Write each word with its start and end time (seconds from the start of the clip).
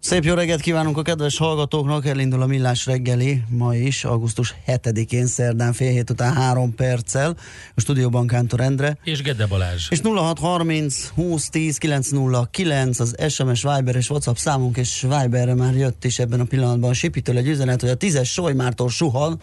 Szép 0.00 0.24
jó 0.24 0.34
reggelt 0.34 0.60
kívánunk 0.60 0.98
a 0.98 1.02
kedves 1.02 1.38
hallgatóknak, 1.38 2.06
elindul 2.06 2.42
a 2.42 2.46
Millás 2.46 2.86
reggeli, 2.86 3.42
ma 3.48 3.74
is, 3.74 4.04
augusztus 4.04 4.54
7-én, 4.66 5.26
szerdán 5.26 5.72
fél 5.72 5.90
hét 5.90 6.10
után 6.10 6.34
három 6.34 6.74
perccel, 6.74 7.36
a 7.74 7.80
stúdióban 7.80 8.26
Kántor 8.26 8.60
Endre. 8.60 8.98
És 9.04 9.22
Gede 9.22 9.46
Balázs. 9.46 9.86
És 9.90 10.00
0630 10.00 11.08
20 11.08 11.48
10 11.48 11.78
909 11.78 13.00
az 13.00 13.16
SMS, 13.28 13.62
Viber 13.62 13.96
és 13.96 14.10
WhatsApp 14.10 14.36
számunk, 14.36 14.76
és 14.76 15.00
Viberre 15.00 15.54
már 15.54 15.74
jött 15.74 16.04
is 16.04 16.18
ebben 16.18 16.40
a 16.40 16.44
pillanatban 16.44 16.90
a 16.90 16.94
Sipitől 16.94 17.36
egy 17.36 17.48
üzenet, 17.48 17.80
hogy 17.80 17.90
a 17.90 17.94
tízes 17.94 18.32
Solymártól 18.32 18.88
suhan, 18.88 19.40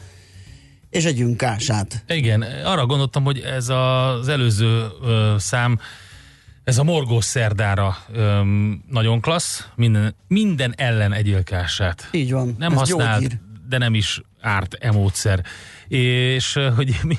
és 0.90 1.06
együnk 1.06 1.38
kását. 1.38 2.04
Igen, 2.08 2.42
arra 2.42 2.86
gondoltam, 2.86 3.24
hogy 3.24 3.40
ez 3.40 3.70
az 3.70 4.28
előző 4.28 4.88
ö, 5.02 5.36
szám 5.38 5.80
ez 6.68 6.78
a 6.78 6.84
morgós 6.84 7.26
szerdára 7.26 7.98
öm, 8.14 8.84
nagyon 8.90 9.22
klassz, 9.22 9.68
minden, 9.76 10.16
minden 10.28 10.74
ellen 10.78 11.14
egyilkását. 11.14 12.10
Így 12.12 12.32
van. 12.32 12.56
Nem 12.58 12.74
használt, 12.74 13.40
de 13.70 13.78
nem 13.78 13.94
is 13.94 14.22
árt 14.42 14.74
emódszer. 14.74 15.44
És 15.88 16.60
hogy, 16.76 17.00
mi, 17.04 17.18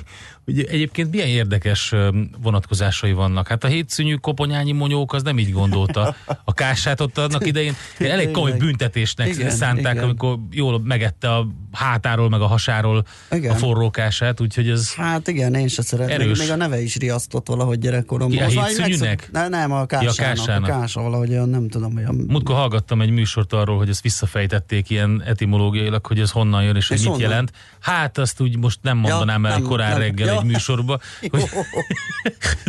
hogy 0.49 0.65
egyébként 0.65 1.11
milyen 1.11 1.29
érdekes 1.29 1.95
vonatkozásai 2.43 3.13
vannak. 3.13 3.49
Hát 3.49 3.65
a 3.65 3.67
hétszűnyű 3.67 4.15
koponyányi 4.15 4.73
monyók 4.73 5.13
az 5.13 5.23
nem 5.23 5.39
így 5.39 5.53
gondolta. 5.53 6.15
A 6.45 6.53
kását 6.53 7.01
ott 7.01 7.19
annak 7.19 7.47
idején 7.47 7.75
elég 7.99 8.31
komoly 8.31 8.53
büntetésnek 8.53 9.29
igen, 9.29 9.51
szánták, 9.51 9.93
igen. 9.93 10.05
amikor 10.05 10.39
jól 10.51 10.81
megette 10.85 11.35
a 11.35 11.49
hátáról, 11.73 12.29
meg 12.29 12.41
a 12.41 12.47
hasáról 12.47 13.05
igen. 13.31 13.51
a 13.51 13.55
forrókását, 13.55 14.41
úgyhogy 14.41 14.69
ez 14.69 14.95
Hát 14.95 15.29
igen, 15.29 15.55
én 15.55 15.69
se 15.69 15.83
szeretném. 15.83 16.21
Erős. 16.21 16.39
Még 16.39 16.51
a 16.51 16.57
neve 16.57 16.81
is 16.81 16.97
riasztott 16.97 17.49
valahogy 17.49 17.79
gyerekkoromban. 17.79 18.51
Ja, 18.51 18.65
hétszűnyűnek? 18.65 19.29
Ne, 19.33 19.49
nem, 19.49 19.73
a 19.73 19.87
kásának. 19.87 20.17
Ja, 20.17 20.25
kásának. 20.25 20.71
A 20.71 20.79
kása 20.79 21.03
valahogy 21.03 21.31
olyan, 21.31 21.49
nem 21.49 21.69
tudom. 21.69 21.97
Olyan... 21.97 22.15
Múltkor 22.29 22.57
hallgattam 22.57 23.01
egy 23.01 23.11
műsort 23.11 23.53
arról, 23.53 23.77
hogy 23.77 23.89
ezt 23.89 24.03
visszafejtették 24.03 24.91
ilyen 24.91 25.23
etimológiailag, 25.27 26.07
hogy 26.07 26.21
ez 26.21 26.31
honnan 26.31 26.63
jön, 26.63 26.77
és, 26.77 26.83
és 26.83 26.89
hogy 26.89 26.99
mit 26.99 27.07
honnan? 27.07 27.31
jelent. 27.31 27.53
Hát 27.81 28.19
azt 28.19 28.41
úgy 28.41 28.57
most 28.57 28.79
nem 28.83 28.97
mondanám 28.97 29.45
ja, 29.45 29.51
el 29.51 29.59
nem, 29.59 29.69
korán 29.69 29.91
nem, 29.91 29.99
reggel 29.99 30.27
ja. 30.27 30.39
egy 30.39 30.45
műsorba. 30.45 31.01
Hogy, 31.31 31.45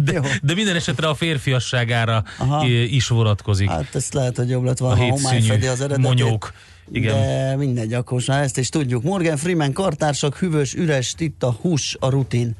de, 0.03 0.21
de 0.41 0.53
minden 0.53 0.75
esetre 0.75 1.07
a 1.07 1.15
férfiasságára 1.15 2.23
Aha. 2.37 2.65
is 2.67 3.07
vonatkozik. 3.07 3.69
Hát 3.69 3.95
ezt 3.95 4.13
lehet, 4.13 4.37
hogy 4.37 4.49
jobb 4.49 4.63
lett 4.63 4.77
volna, 4.77 4.95
ha 4.95 5.09
homály 5.09 5.41
fedi 5.41 5.67
az 5.67 5.79
eredetét. 5.79 6.05
Monyók. 6.05 6.53
Igen. 6.91 7.15
De 7.15 7.55
mindegy, 7.55 7.93
akkor 7.93 8.21
már 8.27 8.43
ezt 8.43 8.57
is 8.57 8.69
tudjuk. 8.69 9.03
Morgan 9.03 9.37
Freeman 9.37 9.73
kartársak, 9.73 10.37
hűvös, 10.37 10.73
üres, 10.73 11.13
titta, 11.13 11.57
hús 11.61 11.97
a 11.99 12.09
rutin. 12.09 12.55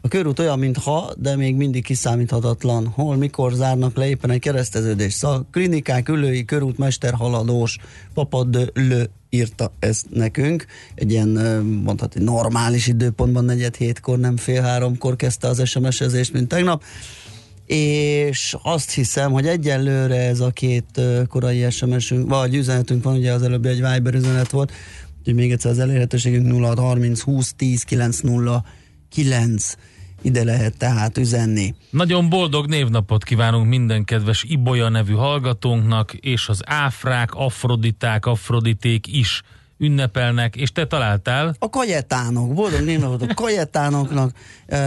A 0.00 0.08
körút 0.08 0.38
olyan, 0.38 0.58
mint 0.58 0.78
ha, 0.78 1.12
de 1.16 1.36
még 1.36 1.56
mindig 1.56 1.84
kiszámíthatatlan. 1.84 2.86
Hol, 2.86 3.16
mikor 3.16 3.52
zárnak 3.52 3.96
le 3.96 4.08
éppen 4.08 4.30
egy 4.30 4.40
kereszteződés. 4.40 5.12
Szóval 5.12 5.46
klinikák, 5.50 6.08
ülői, 6.08 6.44
körútmester, 6.44 7.14
haladós, 7.14 7.78
papad, 8.14 8.70
lő 8.74 9.10
írta 9.34 9.72
ezt 9.78 10.06
nekünk. 10.10 10.66
Egy 10.94 11.10
ilyen, 11.10 11.28
mondhatni, 11.84 12.24
normális 12.24 12.86
időpontban, 12.86 13.44
negyed 13.44 13.76
hétkor, 13.76 14.18
nem 14.18 14.36
fél 14.36 14.62
háromkor 14.62 15.16
kezdte 15.16 15.48
az 15.48 15.68
SMS-ezést, 15.68 16.32
mint 16.32 16.48
tegnap. 16.48 16.82
És 17.66 18.56
azt 18.62 18.90
hiszem, 18.90 19.32
hogy 19.32 19.46
egyelőre 19.46 20.16
ez 20.16 20.40
a 20.40 20.50
két 20.50 21.00
korai 21.28 21.70
SMS-ünk, 21.70 22.28
vagy 22.28 22.54
üzenetünk 22.54 23.04
van, 23.04 23.16
ugye 23.16 23.32
az 23.32 23.42
előbbi 23.42 23.68
egy 23.68 23.82
Viber 23.92 24.14
üzenet 24.14 24.50
volt, 24.50 24.72
úgyhogy 25.18 25.34
még 25.34 25.52
egyszer 25.52 25.70
az 25.70 25.78
elérhetőségünk 25.78 26.64
0630 26.64 27.20
20 27.20 27.52
10 27.56 27.82
909 27.82 29.74
ide 30.24 30.44
lehet 30.44 30.76
tehát 30.76 31.18
üzenni. 31.18 31.74
Nagyon 31.90 32.28
boldog 32.28 32.66
névnapot 32.66 33.24
kívánunk 33.24 33.68
minden 33.68 34.04
kedves 34.04 34.44
Ibolya 34.48 34.88
nevű 34.88 35.12
hallgatónknak, 35.12 36.14
és 36.14 36.48
az 36.48 36.62
áfrák, 36.64 37.34
afroditák, 37.34 38.26
afroditék 38.26 39.06
is 39.06 39.42
ünnepelnek, 39.78 40.56
és 40.56 40.72
te 40.72 40.86
találtál? 40.86 41.56
A 41.58 41.70
kajetánok, 41.70 42.54
boldog 42.54 42.80
névnapot 42.80 43.22
a 43.22 43.34
kajetánoknak. 43.34 44.32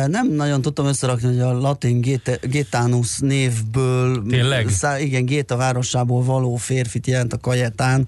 Nem 0.08 0.32
nagyon 0.32 0.62
tudtam 0.62 0.86
összerakni, 0.86 1.28
hogy 1.28 1.40
a 1.40 1.60
latin 1.60 2.20
Gétánus 2.42 3.20
névből, 3.20 4.24
Tényleg? 4.30 4.70
Szá, 4.70 5.00
igen, 5.00 5.26
Géta 5.26 5.56
városából 5.56 6.24
való 6.24 6.56
férfit 6.56 7.08
jelent 7.08 7.34
a 7.34 7.38
kajetán 7.38 8.08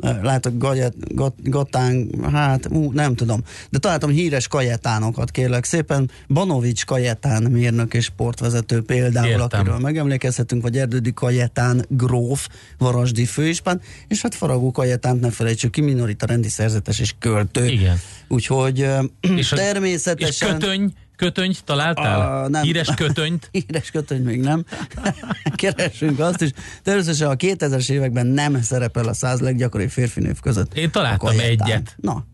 látok 0.00 0.58
gajet, 0.58 0.94
gatán, 1.42 2.10
hát 2.32 2.66
ú, 2.70 2.92
nem 2.92 3.14
tudom, 3.14 3.40
de 3.70 3.78
találtam 3.78 4.10
híres 4.10 4.48
kajetánokat 4.48 5.30
kérlek 5.30 5.64
szépen, 5.64 6.10
Banovics 6.28 6.84
kajetán 6.84 7.42
mérnök 7.42 7.94
és 7.94 8.04
sportvezető 8.04 8.82
például, 8.82 9.28
Értem. 9.28 9.60
akiről 9.60 9.78
megemlékezhetünk, 9.78 10.62
vagy 10.62 10.78
Erdődi 10.78 11.12
kajetán 11.12 11.84
gróf, 11.88 12.48
varasdi 12.78 13.24
főispán, 13.24 13.80
és 14.08 14.22
hát 14.22 14.34
Faragó 14.34 14.70
kajetánt 14.70 15.20
ne 15.20 15.30
felejtsük 15.30 15.70
ki, 15.70 15.80
minorita 15.80 16.26
rendi 16.26 16.48
szerzetes 16.48 16.98
és 16.98 17.14
költő. 17.18 17.66
Igen. 17.66 18.00
Úgyhogy 18.28 18.88
és 19.36 19.48
természetesen... 19.48 20.56
És 20.56 20.60
kötöny, 20.60 20.92
Kötönyt 21.16 21.64
találtál? 21.64 22.42
A, 22.42 22.48
nem. 22.48 22.62
Híres 22.62 22.88
kötönyt? 22.96 23.48
Híres 23.66 23.90
kötöny 23.90 24.22
még 24.22 24.40
nem. 24.40 24.64
Keresünk 25.54 26.18
azt 26.18 26.42
is. 26.42 26.50
Természetesen 26.82 27.28
a 27.28 27.34
2000-es 27.34 27.90
években 27.90 28.26
nem 28.26 28.62
szerepel 28.62 29.08
a 29.08 29.14
száz 29.14 29.40
leggyakoribb 29.40 29.90
férfi 29.90 30.20
név 30.20 30.40
között. 30.40 30.74
Én 30.74 30.90
találtam 30.90 31.38
egyet. 31.38 31.96
Na. 32.00 32.24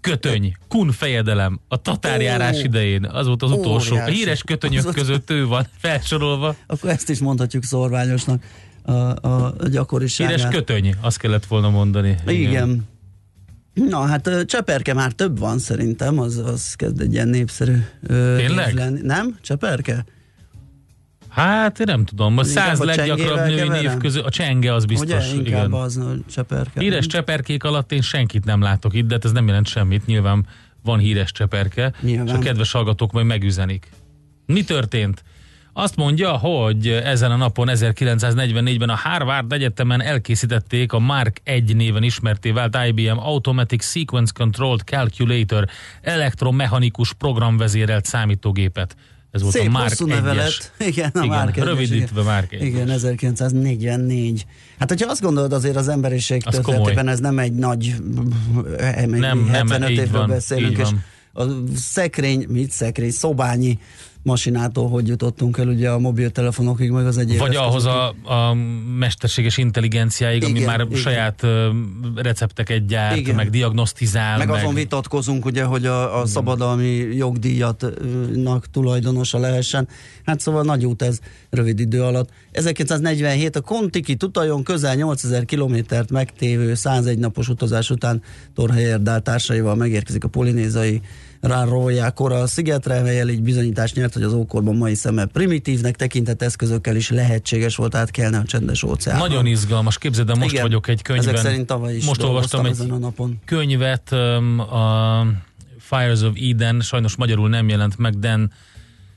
Kötöny, 0.00 0.56
kun 0.68 0.92
fejedelem, 0.92 1.60
a 1.68 1.76
tatárjárás 1.76 2.56
oh, 2.56 2.64
idején, 2.64 3.04
az 3.04 3.26
volt 3.26 3.42
az 3.42 3.50
utolsó. 3.50 3.92
Óriási. 3.92 4.10
A 4.10 4.14
híres 4.14 4.42
kötönyök 4.42 4.86
az 4.86 4.94
között 4.94 5.30
ő 5.30 5.46
van 5.46 5.66
felsorolva. 5.78 6.54
Akkor 6.66 6.90
ezt 6.90 7.08
is 7.08 7.18
mondhatjuk 7.18 7.64
szorványosnak 7.64 8.42
a, 8.82 8.92
a 9.28 9.54
gyakoriságát. 9.70 10.34
Híres 10.36 10.54
kötöny, 10.54 10.94
azt 11.00 11.18
kellett 11.18 11.46
volna 11.46 11.70
mondani. 11.70 12.16
Igen. 12.26 12.40
Igen. 12.40 12.88
Na 13.88 14.06
hát 14.06 14.44
Cseperke 14.46 14.94
már 14.94 15.12
több 15.12 15.38
van 15.38 15.58
szerintem, 15.58 16.18
az, 16.18 16.36
az 16.36 16.74
kezd 16.74 17.00
egy 17.00 17.12
ilyen 17.12 17.28
népszerű 17.28 17.76
Tényleg? 18.36 18.74
lenni. 18.74 19.00
Nem? 19.02 19.38
Cseperke? 19.40 20.04
Hát 21.28 21.80
én 21.80 21.86
nem 21.88 22.04
tudom, 22.04 22.38
a 22.38 22.44
száz 22.44 22.78
leggyakrabb 22.78 23.46
női 23.46 23.68
név 23.68 23.96
közül 23.96 24.22
a 24.22 24.30
csenge 24.30 24.74
az 24.74 24.84
biztos. 24.84 25.32
Ugye, 25.32 25.40
igen. 25.40 25.72
az 25.72 25.96
a 25.96 26.16
cseperke. 26.30 26.80
Híres 26.80 27.06
cseperkék 27.06 27.64
alatt 27.64 27.92
én 27.92 28.00
senkit 28.00 28.44
nem 28.44 28.60
látok 28.60 28.94
itt, 28.94 29.06
de 29.06 29.14
hát 29.14 29.24
ez 29.24 29.32
nem 29.32 29.46
jelent 29.46 29.66
semmit, 29.66 30.06
nyilván 30.06 30.46
van 30.82 30.98
híres 30.98 31.32
cseperke, 31.32 31.92
nyilván. 32.00 32.26
és 32.26 32.32
a 32.32 32.38
kedves 32.38 32.72
hallgatók 32.72 33.12
majd 33.12 33.26
megüzenik. 33.26 33.88
Mi 34.46 34.64
történt? 34.64 35.22
Azt 35.72 35.96
mondja, 35.96 36.30
hogy 36.36 36.86
ezen 36.88 37.30
a 37.30 37.36
napon 37.36 37.68
1944-ben 37.70 38.88
a 38.88 38.96
Harvard 38.96 39.52
Egyetemen 39.52 40.02
elkészítették 40.02 40.92
a 40.92 40.98
Mark 40.98 41.40
1 41.44 41.76
néven 41.76 42.02
ismerté 42.02 42.50
vált 42.50 42.76
IBM 42.88 43.18
Automatic 43.18 43.84
Sequence 43.84 44.32
Controlled 44.36 44.80
Calculator 44.80 45.66
elektromechanikus 46.02 47.12
programvezérelt 47.12 48.04
számítógépet. 48.04 48.96
Ez 49.30 49.42
volt 49.42 49.54
Szép 49.54 49.66
a 49.66 49.70
Mark 49.70 49.88
hosszú 49.88 50.06
1-es. 50.06 50.08
nevelet. 50.08 50.72
Igen, 50.90 51.10
a 51.14 51.18
Igen, 51.24 51.36
Mark 51.36 51.56
1-es, 51.56 51.62
rövidítve. 51.64 52.22
Mark 52.22 52.50
1-es. 52.50 52.58
Igen, 52.60 52.88
1944. 52.90 54.46
Hát, 54.78 54.88
hogyha 54.88 55.10
azt 55.10 55.20
gondolod, 55.20 55.52
azért 55.52 55.76
az 55.76 55.88
emberiség 55.88 56.42
Az 56.44 56.54
történetében 56.54 56.94
komoly. 56.94 57.12
ez 57.12 57.18
nem 57.20 57.38
egy 57.38 57.52
nagy 57.52 57.94
Nem, 59.06 59.10
nem, 59.10 59.48
75 59.48 59.90
így 59.90 59.96
évről 59.96 60.20
van, 60.20 60.28
beszélünk, 60.28 60.78
és 60.78 60.88
van. 61.32 61.48
a 61.48 61.52
szekrény, 61.76 62.46
mit 62.48 62.70
szekrény, 62.70 63.10
szobányi 63.10 63.78
masinától 64.22 64.88
hogy 64.88 65.08
jutottunk 65.08 65.58
el 65.58 65.68
ugye 65.68 65.90
a 65.90 65.98
mobiltelefonokig, 65.98 66.90
meg 66.90 67.06
az 67.06 67.18
egyéb 67.18 67.38
Vagy 67.38 67.56
ahhoz 67.56 67.84
a, 67.84 68.08
a 68.08 68.54
mesterséges 68.98 69.56
intelligenciáig, 69.56 70.44
ami 70.44 70.52
Igen, 70.52 70.66
már 70.66 70.80
igen. 70.80 70.98
saját 70.98 71.46
recepteket 72.14 72.86
gyárt, 72.86 73.16
Igen. 73.16 73.34
meg 73.34 73.50
diagnosztizál. 73.50 74.38
Meg 74.38 74.50
azon 74.50 74.74
vitatkozunk, 74.74 75.44
ugye, 75.44 75.64
hogy 75.64 75.86
a, 75.86 76.20
a 76.20 76.26
szabadalmi 76.26 76.96
jogdíjatnak 76.96 78.70
tulajdonosa 78.70 79.38
lehessen. 79.38 79.88
Hát 80.24 80.40
szóval 80.40 80.62
nagy 80.62 80.86
út 80.86 81.02
ez 81.02 81.18
rövid 81.50 81.80
idő 81.80 82.02
alatt. 82.02 82.30
1947 82.52 83.56
a 83.56 83.60
Kontiki 83.60 84.16
tutajon 84.16 84.62
közel 84.62 84.94
8000 84.94 85.44
kilométert 85.44 86.10
megtévő 86.10 86.74
101 86.74 87.18
napos 87.18 87.48
utazás 87.48 87.90
után 87.90 88.22
Torhely 88.54 88.92
Erdál 88.92 89.20
társaival 89.20 89.74
megérkezik 89.74 90.24
a 90.24 90.28
polinézai 90.28 91.00
Rárójá 91.40 92.10
Koral 92.10 92.46
szigetre, 92.46 93.02
melyel 93.02 93.28
így 93.28 93.42
bizonyítást 93.42 93.94
nyert, 93.94 94.12
hogy 94.12 94.22
az 94.22 94.32
ókorban 94.32 94.76
mai 94.76 94.94
szeme 94.94 95.24
primitívnek 95.24 95.96
tekintett 95.96 96.42
eszközökkel 96.42 96.96
is 96.96 97.10
lehetséges 97.10 97.76
volt 97.76 97.94
átkelni 97.94 98.36
a 98.36 98.42
csendes 98.42 98.82
óceánon. 98.82 99.28
Nagyon 99.28 99.46
izgalmas, 99.46 99.98
képzeld, 99.98 100.26
de 100.26 100.34
most 100.34 100.50
Igen. 100.50 100.62
vagyok 100.62 100.88
egy 100.88 101.02
könyvben. 101.02 101.34
Ezek 101.34 101.46
szerint 101.46 101.66
tavaly 101.66 101.96
is 101.96 102.04
most 102.04 102.22
olvastam 102.22 102.64
egy 102.64 102.70
ezen 102.70 102.90
a 102.90 102.98
napon. 102.98 103.40
könyvet, 103.44 104.12
öm, 104.12 104.58
a 104.60 105.26
Fires 105.78 106.20
of 106.20 106.32
Eden, 106.50 106.80
sajnos 106.80 107.16
magyarul 107.16 107.48
nem 107.48 107.68
jelent 107.68 107.98
meg, 107.98 108.18
Dan 108.18 108.52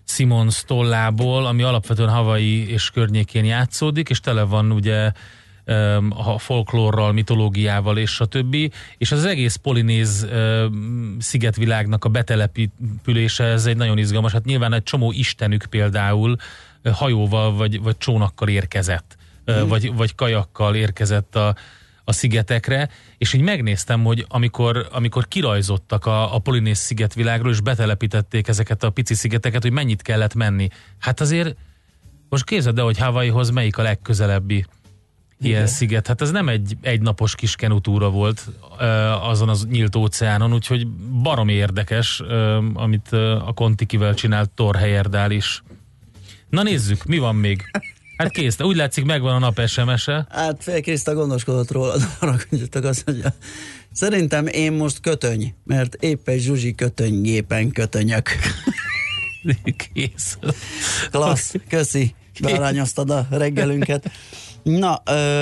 Simons 0.06 0.64
tollából, 0.68 1.46
ami 1.46 1.64
alapvetően 1.64 2.10
Hawaii 2.10 2.70
és 2.70 2.90
környékén 2.90 3.46
játszódik, 3.46 4.10
és 4.10 4.20
tele 4.20 4.44
van 4.44 4.72
ugye 4.72 5.12
a 6.10 6.38
folklórral, 6.38 7.12
mitológiával 7.12 7.98
és 7.98 8.20
a 8.20 8.26
többi, 8.26 8.72
és 8.98 9.12
az 9.12 9.26
egész 9.26 9.56
polinéz 9.56 10.28
szigetvilágnak 11.20 12.06
a 12.06 12.10
betelepülése, 12.10 13.44
ez 13.44 13.66
egy 13.66 13.78
nagyon 13.78 13.98
izgalmas, 13.98 14.32
hát 14.32 14.46
nyilván 14.46 14.74
egy 14.74 14.84
csomó 14.84 15.12
istenük 15.12 15.66
például 15.66 16.36
hajóval 16.92 17.56
vagy, 17.56 17.82
vagy 17.82 17.98
csónakkal 17.98 18.48
érkezett, 18.48 19.18
mm. 19.52 19.68
vagy, 19.68 19.96
vagy 19.96 20.16
kajakkal 20.16 20.76
érkezett 20.76 21.36
a, 21.36 21.56
a 22.04 22.12
szigetekre, 22.12 22.90
és 23.18 23.34
így 23.34 23.42
megnéztem, 23.42 24.04
hogy 24.04 24.26
amikor, 24.30 24.88
amikor 24.92 25.28
kirajzottak 25.28 26.06
a, 26.06 26.36
a 26.36 26.40
Polinész 26.40 26.80
szigetvilágról, 26.80 27.52
és 27.52 27.62
betelepítették 27.62 28.48
ezeket 28.48 28.84
a 28.84 28.90
pici 28.90 29.14
szigeteket, 29.14 29.62
hogy 29.62 29.72
mennyit 29.72 30.02
kellett 30.02 30.34
menni. 30.34 30.68
Hát 31.00 31.22
azért 31.22 31.56
most 32.30 32.46
képzeld 32.46 32.78
el, 32.78 32.84
hogy 32.84 32.98
Hawaiihoz 32.98 33.50
melyik 33.50 33.78
a 33.78 33.82
legközelebbi 33.82 34.66
ilyen 35.40 35.68
sziget. 35.68 36.08
Hát 36.08 36.22
ez 36.22 36.32
nem 36.32 36.50
egy 36.50 36.78
egynapos 36.82 37.36
kis 37.36 37.56
kenutúra 37.56 38.10
volt 38.10 38.48
azon 39.22 39.50
az 39.50 39.66
nyílt 39.66 39.96
óceánon, 39.96 40.54
úgyhogy 40.54 40.88
barom 41.22 41.48
érdekes, 41.48 42.22
amit 42.74 43.12
a 43.46 43.52
Kontikivel 43.56 44.14
csinált 44.14 44.50
Thor 44.50 44.76
Heyerdahl 44.76 45.32
is. 45.32 45.64
Na 46.50 46.64
nézzük, 46.64 47.06
mi 47.06 47.18
van 47.18 47.36
még? 47.36 47.64
Hát 48.18 48.32
kész, 48.32 48.60
úgy 48.60 48.76
látszik 48.76 49.06
megvan 49.06 49.36
a 49.36 49.40
nap 49.40 49.68
SMS-e. 49.68 50.28
Hát 50.30 50.64
fél 50.64 50.82
Kriszta 50.82 51.14
gondoskodott 51.14 51.72
róla, 51.72 51.96
haragudjatok 52.20 52.84
azt 52.94 53.06
mondja. 53.06 53.34
Szerintem 53.92 54.48
én 54.48 54.72
most 54.72 55.00
kötöny, 55.00 55.56
mert 55.64 55.96
épp 55.96 56.28
egy 56.28 56.42
zsuzsi 56.42 56.76
kötönygépen 56.76 57.72
kötönyök. 57.72 58.30
Kész. 59.94 60.38
Klassz, 61.12 61.54
köszi, 61.70 62.16
bearányoztad 62.42 63.10
a 63.10 63.28
reggelünket. 63.30 64.12
Na, 64.64 65.02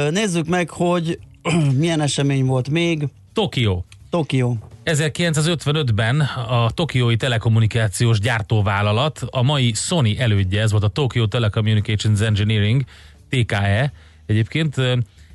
nézzük 0.10 0.48
meg, 0.48 0.70
hogy 0.70 1.20
milyen 1.80 2.02
esemény 2.02 2.46
volt 2.46 2.70
még. 2.70 3.08
Tokió. 3.34 3.86
Tokió. 4.10 4.58
1955-ben 4.86 6.20
a 6.50 6.72
Tokiói 6.72 7.16
Telekommunikációs 7.16 8.20
Gyártóvállalat, 8.20 9.22
a 9.30 9.42
mai 9.42 9.74
Sony 9.74 10.16
elődje, 10.20 10.62
ez 10.62 10.72
volt 10.72 10.84
a 10.84 10.88
Tokyo 10.88 11.28
Telecommunications 11.28 12.20
Engineering, 12.20 12.84
TKE 13.30 13.94
egyébként, 14.26 14.76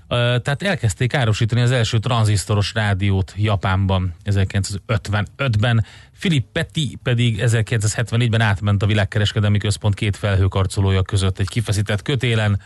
tehát 0.08 0.62
elkezdték 0.62 1.14
árusítani 1.14 1.60
az 1.60 1.70
első 1.70 1.98
tranzisztoros 1.98 2.74
rádiót 2.74 3.34
Japánban 3.36 4.14
1955-ben. 4.24 5.84
Philip 6.18 6.46
Petty 6.52 6.96
pedig 7.02 7.42
1974-ben 7.42 8.40
átment 8.40 8.82
a 8.82 8.86
világkereskedelmi 8.86 9.58
központ 9.58 9.94
két 9.94 10.16
felhőkarcolója 10.16 11.02
között 11.02 11.38
egy 11.38 11.48
kifeszített 11.48 12.02
kötélen. 12.02 12.60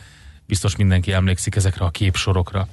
Biztos 0.51 0.77
mindenki 0.77 1.13
emlékszik 1.13 1.57
ezekre 1.57 1.85
a 1.85 1.91
képsorokra. 1.91 2.69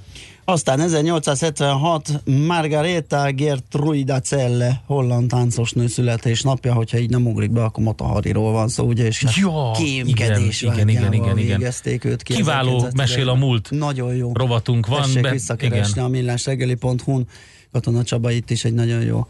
Aztán 0.45 0.79
1876 0.79 2.21
Margareta 2.47 3.31
Gertruida 3.31 4.19
Celle, 4.19 4.81
holland 4.85 5.29
táncosnő 5.29 5.87
születésnapja, 5.87 6.73
hogyha 6.73 6.97
így 6.97 7.09
nem 7.09 7.27
ugrik 7.27 7.51
be, 7.51 7.63
akkor 7.63 7.83
Matahariról 7.83 8.51
van 8.51 8.67
szó, 8.67 8.85
ugye, 8.85 9.05
és 9.05 9.23
hát 9.23 9.35
Ja, 9.35 9.71
kémkedés 9.71 10.61
igen, 10.61 10.87
igen, 10.89 11.13
igen, 11.13 11.37
igen, 11.37 11.37
igen. 11.37 11.73
őt 12.03 12.23
ki. 12.23 12.33
Kiváló 12.33 12.77
1911-ben. 12.77 12.91
mesél 12.95 13.29
a 13.29 13.35
múlt 13.35 13.69
Nagyon 13.71 14.15
jó. 14.15 14.31
rovatunk 14.33 14.87
van. 14.87 15.01
Tessék 15.01 15.21
be- 15.21 15.31
visszakeresni 15.31 15.91
igen. 15.91 16.03
a 16.03 16.07
millásregeli.hu-n. 16.07 17.27
Katona 17.71 18.03
Csaba 18.03 18.31
itt 18.31 18.49
is 18.49 18.65
egy 18.65 18.73
nagyon 18.73 19.01
jó 19.01 19.25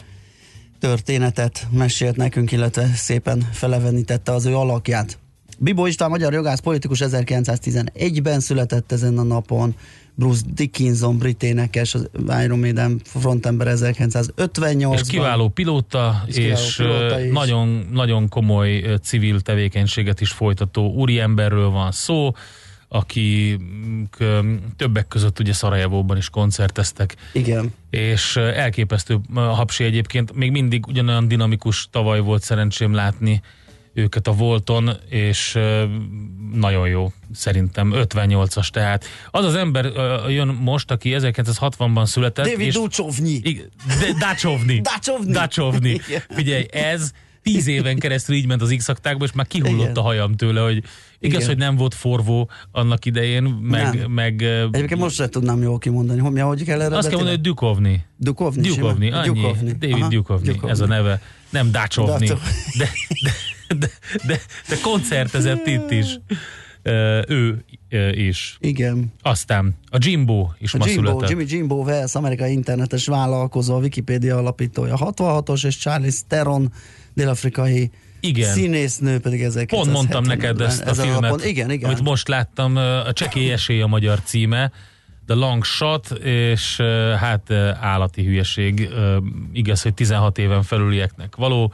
történetet 0.79 1.67
mesélt 1.71 2.15
nekünk, 2.15 2.51
illetve 2.51 2.85
szépen 2.95 3.47
felevenítette 3.51 4.31
az 4.31 4.45
ő 4.45 4.55
alakját. 4.55 5.17
Bibó 5.57 5.85
István, 5.85 6.09
magyar 6.09 6.33
jogász, 6.33 6.59
politikus 6.59 6.99
1911-ben 7.03 8.39
született 8.39 8.91
ezen 8.91 9.17
a 9.17 9.23
napon, 9.23 9.75
Bruce 10.13 10.41
Dickinson, 10.53 11.17
brit 11.17 11.43
énekes, 11.43 11.93
az 11.93 12.09
Iron 12.43 12.59
Maiden 12.59 13.01
frontember 13.03 13.67
1958-ban. 13.69 14.93
És 14.93 15.01
kiváló 15.07 15.49
pilóta, 15.49 16.23
És 16.25 16.35
kiváló 16.35 16.53
és 16.53 16.75
pilóta 16.75 17.19
is. 17.19 17.31
nagyon, 17.31 17.87
nagyon 17.91 18.29
komoly 18.29 18.97
civil 19.01 19.39
tevékenységet 19.41 20.21
is 20.21 20.31
folytató 20.31 20.93
úriemberről 20.93 21.69
van 21.69 21.91
szó, 21.91 22.31
aki 22.87 23.59
többek 24.75 25.07
között 25.07 25.39
ugye 25.39 25.53
Szarajevóban 25.53 26.17
is 26.17 26.29
koncerteztek, 26.29 27.15
Igen. 27.33 27.73
és 27.89 28.35
elképesztő 28.35 29.19
a 29.33 29.39
hapsi 29.39 29.83
egyébként, 29.83 30.33
még 30.33 30.51
mindig 30.51 30.87
ugyanolyan 30.87 31.27
dinamikus 31.27 31.87
tavaly 31.91 32.19
volt 32.19 32.43
szerencsém 32.43 32.93
látni 32.93 33.41
őket 33.97 34.27
a 34.27 34.31
Volton, 34.31 34.91
és 35.09 35.57
nagyon 36.53 36.87
jó, 36.87 37.11
szerintem 37.33 37.91
58-as, 37.95 38.67
tehát 38.69 39.05
az 39.31 39.45
az 39.45 39.55
ember 39.55 39.85
jön 40.29 40.47
most, 40.47 40.91
aki 40.91 41.15
1960-ban 41.19 42.05
született, 42.05 42.45
David 42.45 42.67
és 42.67 42.73
Duchovny. 42.73 43.41
Dacsovni. 44.19 44.81
Dacsovni. 44.93 45.31
Dacsovni. 45.31 46.01
Figyelj, 46.29 46.65
ez 46.71 47.11
tíz 47.43 47.67
éven 47.67 47.99
keresztül 47.99 48.35
így 48.35 48.47
ment 48.47 48.61
az 48.61 48.73
x 48.77 48.91
és 49.19 49.31
már 49.33 49.47
kihullott 49.47 49.81
Igen. 49.81 49.95
a 49.95 50.01
hajam 50.01 50.35
tőle, 50.35 50.61
hogy 50.61 50.75
igaz, 51.19 51.35
Igen. 51.35 51.45
hogy 51.47 51.57
nem 51.57 51.75
volt 51.75 51.93
forvó 51.93 52.49
annak 52.71 53.05
idején, 53.05 53.43
meg, 53.43 53.99
Nem. 53.99 54.11
meg 54.11 54.41
Egyébként 54.71 54.99
most 54.99 55.15
sem 55.15 55.29
tudnám 55.29 55.61
jól 55.61 55.77
kimondani, 55.77 56.19
hogy, 56.19 56.39
hogy 56.41 56.63
kell 56.63 56.81
erre 56.81 56.95
azt 56.95 57.07
kell 57.07 57.15
mondani, 57.17 57.35
hogy 57.35 57.45
Dukovni. 57.45 58.05
Dukovni, 58.17 58.67
simán. 58.67 58.89
annyi. 59.13 59.27
Dukovny. 59.41 59.77
David 59.79 60.05
Dukovni, 60.05 60.59
ez 60.65 60.79
a 60.79 60.85
neve. 60.85 61.21
Nem 61.49 61.71
Dacsovni. 61.71 62.27
Dacsov- 62.27 62.41
De, 62.77 62.89
de, 63.23 63.31
de, 63.79 63.89
de, 64.27 64.39
de 64.69 64.75
koncertezett 64.81 65.67
itt 65.67 65.91
is. 65.91 66.19
Ö, 66.83 67.21
Ő 67.27 67.65
is. 68.11 68.57
Igen. 68.59 69.13
Aztán 69.21 69.75
a 69.89 69.97
Jimbo 69.99 70.49
is 70.57 70.73
A 70.73 70.77
ma 70.77 70.85
Jimbo, 70.87 71.09
született. 71.09 71.29
Jimmy 71.29 71.45
Jimbo 71.47 71.75
Wells, 71.75 72.15
amerikai 72.15 72.51
internetes 72.51 73.07
vállalkozó, 73.07 73.75
a 73.75 73.79
Wikipédia 73.79 74.37
alapítója 74.37 74.97
66-os, 74.99 75.65
és 75.65 75.77
Charlie 75.77 76.11
Theron, 76.27 76.71
dél-afrikai 77.13 77.91
Igen. 78.19 78.53
színésznő 78.53 79.19
pedig 79.19 79.41
ezek. 79.41 79.67
Pont 79.67 79.91
mondtam 79.91 80.23
neked 80.23 80.61
ezt 80.61 80.81
a 80.81 80.93
filmet, 80.93 81.45
Igen, 81.45 81.71
igen. 81.71 81.89
amit 81.89 82.03
most 82.03 82.27
láttam, 82.27 82.75
a 82.75 83.13
Csekély 83.13 83.51
esély 83.51 83.81
a 83.81 83.87
magyar 83.87 84.21
címe, 84.21 84.71
The 85.25 85.35
Long 85.35 85.63
Shot, 85.63 86.11
és 86.23 86.75
hát 87.19 87.51
állati 87.79 88.23
hülyeség, 88.23 88.89
igaz, 89.53 89.81
hogy 89.81 89.93
16 89.93 90.37
éven 90.37 90.63
felülieknek 90.63 91.35
való, 91.35 91.73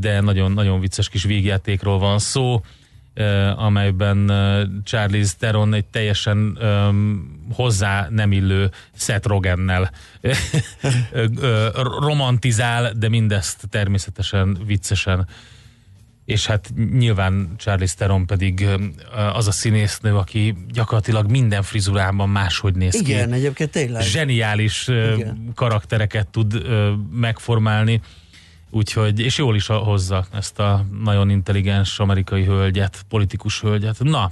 de 0.00 0.20
nagyon-nagyon 0.20 0.80
vicces 0.80 1.08
kis 1.08 1.24
végjátékról 1.24 1.98
van 1.98 2.18
szó, 2.18 2.60
ö, 3.14 3.24
amelyben 3.56 4.28
ö, 4.28 4.64
Charlize 4.84 5.34
Theron 5.38 5.74
egy 5.74 5.84
teljesen 5.84 6.58
hozzá 7.52 8.06
nem 8.10 8.32
illő 8.32 8.70
Seth 8.94 9.26
Rogennel 9.26 9.90
ö, 11.12 11.68
romantizál, 12.00 12.92
de 12.92 13.08
mindezt 13.08 13.68
természetesen 13.70 14.58
viccesen 14.66 15.26
és 16.26 16.46
hát 16.46 16.72
nyilván 16.92 17.54
Charlize 17.56 17.94
Theron 17.96 18.26
pedig 18.26 18.66
az 19.32 19.46
a 19.46 19.50
színésznő, 19.50 20.16
aki 20.16 20.54
gyakorlatilag 20.68 21.30
minden 21.30 21.62
frizurában 21.62 22.28
máshogy 22.28 22.74
néz 22.74 22.94
Igen, 22.94 23.28
ki. 23.28 23.34
egyébként 23.34 23.70
tényleg. 23.70 24.02
Zseniális 24.02 24.88
Igen. 24.88 25.52
karaktereket 25.54 26.28
tud 26.28 26.62
megformálni. 27.12 28.00
Úgyhogy, 28.76 29.20
és 29.20 29.38
jól 29.38 29.56
is 29.56 29.66
hozza 29.66 30.26
ezt 30.32 30.58
a 30.58 30.84
nagyon 31.02 31.30
intelligens 31.30 31.98
amerikai 31.98 32.44
hölgyet, 32.44 33.04
politikus 33.08 33.60
hölgyet. 33.60 33.98
Na, 34.02 34.30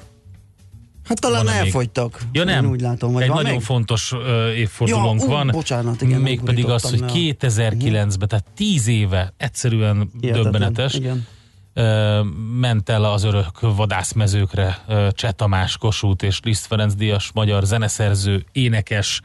Hát 1.05 1.21
talán 1.21 1.45
még? 1.45 1.55
elfogytak. 1.55 2.19
Ja 2.33 2.45
nem, 2.45 2.65
Én 2.65 2.71
úgy 2.71 2.81
látom, 2.81 3.13
hogy 3.13 3.23
egy 3.23 3.29
van 3.29 3.37
nagyon 3.37 3.53
még? 3.53 3.63
fontos 3.65 4.13
uh, 4.13 4.21
évfordulónk 4.57 5.21
Ja, 5.21 5.27
ú, 5.27 5.31
van. 5.31 5.47
bocsánat, 5.53 6.03
igen, 6.03 6.21
Mégpedig 6.21 6.65
az, 6.65 6.83
hogy 6.83 7.01
elgurítottam 7.03 7.51
2009-ben, 7.51 8.29
tehát 8.29 8.45
10 8.57 8.87
éve 8.87 9.33
egyszerűen 9.37 10.11
Hihetetlen. 10.21 10.43
döbbenetes. 10.53 10.95
Igen. 10.95 11.27
Ö, 11.75 12.21
ment 12.61 12.89
el 12.89 13.05
az 13.05 13.25
örök 13.25 13.61
vadászmezőkre 13.61 14.79
ö, 14.89 15.09
Cseh 15.13 15.31
Tamás, 15.33 15.77
Kossuth 15.77 16.25
és 16.25 16.41
Liszt 16.43 16.67
Ferenc 16.67 16.95
Díjas 16.95 17.31
magyar 17.35 17.65
zeneszerző, 17.65 18.45
énekes, 18.53 19.21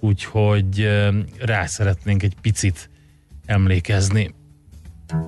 úgyhogy 0.00 0.80
ö, 0.80 1.18
rá 1.38 1.66
szeretnénk 1.66 2.22
egy 2.22 2.34
picit 2.40 2.90
emlékezni. 3.46 4.34
Most 5.08 5.20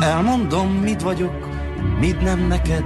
elmondom, 0.00 0.72
mit 0.72 1.02
vagyok, 1.02 1.48
mit 1.98 2.20
nem 2.20 2.46
neked. 2.46 2.84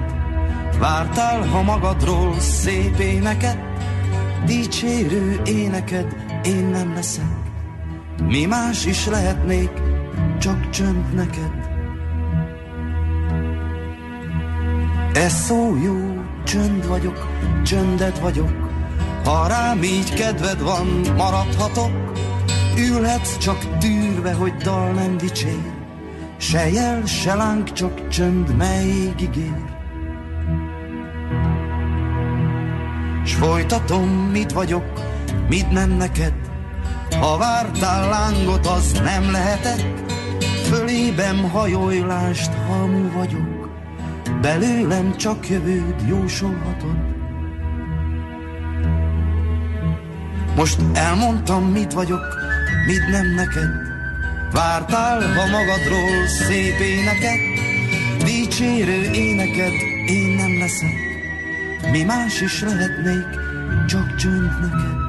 Vártál, 0.79 1.47
ha 1.47 1.63
magadról 1.63 2.41
szép 2.41 2.99
éneket, 2.99 3.59
dicsérő 4.45 5.41
éneked, 5.45 6.17
én 6.45 6.65
nem 6.65 6.95
leszek. 6.95 7.44
Mi 8.23 8.45
más 8.45 8.87
is 8.87 9.07
lehetnék, 9.07 9.71
csak 10.39 10.71
csönd 10.71 11.15
neked. 11.15 11.73
Ez 15.13 15.33
szó 15.33 15.77
jó, 15.85 16.23
csönd 16.45 16.89
vagyok, 16.89 17.29
csöndet 17.65 18.19
vagyok. 18.19 18.73
Ha 19.25 19.47
rám 19.47 19.83
így 19.83 20.15
kedved 20.15 20.63
van, 20.63 20.87
maradhatok. 21.17 22.13
Ülhetsz 22.79 23.39
csak 23.39 23.79
tűrve, 23.79 24.33
hogy 24.33 24.55
dal 24.55 24.93
nem 24.93 25.17
dicsér. 25.17 25.73
Se 26.37 26.71
jel, 26.71 27.07
se 27.07 27.35
láng, 27.35 27.73
csak 27.73 28.09
csönd, 28.09 28.57
melyig 28.57 29.21
ígér. 29.21 29.73
S 33.25 33.35
folytatom, 33.35 34.09
mit 34.09 34.53
vagyok, 34.53 34.85
mit 35.49 35.71
nem 35.71 35.91
neked. 35.91 36.44
Ha 37.25 37.39
vártál 37.39 38.09
lángot, 38.09 38.67
az 38.67 38.93
nem 38.93 39.31
lehetek. 39.31 39.81
Fölébem 40.69 41.51
hajólást, 41.51 42.53
hamu 42.69 43.13
vagyok. 43.13 43.69
Belőlem 44.41 45.17
csak 45.17 45.49
jövőd 45.49 45.95
jósolhatod. 46.07 46.97
Most 50.57 50.81
elmondtam, 50.93 51.65
mit 51.65 51.93
vagyok, 51.93 52.27
mit 52.87 53.09
nem 53.11 53.35
neked. 53.35 53.71
Vártál, 54.53 55.21
ha 55.21 55.47
magadról 55.47 56.27
szép 56.27 56.79
éneket, 56.79 57.39
dicsérő 58.25 59.11
éneked, 59.13 59.73
én 60.07 60.35
nem 60.37 60.59
leszek. 60.59 60.97
Mi 61.91 62.03
más 62.03 62.41
is 62.41 62.63
lehetnék, 62.63 63.41
csak 63.87 64.17
csönd 64.17 64.61
neked. 64.61 65.04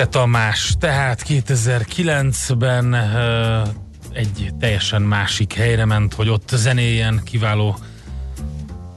Cseh 0.00 0.08
Tamás, 0.08 0.74
tehát 0.78 1.22
2009-ben 1.28 2.92
ö, 2.92 3.62
egy 4.12 4.50
teljesen 4.60 5.02
másik 5.02 5.52
helyre 5.52 5.84
ment, 5.84 6.14
hogy 6.14 6.28
ott 6.28 6.50
zenéjen 6.54 7.20
kiváló 7.24 7.76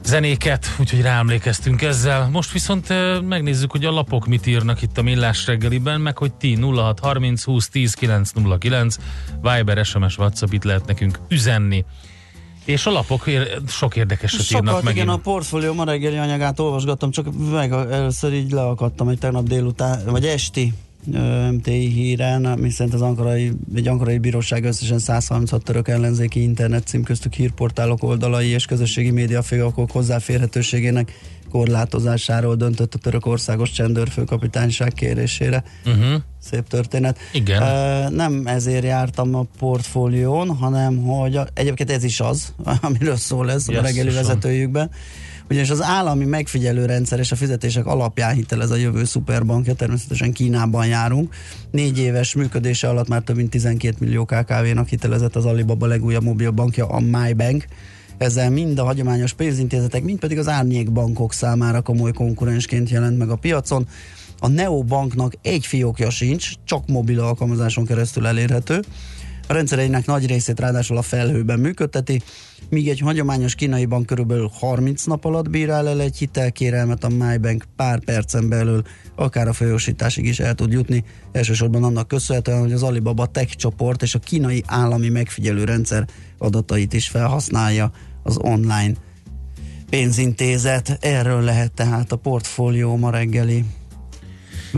zenéket, 0.04 0.66
úgyhogy 0.78 1.00
ráemlékeztünk 1.00 1.82
ezzel. 1.82 2.28
Most 2.32 2.52
viszont 2.52 2.88
megnézzük, 3.28 3.70
hogy 3.70 3.84
a 3.84 3.90
lapok 3.90 4.26
mit 4.26 4.46
írnak 4.46 4.82
itt 4.82 4.98
a 4.98 5.02
Millás 5.02 5.46
reggeliben, 5.46 6.00
meg 6.00 6.18
hogy 6.18 6.32
ti 6.32 6.58
0630 6.60 7.44
20 7.44 7.68
10 7.68 7.94
909 7.94 8.96
Viber, 9.42 9.84
SMS, 9.84 10.18
WhatsApp 10.18 10.52
itt 10.52 10.64
lehet 10.64 10.86
nekünk 10.86 11.18
üzenni. 11.28 11.84
És 12.64 12.86
a 12.86 12.90
lapok 12.90 13.26
ér- 13.26 13.60
sok 13.68 13.96
érdekeset 13.96 14.50
írnak 14.50 14.66
Sokat, 14.66 14.82
megint. 14.82 15.04
igen, 15.04 15.14
a 15.14 15.18
portfólió 15.18 15.72
ma 15.74 15.84
reggeli 15.84 16.16
anyagát 16.16 16.60
olvasgattam, 16.60 17.10
csak 17.10 17.26
meg 17.50 17.72
először 17.72 18.32
így 18.32 18.50
leakadtam 18.50 19.08
egy 19.08 19.18
tegnap 19.18 19.44
délután, 19.44 20.04
vagy 20.06 20.26
esti 20.26 20.72
ö, 21.12 21.50
MTI 21.50 21.88
híren, 21.88 22.58
miszerint 22.58 22.94
az 22.94 23.00
ankarai, 23.00 23.52
egy 23.74 23.88
ankarai 23.88 24.18
bíróság 24.18 24.64
összesen 24.64 24.98
136 24.98 25.64
török 25.64 25.88
ellenzéki 25.88 26.42
internet 26.42 26.86
cím 26.86 27.02
köztük 27.02 27.32
hírportálok 27.32 28.02
oldalai 28.02 28.48
és 28.48 28.66
közösségi 28.66 29.10
médiafigakok 29.10 29.90
hozzáférhetőségének 29.90 31.12
korlátozásáról 31.50 32.54
döntött 32.54 32.94
a 32.94 32.98
török 32.98 33.26
országos 33.26 33.70
csendőrfőkapitányság 33.70 34.92
kérésére. 34.92 35.64
Uh-huh. 35.86 36.22
Szép 36.40 36.68
történet. 36.68 37.18
Igen. 37.32 37.62
Ö, 37.62 38.08
nem 38.08 38.42
ezért 38.46 38.84
jártam 38.84 39.34
a 39.34 39.44
portfólión, 39.58 40.56
hanem 40.56 41.02
hogy 41.02 41.36
a, 41.36 41.46
egyébként 41.54 41.90
ez 41.90 42.04
is 42.04 42.20
az, 42.20 42.54
amiről 42.80 43.16
szól 43.16 43.50
ez 43.50 43.68
a 43.68 43.72
Jesszusom. 43.72 43.84
reggeli 43.84 44.14
vezetőjükben. 44.14 44.90
Ugyanis 45.50 45.70
az 45.70 45.82
állami 45.82 46.24
megfigyelő 46.24 46.84
rendszer 46.84 47.18
és 47.18 47.32
a 47.32 47.36
fizetések 47.36 47.86
alapján 47.86 48.34
hitelez 48.34 48.70
a 48.70 48.76
jövő 48.76 49.04
szuperbankja, 49.04 49.74
természetesen 49.74 50.32
Kínában 50.32 50.86
járunk. 50.86 51.34
Négy 51.70 51.98
éves 51.98 52.34
működése 52.34 52.88
alatt 52.88 53.08
már 53.08 53.22
több 53.22 53.36
mint 53.36 53.50
12 53.50 53.96
millió 53.98 54.24
KKV-nak 54.24 54.88
hitelezett 54.88 55.36
az 55.36 55.44
Alibaba 55.44 55.86
legújabb 55.86 56.22
mobilbankja, 56.22 56.86
a 56.86 57.00
MyBank. 57.00 57.64
Ezzel 58.18 58.50
mind 58.50 58.78
a 58.78 58.84
hagyományos 58.84 59.32
pénzintézetek, 59.32 60.02
mind 60.02 60.18
pedig 60.18 60.38
az 60.38 60.48
árnyékbankok 60.48 61.32
számára 61.32 61.80
komoly 61.80 62.12
konkurensként 62.12 62.90
jelent 62.90 63.18
meg 63.18 63.30
a 63.30 63.36
piacon. 63.36 63.86
A 64.38 64.48
Neobanknak 64.48 65.32
egy 65.42 65.66
fiókja 65.66 66.10
sincs, 66.10 66.50
csak 66.64 66.86
mobil 66.86 67.20
alkalmazáson 67.20 67.86
keresztül 67.86 68.26
elérhető. 68.26 68.82
A 69.46 69.52
rendszereinek 69.52 70.06
nagy 70.06 70.26
részét 70.26 70.60
ráadásul 70.60 70.96
a 70.96 71.02
felhőben 71.02 71.58
működteti, 71.58 72.22
míg 72.68 72.88
egy 72.88 73.00
hagyományos 73.00 73.54
kínai 73.54 73.84
bank 73.84 74.06
körülbelül 74.06 74.50
30 74.52 75.04
nap 75.04 75.24
alatt 75.24 75.50
bírál 75.50 75.88
el 75.88 76.00
egy 76.00 76.16
hitelkérelmet, 76.16 77.04
a 77.04 77.08
MyBank 77.08 77.64
pár 77.76 78.04
percen 78.04 78.48
belül 78.48 78.82
akár 79.16 79.48
a 79.48 79.52
folyósításig 79.52 80.26
is 80.26 80.40
el 80.40 80.54
tud 80.54 80.72
jutni. 80.72 81.04
Elsősorban 81.32 81.84
annak 81.84 82.08
köszönhetően, 82.08 82.60
hogy 82.60 82.72
az 82.72 82.82
Alibaba 82.82 83.26
Tech 83.26 83.56
csoport 83.56 84.02
és 84.02 84.14
a 84.14 84.18
kínai 84.18 84.62
állami 84.66 85.08
megfigyelő 85.08 85.64
rendszer 85.64 86.06
adatait 86.38 86.92
is 86.92 87.08
felhasználja 87.08 87.90
az 88.22 88.38
online 88.42 88.92
pénzintézet. 89.90 90.98
Erről 91.00 91.40
lehet 91.40 91.72
tehát 91.72 92.12
a 92.12 92.16
portfólió 92.16 92.96
ma 92.96 93.10
reggeli 93.10 93.64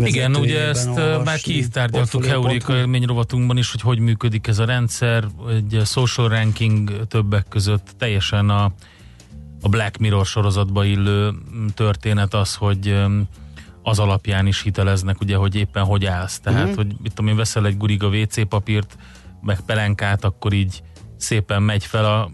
Igen, 0.04 0.36
ugye 0.36 0.68
ezt 0.68 0.94
már 0.94 0.98
olvasni. 0.98 1.52
kitárgyaltuk 1.52 2.10
Portfolio.hu. 2.10 2.42
Heuréka 2.42 2.76
élmény 2.76 3.04
rovatunkban 3.04 3.56
is, 3.56 3.70
hogy 3.70 3.80
hogy 3.80 3.98
működik 3.98 4.46
ez 4.46 4.58
a 4.58 4.64
rendszer. 4.64 5.24
Egy 5.48 5.80
social 5.84 6.28
ranking 6.28 7.06
többek 7.06 7.46
között 7.48 7.94
teljesen 7.98 8.50
a, 8.50 8.64
a 9.60 9.68
Black 9.68 9.98
Mirror 9.98 10.26
sorozatba 10.26 10.84
illő 10.84 11.34
történet 11.74 12.34
az, 12.34 12.54
hogy 12.54 12.94
az 13.82 13.98
alapján 13.98 14.46
is 14.46 14.62
hiteleznek, 14.62 15.20
ugye, 15.20 15.36
hogy 15.36 15.54
éppen 15.54 15.84
hogy 15.84 16.06
állsz. 16.06 16.40
Tehát, 16.40 16.60
uh-huh. 16.60 16.76
hogy 16.76 16.86
mit 17.02 17.12
tudom 17.14 17.30
én, 17.30 17.36
veszel 17.36 17.66
egy 17.66 17.76
guriga 17.76 18.08
WC 18.08 18.48
papírt, 18.48 18.96
meg 19.42 19.60
pelenkát, 19.60 20.24
akkor 20.24 20.52
így 20.52 20.82
szépen 21.16 21.62
megy 21.62 21.84
fel 21.84 22.04
a 22.04 22.30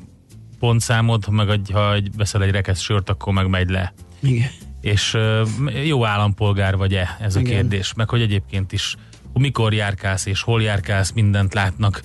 pontszámod, 0.58 1.28
meg 1.28 1.60
ha 1.72 1.94
egy, 1.94 2.10
veszel 2.16 2.42
egy 2.42 2.50
rekesz 2.50 2.80
sört, 2.80 3.10
akkor 3.10 3.32
meg 3.32 3.48
megy 3.48 3.70
le. 3.70 3.92
Igen. 4.20 4.50
És 4.82 5.18
jó 5.84 6.04
állampolgár 6.04 6.76
vagy-e, 6.76 7.16
ez 7.20 7.36
a 7.36 7.40
Igen. 7.40 7.52
kérdés. 7.52 7.94
Meg 7.94 8.08
hogy 8.08 8.22
egyébként 8.22 8.72
is, 8.72 8.96
mikor 9.32 9.72
járkálsz 9.74 10.26
és 10.26 10.42
hol 10.42 10.62
járkálsz, 10.62 11.12
mindent 11.12 11.54
látnak 11.54 12.02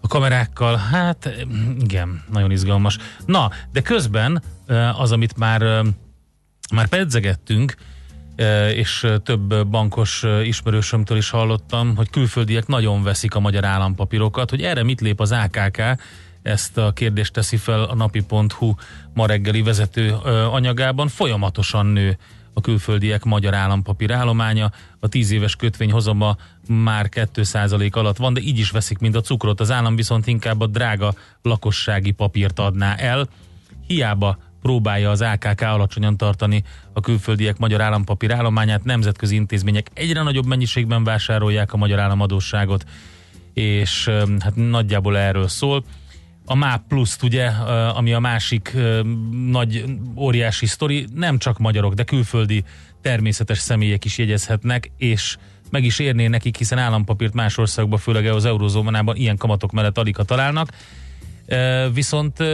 a 0.00 0.08
kamerákkal. 0.08 0.76
Hát 0.76 1.36
igen, 1.80 2.24
nagyon 2.32 2.50
izgalmas. 2.50 2.98
Na, 3.26 3.50
de 3.72 3.80
közben 3.80 4.42
az, 4.98 5.12
amit 5.12 5.36
már, 5.36 5.82
már 6.74 6.86
pedzegettünk, 6.88 7.74
és 8.74 9.06
több 9.22 9.66
bankos 9.66 10.24
ismerősömtől 10.42 11.16
is 11.16 11.30
hallottam, 11.30 11.96
hogy 11.96 12.10
külföldiek 12.10 12.66
nagyon 12.66 13.02
veszik 13.02 13.34
a 13.34 13.40
magyar 13.40 13.64
állampapírokat, 13.64 14.50
hogy 14.50 14.62
erre 14.62 14.82
mit 14.82 15.00
lép 15.00 15.20
az 15.20 15.32
AKK, 15.32 15.82
ezt 16.42 16.78
a 16.78 16.92
kérdést 16.92 17.32
teszi 17.32 17.56
fel 17.56 17.82
a 17.82 17.94
napi.hu 17.94 18.74
ma 19.16 19.26
reggeli 19.26 19.62
vezető 19.62 20.12
anyagában. 20.50 21.08
Folyamatosan 21.08 21.86
nő 21.86 22.18
a 22.52 22.60
külföldiek 22.60 23.24
magyar 23.24 23.54
állampapír 23.54 24.12
állománya. 24.12 24.70
A 25.00 25.08
10 25.08 25.30
éves 25.30 25.56
kötvény 25.56 25.92
hozama 25.92 26.36
már 26.68 27.08
2% 27.10 27.92
alatt 27.92 28.16
van, 28.16 28.34
de 28.34 28.40
így 28.40 28.58
is 28.58 28.70
veszik, 28.70 28.98
mint 28.98 29.16
a 29.16 29.20
cukrot. 29.20 29.60
Az 29.60 29.70
állam 29.70 29.96
viszont 29.96 30.26
inkább 30.26 30.60
a 30.60 30.66
drága 30.66 31.14
lakossági 31.42 32.10
papírt 32.10 32.58
adná 32.58 32.94
el. 32.94 33.28
Hiába 33.86 34.38
próbálja 34.62 35.10
az 35.10 35.20
AKK 35.20 35.60
alacsonyan 35.60 36.16
tartani 36.16 36.62
a 36.92 37.00
külföldiek 37.00 37.58
magyar 37.58 37.80
állampapír 37.80 38.32
állományát, 38.32 38.84
nemzetközi 38.84 39.34
intézmények 39.34 39.90
egyre 39.94 40.22
nagyobb 40.22 40.46
mennyiségben 40.46 41.04
vásárolják 41.04 41.72
a 41.72 41.76
magyar 41.76 41.98
államadóságot, 41.98 42.84
és 43.54 44.10
hát 44.40 44.54
nagyjából 44.54 45.18
erről 45.18 45.48
szól. 45.48 45.84
A 46.48 46.54
MÁP 46.54 46.82
Plus, 46.88 47.16
ugye, 47.22 47.46
ami 47.94 48.12
a 48.12 48.18
másik 48.18 48.76
nagy 49.46 49.84
óriási 50.16 50.66
sztori, 50.66 51.06
nem 51.14 51.38
csak 51.38 51.58
magyarok, 51.58 51.94
de 51.94 52.04
külföldi 52.04 52.64
természetes 53.02 53.58
személyek 53.58 54.04
is 54.04 54.18
jegyezhetnek, 54.18 54.90
és 54.96 55.36
meg 55.70 55.84
is 55.84 55.98
érné 55.98 56.26
nekik, 56.26 56.56
hiszen 56.56 56.78
állampapírt 56.78 57.34
más 57.34 57.58
országokban, 57.58 57.98
főleg 57.98 58.26
az 58.26 58.44
eurozónában 58.44 59.16
ilyen 59.16 59.36
kamatok 59.36 59.72
mellett 59.72 59.98
alig 59.98 60.16
találnak 60.16 60.72
Viszont 61.92 62.44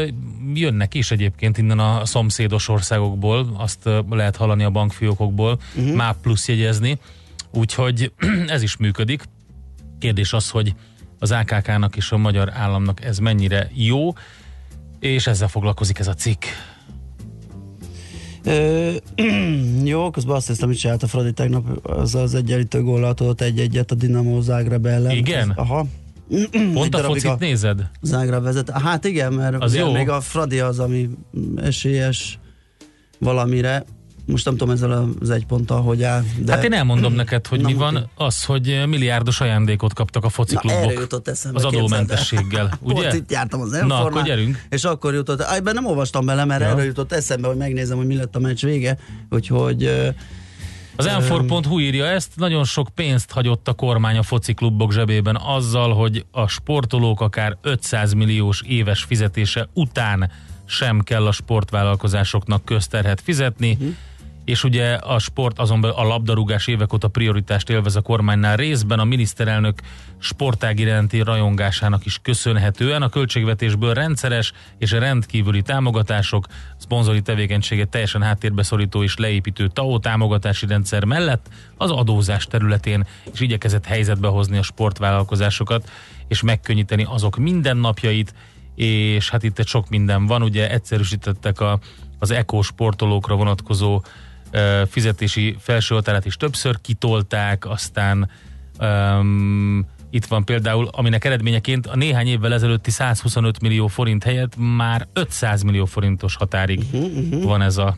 jönnek 0.55 0.95
is 0.95 1.11
egyébként 1.11 1.59
innen 1.59 1.79
a 1.79 2.05
szomszédos 2.05 2.69
országokból, 2.69 3.55
azt 3.57 3.91
lehet 4.11 4.37
hallani 4.37 4.65
a 4.65 4.71
bankfiókokból, 4.71 5.59
uh-huh. 5.75 5.95
MÁP 5.95 6.17
plusz 6.23 6.49
jegyezni, 6.49 6.99
úgyhogy 7.51 8.13
ez 8.47 8.63
is 8.63 8.77
működik. 8.77 9.23
Kérdés 9.99 10.33
az, 10.33 10.51
hogy 10.51 10.75
az 11.23 11.31
AKK-nak 11.31 11.97
és 11.97 12.11
a 12.11 12.17
magyar 12.17 12.53
államnak 12.53 13.05
ez 13.05 13.19
mennyire 13.19 13.71
jó, 13.75 14.13
és 15.01 15.27
ezzel 15.27 15.49
foglalkozik 15.49 15.99
ez 15.99 16.07
a 16.07 16.15
cikk. 16.15 16.45
Ö, 18.45 18.91
jó, 19.93 20.11
közben 20.11 20.37
azt 20.37 20.47
hiszem, 20.47 20.69
hogy 20.69 20.77
csinált 20.77 21.03
a 21.03 21.07
Fradi 21.07 21.33
tegnap, 21.33 21.87
az 21.87 22.15
az 22.15 22.35
egyenlítő 22.35 22.83
gólat 22.83 23.21
adott 23.21 23.41
egy-egyet 23.41 23.91
a 23.91 23.95
Dinamo 23.95 24.41
Zágreb 24.41 24.87
ellen. 24.87 25.17
Igen? 25.17 25.51
Az, 25.51 25.57
aha. 25.57 25.87
Pont 26.75 26.95
a 26.95 26.99
focit 26.99 27.25
a 27.25 27.37
nézed? 27.41 27.91
Zágra 28.01 28.41
vezet. 28.41 28.71
Hát 28.71 29.05
igen, 29.05 29.33
mert 29.33 29.63
az 29.63 29.77
jó. 29.77 29.93
még 29.93 30.09
a 30.09 30.21
Fradi 30.21 30.61
az, 30.61 30.79
ami 30.79 31.09
esélyes 31.57 32.39
valamire. 33.19 33.85
Most 34.27 34.45
nem 34.45 34.57
tudom 34.57 34.75
ezzel 34.75 35.09
az 35.21 35.31
egy 35.31 35.47
ponttal, 35.47 35.83
hogy 35.83 36.03
áll. 36.03 36.25
De... 36.39 36.53
Hát 36.53 36.65
én 36.65 36.73
elmondom 36.73 37.13
neked, 37.13 37.47
hogy 37.47 37.61
Na, 37.61 37.69
mi 37.69 37.75
van. 37.75 38.11
Az, 38.15 38.45
hogy 38.45 38.83
milliárdos 38.87 39.41
ajándékot 39.41 39.95
kaptak 39.95 40.25
a 40.25 40.29
fociklubok. 40.29 41.21
Az 41.53 41.65
adómentességgel, 41.65 42.73
ugye? 42.81 43.01
Pont 43.03 43.15
itt 43.15 43.31
jártam 43.31 43.61
az 43.61 43.71
Na, 43.71 44.05
akkor 44.05 44.23
gyerünk. 44.23 44.63
És 44.69 44.85
akkor 44.85 45.15
jutott, 45.15 45.41
ebben 45.41 45.75
nem 45.75 45.87
olvastam 45.87 46.27
bele, 46.27 46.45
mert 46.45 46.61
ja. 46.61 46.67
erről 46.69 46.85
jutott 46.85 47.13
eszembe, 47.13 47.49
hogy 47.49 47.57
megnézem, 47.57 47.97
hogy 47.97 48.07
mi 48.07 48.15
lett 48.17 48.37
a 48.37 48.39
meccs 48.39 48.65
vége. 48.65 48.99
Úgyhogy 49.31 50.13
az 50.97 51.07
m 51.07 51.79
írja 51.79 52.07
ezt, 52.07 52.31
nagyon 52.37 52.65
sok 52.65 52.89
pénzt 52.95 53.31
hagyott 53.31 53.69
a 53.69 53.73
kormány 53.73 54.17
a 54.17 54.23
fociklubok 54.23 54.93
zsebében 54.93 55.37
azzal, 55.37 55.95
hogy 55.95 56.25
a 56.31 56.47
sportolók 56.47 57.21
akár 57.21 57.57
500 57.63 58.13
milliós 58.13 58.63
éves 58.67 59.03
fizetése 59.03 59.69
után 59.73 60.31
sem 60.67 61.01
kell 61.01 61.27
a 61.27 61.33
sportvállalkozásoknak 61.33 62.65
közterhet 62.65 63.21
fizetni. 63.21 63.73
Uh-huh 63.73 63.95
és 64.45 64.65
ugye 64.65 64.95
a 64.95 65.19
sport 65.19 65.59
azonban 65.59 65.91
a 65.91 66.03
labdarúgás 66.03 66.67
évek 66.67 66.93
óta 66.93 67.09
prioritást 67.09 67.71
élvez 67.71 67.97
a 67.97 68.01
kormánynál. 68.01 68.57
Részben 68.57 68.99
a 68.99 69.05
miniszterelnök 69.05 69.81
sportág 70.19 70.79
iránti 70.79 71.21
rajongásának 71.21 72.05
is 72.05 72.19
köszönhetően. 72.23 73.03
A 73.03 73.09
költségvetésből 73.09 73.95
rendszeres 73.95 74.53
és 74.79 74.91
rendkívüli 74.91 75.63
támogatások, 75.63 76.47
szponzori 76.77 77.23
tevékenységet 77.23 77.89
teljesen 77.89 78.23
háttérbe 78.23 78.63
szorító 78.63 79.03
és 79.03 79.17
leépítő 79.17 79.69
TAO 79.69 79.99
támogatási 79.99 80.67
rendszer 80.67 81.05
mellett 81.05 81.49
az 81.77 81.91
adózás 81.91 82.47
területén 82.47 83.07
is 83.33 83.41
igyekezett 83.41 83.85
helyzetbe 83.85 84.29
hozni 84.29 84.59
a 84.59 84.63
sportvállalkozásokat 84.63 85.91
és 86.29 86.43
megkönnyíteni 86.43 87.07
azok 87.09 87.37
mindennapjait, 87.37 88.35
és 88.75 89.31
hát 89.31 89.43
itt 89.43 89.59
egy 89.59 89.67
sok 89.67 89.89
minden 89.89 90.27
van, 90.27 90.43
ugye 90.43 90.71
egyszerűsítettek 90.71 91.61
a, 91.61 91.79
az 92.19 92.31
eko 92.31 92.63
sportolókra 92.63 93.35
vonatkozó 93.35 94.03
fizetési 94.89 95.57
felsőhatárát 95.59 96.25
is 96.25 96.37
többször 96.37 96.81
kitolták, 96.81 97.67
aztán 97.69 98.31
um, 98.81 99.87
itt 100.11 100.25
van 100.25 100.45
például, 100.45 100.89
aminek 100.91 101.25
eredményeként 101.25 101.87
a 101.87 101.97
néhány 101.97 102.27
évvel 102.27 102.53
ezelőtti 102.53 102.91
125 102.91 103.61
millió 103.61 103.87
forint 103.87 104.25
helyett 104.25 104.53
már 104.57 105.07
500 105.13 105.63
millió 105.63 105.85
forintos 105.85 106.37
határig 106.37 106.79
uh-huh, 106.79 107.17
uh-huh. 107.17 107.43
van 107.43 107.63
ez 107.63 107.77
a 107.77 107.97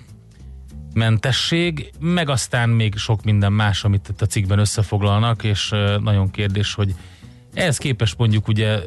mentesség, 0.95 1.93
meg 2.01 2.29
aztán 2.29 2.69
még 2.69 2.97
sok 2.97 3.25
minden 3.25 3.53
más, 3.53 3.85
amit 3.85 4.09
itt 4.09 4.23
a 4.23 4.27
cikkben 4.27 4.59
összefoglalnak, 4.59 5.45
és 5.45 5.75
nagyon 6.01 6.31
kérdés, 6.31 6.75
hogy 6.75 6.95
ehhez 7.55 7.79
képest 7.79 8.19
mondjuk 8.19 8.49
ugye 8.49 8.79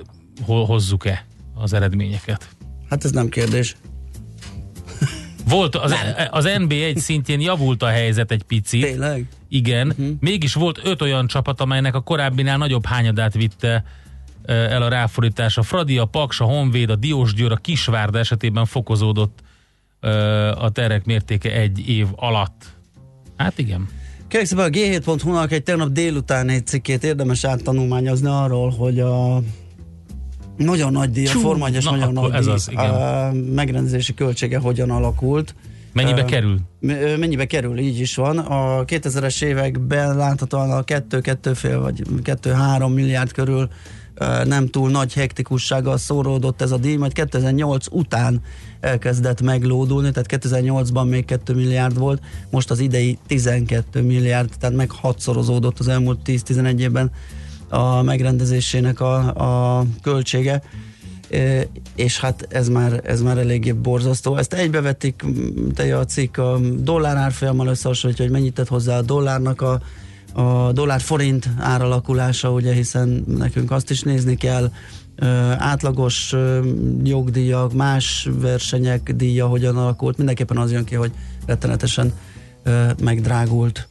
hozzuk-e 0.45 1.25
az 1.53 1.73
eredményeket? 1.73 2.47
Hát 2.89 3.03
ez 3.03 3.11
nem 3.11 3.29
kérdés. 3.29 3.75
Volt 5.49 5.75
az, 5.75 5.93
az 6.29 6.45
NB1 6.57 6.97
szintjén 6.97 7.39
javult 7.39 7.83
a 7.83 7.87
helyzet 7.87 8.31
egy 8.31 8.43
picit. 8.43 8.81
Tényleg? 8.81 9.27
Igen. 9.49 9.87
Uh-huh. 9.87 10.07
Mégis 10.19 10.53
volt 10.53 10.79
öt 10.83 11.01
olyan 11.01 11.27
csapat, 11.27 11.61
amelynek 11.61 11.95
a 11.95 11.99
korábbinál 11.99 12.57
nagyobb 12.57 12.85
hányadát 12.85 13.33
vitte 13.33 13.83
el 14.45 14.81
a 14.81 14.87
ráfordítás. 14.87 15.57
A 15.57 15.61
Fradi, 15.61 15.97
a 15.97 16.05
Paks, 16.05 16.39
a 16.39 16.43
Honvéd, 16.43 16.89
a 16.89 16.95
Diósgyőr, 16.95 17.51
a 17.51 17.55
Kisvárda 17.55 18.19
esetében 18.19 18.65
fokozódott 18.65 19.39
a 20.57 20.69
terek 20.69 21.05
mértéke 21.05 21.51
egy 21.51 21.89
év 21.89 22.07
alatt. 22.15 22.65
Hát 23.37 23.57
igen. 23.57 23.87
Kérlek 24.27 24.47
szépen 24.47 24.65
a 24.65 24.69
G7.hu-nak 24.69 25.51
egy 25.51 25.63
tegnap 25.63 25.89
délután 25.89 26.49
egy 26.49 26.67
cikkét 26.67 27.03
érdemes 27.03 27.43
áttanulmányozni 27.43 28.27
arról, 28.27 28.69
hogy 28.69 28.99
a 28.99 29.41
nagyon 30.57 30.91
nagy 30.91 31.11
díj, 31.11 31.25
a 31.25 31.29
Forma 31.29 31.67
1 31.67 31.83
nagyon 31.83 32.13
nagy 32.13 32.33
ez 32.33 32.45
díj, 32.45 32.53
az, 32.53 32.67
igen. 32.71 32.89
A 32.89 33.31
megrendezési 33.53 34.13
költsége 34.13 34.57
hogyan 34.57 34.89
alakult. 34.89 35.55
Mennyibe 35.93 36.23
uh, 36.23 36.29
kerül? 36.29 36.59
Mennyibe 37.19 37.45
kerül, 37.45 37.77
így 37.77 37.99
is 37.99 38.15
van. 38.15 38.37
A 38.37 38.85
2000-es 38.85 39.43
években 39.43 40.15
láthatóan 40.15 40.71
a 40.71 40.83
2-2 40.83 41.51
fél 41.55 41.81
vagy 41.81 42.01
2-3 42.23 42.93
milliárd 42.93 43.31
körül 43.31 43.69
nem 44.43 44.67
túl 44.67 44.89
nagy 44.89 45.13
hektikussággal 45.13 45.97
szóródott 45.97 46.61
ez 46.61 46.71
a 46.71 46.77
díj, 46.77 46.95
majd 46.95 47.13
2008 47.13 47.85
után 47.91 48.41
elkezdett 48.79 49.41
meglódulni, 49.41 50.11
tehát 50.11 50.45
2008-ban 50.45 51.09
még 51.09 51.25
2 51.25 51.53
milliárd 51.53 51.97
volt, 51.97 52.21
most 52.49 52.71
az 52.71 52.79
idei 52.79 53.17
12 53.27 54.01
milliárd, 54.01 54.49
tehát 54.59 54.75
meg 54.75 54.91
hatszorozódott 54.91 55.79
az 55.79 55.87
elmúlt 55.87 56.19
10-11 56.25 56.79
évben 56.79 57.11
a 57.69 58.01
megrendezésének 58.01 58.99
a, 58.99 59.15
a 59.79 59.85
költsége, 60.01 60.61
és 61.95 62.19
hát 62.19 62.47
ez 62.49 62.69
már, 62.69 63.01
ez 63.03 63.21
már 63.21 63.37
eléggé 63.37 63.71
borzasztó. 63.71 64.35
Ezt 64.35 64.53
egybevetik, 64.53 65.25
te 65.73 65.97
a 65.97 66.05
cikk 66.05 66.37
a 66.37 66.59
dollár 66.79 67.17
árfolyammal 67.17 67.67
összehasonlítja, 67.67 68.25
hogy 68.25 68.33
mennyit 68.33 68.53
tett 68.53 68.67
hozzá 68.67 68.97
a 68.97 69.01
dollárnak 69.01 69.61
a, 69.61 69.81
a 70.33 70.71
dollár 70.71 71.01
forint 71.01 71.49
áralakulása, 71.57 72.51
ugye, 72.51 72.73
hiszen 72.73 73.23
nekünk 73.27 73.71
azt 73.71 73.89
is 73.89 74.01
nézni 74.01 74.35
kell, 74.35 74.71
átlagos 75.57 76.35
jogdíjak, 77.03 77.73
más 77.73 78.29
versenyek 78.39 79.11
díja 79.15 79.47
hogyan 79.47 79.77
alakult, 79.77 80.17
mindenképpen 80.17 80.57
az 80.57 80.71
jön 80.71 80.83
ki, 80.83 80.95
hogy 80.95 81.11
rettenetesen 81.45 82.13
megdrágult 83.03 83.87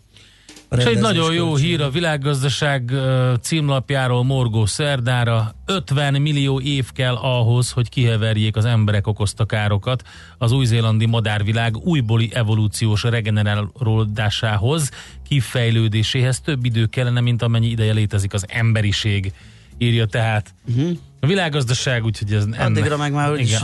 és 0.71 0.85
egy 0.85 0.99
nagyon 0.99 1.35
jó 1.35 1.57
hír 1.57 1.81
a 1.81 1.91
világgazdaság 1.91 2.93
címlapjáról 3.41 4.25
Morgó 4.25 4.67
Szerdára. 4.67 5.55
50 5.67 6.23
millió 6.23 6.61
év 6.61 6.93
kell 6.93 7.15
ahhoz, 7.15 7.71
hogy 7.71 7.89
kiheverjék 7.89 8.57
az 8.57 8.65
emberek 8.65 9.07
okozta 9.07 9.45
károkat 9.45 10.03
az 10.39 10.53
új-zélandi 10.53 11.07
madárvilág 11.07 11.77
újbóli 11.77 12.31
evolúciós 12.33 13.03
regenerálódásához, 13.03 14.91
kifejlődéséhez 15.29 16.41
több 16.41 16.65
idő 16.65 16.87
kellene, 16.87 17.21
mint 17.21 17.43
amennyi 17.43 17.67
ideje 17.67 17.93
létezik 17.93 18.33
az 18.33 18.45
emberiség, 18.49 19.33
írja 19.79 20.07
tehát. 20.07 20.55
Uh-huh. 20.69 20.91
A 21.21 21.27
világgazdaság, 21.27 22.05
úgyhogy 22.05 22.33
ez... 22.33 22.47
Addigra 22.59 22.97
meg 22.97 23.13
már 23.13 23.33
úgyis 23.33 23.61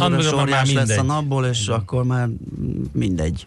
lesz 0.74 0.96
a 0.96 1.02
napból, 1.02 1.46
és 1.46 1.62
igen. 1.62 1.74
akkor 1.74 2.04
már 2.04 2.28
mindegy. 2.92 3.46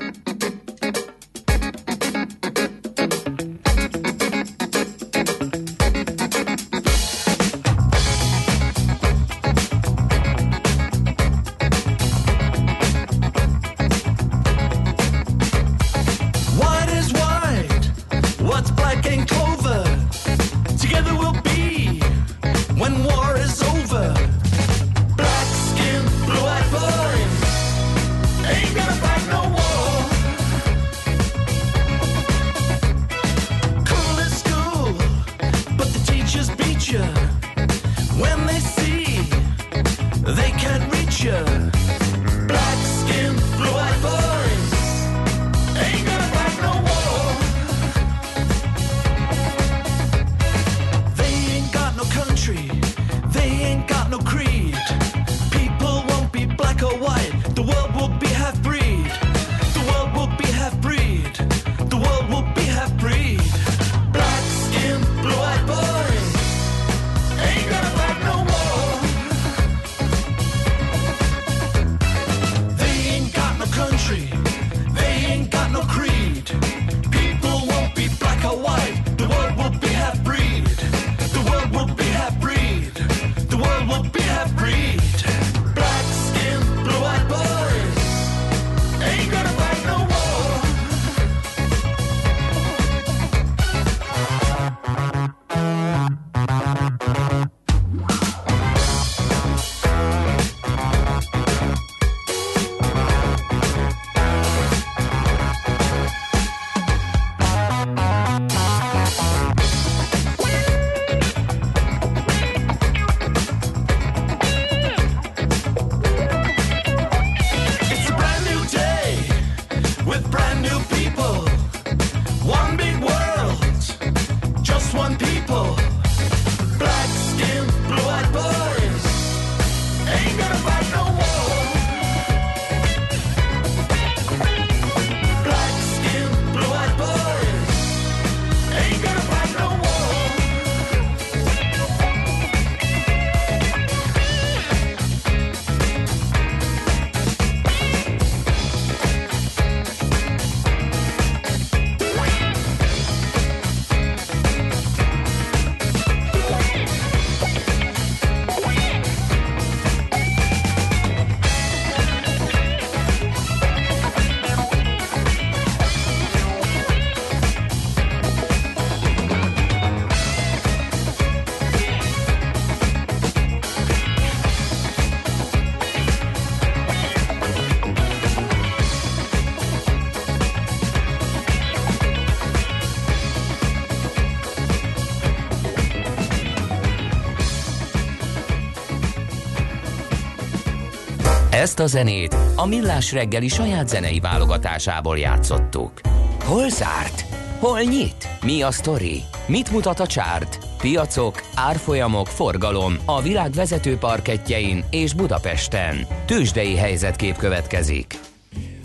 A 191.81 191.87
zenét 191.87 192.35
a 192.55 192.65
Millás 192.65 193.11
reggeli 193.11 193.47
saját 193.47 193.87
zenei 193.87 194.19
válogatásából 194.19 195.17
játszottuk. 195.17 196.01
Hol 196.43 196.69
zárt? 196.69 197.25
Hol 197.59 197.79
nyit? 197.81 198.27
Mi 198.41 198.61
a 198.61 198.71
sztori? 198.71 199.21
Mit 199.47 199.71
mutat 199.71 199.99
a 199.99 200.07
csárt? 200.07 200.59
Piacok, 200.77 201.41
árfolyamok, 201.55 202.27
forgalom 202.27 202.97
a 203.05 203.21
világ 203.21 203.51
vezető 203.51 203.97
parketjein 203.97 204.83
és 204.89 205.13
Budapesten. 205.13 206.07
Tősdei 206.25 206.75
helyzetkép 206.75 207.37
következik. 207.37 208.19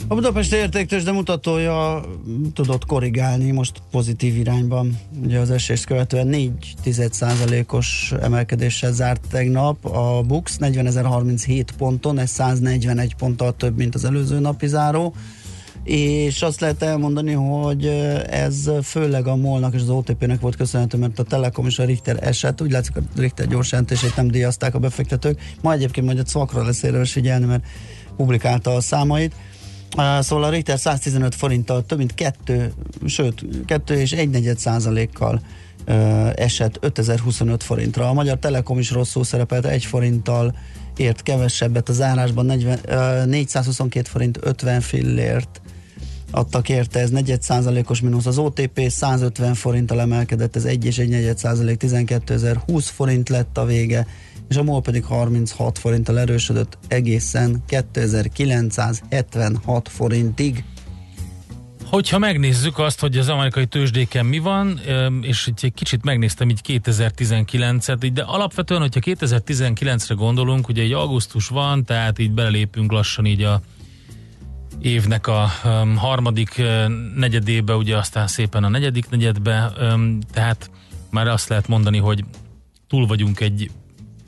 A 0.09 0.15
Budapest 0.15 0.53
értéktős 0.53 1.03
de 1.03 1.13
mutatója 1.13 2.05
tudott 2.55 2.87
korrigálni 2.87 3.51
most 3.51 3.83
pozitív 3.91 4.37
irányban. 4.37 4.99
Ugye 5.23 5.39
az 5.39 5.51
esést 5.51 5.85
követően 5.85 6.27
4 6.27 6.53
os 7.69 8.13
emelkedéssel 8.23 8.93
zárt 8.93 9.21
tegnap. 9.31 9.85
A 9.85 10.23
Bux 10.23 10.57
40.037 10.61 11.65
ponton, 11.77 12.19
ez 12.19 12.31
141 12.31 13.15
ponttal 13.15 13.57
több, 13.57 13.77
mint 13.77 13.95
az 13.95 14.05
előző 14.05 14.39
napi 14.39 14.67
záró. 14.67 15.15
És 15.85 16.43
azt 16.43 16.61
lehet 16.61 16.83
elmondani, 16.83 17.33
hogy 17.33 17.87
ez 18.31 18.71
főleg 18.83 19.27
a 19.27 19.37
MOL-nak 19.37 19.75
és 19.75 19.81
az 19.81 19.91
OTP-nek 19.91 20.41
volt 20.41 20.57
köszönhető, 20.57 20.99
mert 20.99 21.19
a 21.19 21.23
Telekom 21.23 21.67
és 21.67 21.79
a 21.79 21.85
Richter 21.85 22.17
eset, 22.21 22.61
úgy 22.61 22.71
látszik 22.71 22.97
a 22.97 23.01
Richter 23.17 23.47
gyors 23.47 23.71
jelentését 23.71 24.17
nem 24.17 24.29
díjazták 24.29 24.75
a 24.75 24.79
befektetők. 24.79 25.41
Ma 25.61 25.73
egyébként 25.73 26.07
majd 26.07 26.19
a 26.19 26.27
szakra 26.27 26.65
lesz 26.65 26.83
érdemes 26.83 27.13
figyelni, 27.13 27.45
mert 27.45 27.65
publikálta 28.17 28.75
a 28.75 28.81
számait. 28.81 29.35
Szóval 30.21 30.45
a 30.45 30.51
Richter 30.51 30.79
115 30.79 31.35
forinttal 31.35 31.87
több 31.87 31.99
mint 31.99 32.15
2, 32.15 32.73
sőt 33.07 33.45
2 33.65 33.95
és 33.95 34.13
1 34.13 34.31
negyed 34.31 34.59
százalékkal 34.59 35.41
esett 36.35 36.79
5025 36.81 37.63
forintra. 37.63 38.09
A 38.09 38.13
Magyar 38.13 38.39
Telekom 38.39 38.79
is 38.79 38.91
rosszul 38.91 39.25
szerepelt, 39.25 39.65
1 39.65 39.85
forinttal 39.85 40.57
ért 40.97 41.23
kevesebbet 41.23 41.89
az 41.89 42.01
árásban, 42.01 42.47
40, 42.47 42.79
uh, 42.89 43.27
422 43.27 44.09
forint 44.09 44.39
50 44.41 44.81
fillért 44.81 45.61
adtak 46.31 46.69
érte, 46.69 47.01
ez 47.01 47.11
negyed 47.11 47.43
százalékos 47.43 48.01
mínusz. 48.01 48.27
Az 48.27 48.39
OTP 48.39 48.81
150 48.89 49.55
forinttal 49.55 50.01
emelkedett, 50.01 50.57
ez 50.57 50.65
1 50.65 50.85
és 50.85 50.99
1 50.99 51.09
negyed 51.09 51.39
százalék, 51.39 51.83
12.020 51.85 52.85
forint 52.93 53.29
lett 53.29 53.59
a 53.59 53.65
vége, 53.65 54.07
és 54.49 54.57
a 54.57 54.63
MOL 54.63 54.81
pedig 54.81 55.05
36 55.05 55.79
forinttal 55.79 56.19
erősödött 56.19 56.79
egészen 56.89 57.63
2976 57.67 59.89
forintig. 59.89 60.65
Hogyha 61.85 62.19
megnézzük 62.19 62.79
azt, 62.79 63.01
hogy 63.01 63.19
az 63.19 63.29
amerikai 63.29 63.67
tőzsdéken 63.67 64.27
mi 64.27 64.39
van, 64.39 64.81
és 65.21 65.51
egy 65.61 65.73
kicsit 65.75 66.05
megnéztem 66.05 66.49
így 66.49 66.61
2019-et, 66.67 68.05
így, 68.05 68.13
de 68.13 68.23
alapvetően, 68.23 68.81
hogyha 68.81 69.01
2019-re 69.05 70.15
gondolunk, 70.15 70.69
ugye 70.69 70.83
egy 70.83 70.93
augusztus 70.93 71.49
van, 71.49 71.85
tehát 71.85 72.19
így 72.19 72.33
belépünk 72.33 72.93
lassan 72.93 73.27
így 73.27 73.43
a 73.43 73.61
évnek 74.81 75.27
a 75.27 75.51
harmadik 75.97 76.63
negyedébe, 77.15 77.75
ugye 77.75 77.97
aztán 77.97 78.27
szépen 78.27 78.65
a 78.65 78.69
negyedik 78.69 79.09
negyedbe, 79.09 79.73
tehát 80.33 80.71
már 81.11 81.29
azt 81.29 81.49
lehet 81.49 81.69
mondani, 81.69 81.99
hogy 81.99 82.25
túl 82.89 83.07
vagyunk 83.07 83.41
egy 83.41 83.71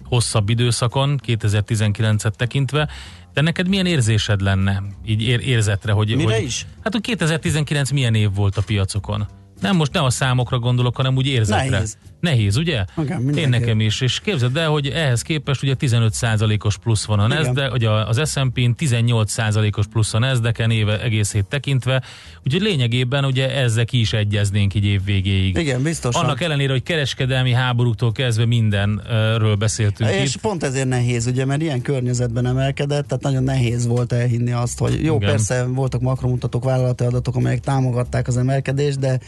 hosszabb 0.08 0.48
időszakon, 0.48 1.20
2019-et 1.26 2.30
tekintve, 2.30 2.88
de 3.34 3.40
neked 3.40 3.68
milyen 3.68 3.86
érzésed 3.86 4.40
lenne, 4.40 4.82
így 5.06 5.22
ér- 5.22 5.46
érzetre, 5.46 5.92
hogy... 5.92 6.16
Mire 6.16 6.34
hogy, 6.34 6.44
is? 6.44 6.66
Hát, 6.82 6.92
hogy 6.92 7.02
2019 7.02 7.90
milyen 7.90 8.14
év 8.14 8.34
volt 8.34 8.56
a 8.56 8.62
piacokon? 8.62 9.26
Nem, 9.60 9.76
most 9.76 9.92
nem 9.92 10.04
a 10.04 10.10
számokra 10.10 10.58
gondolok, 10.58 10.96
hanem 10.96 11.16
úgy 11.16 11.26
érzetre. 11.26 11.68
Nehéz. 11.68 11.98
Nehéz, 12.20 12.56
ugye? 12.56 12.84
Igen, 13.02 13.36
Én 13.36 13.48
nekem 13.48 13.80
is. 13.80 14.00
És 14.00 14.20
képzeld 14.20 14.56
el, 14.56 14.68
hogy 14.68 14.86
ehhez 14.86 15.22
képest 15.22 15.62
ugye 15.62 15.74
15%-os 15.80 16.78
plusz 16.78 17.04
van 17.04 17.18
a. 17.18 17.26
Nasdaq, 17.26 17.72
ugye 17.72 17.90
az 17.90 18.30
S&P-n 18.30 18.70
18%-os 18.78 19.86
plusz 19.86 20.14
a 20.14 20.18
Nasdaq-en 20.18 20.70
éve 20.70 21.02
egészét 21.02 21.44
tekintve, 21.44 22.02
úgyhogy 22.44 22.62
lényegében 22.62 23.24
ugye 23.24 23.54
ezzel 23.54 23.84
ki 23.84 24.00
is 24.00 24.12
egyeznénk 24.12 24.74
így 24.74 24.84
év 24.84 25.04
végéig. 25.04 25.56
Igen, 25.56 25.82
biztosan. 25.82 26.24
Annak 26.24 26.40
ellenére, 26.40 26.72
hogy 26.72 26.82
kereskedelmi 26.82 27.52
háborúktól 27.52 28.12
kezdve 28.12 28.46
mindenről 28.46 29.54
beszéltünk 29.54 30.10
És 30.10 30.34
itt. 30.34 30.40
pont 30.40 30.62
ezért 30.62 30.88
nehéz, 30.88 31.26
ugye, 31.26 31.44
mert 31.44 31.62
ilyen 31.62 31.82
környezetben 31.82 32.46
emelkedett, 32.46 33.08
tehát 33.08 33.24
nagyon 33.24 33.42
nehéz 33.42 33.86
volt 33.86 34.12
elhinni 34.12 34.52
azt, 34.52 34.78
hogy 34.78 35.04
jó, 35.04 35.16
Igen. 35.16 35.28
persze 35.28 35.64
voltak 35.64 36.00
makromutatók, 36.00 36.64
vállalati 36.64 37.04
adatok, 37.04 37.36
amelyek 37.36 37.60
támogatták 37.60 38.28
az 38.28 38.36
emelkedést, 38.36 38.98
de 38.98 39.18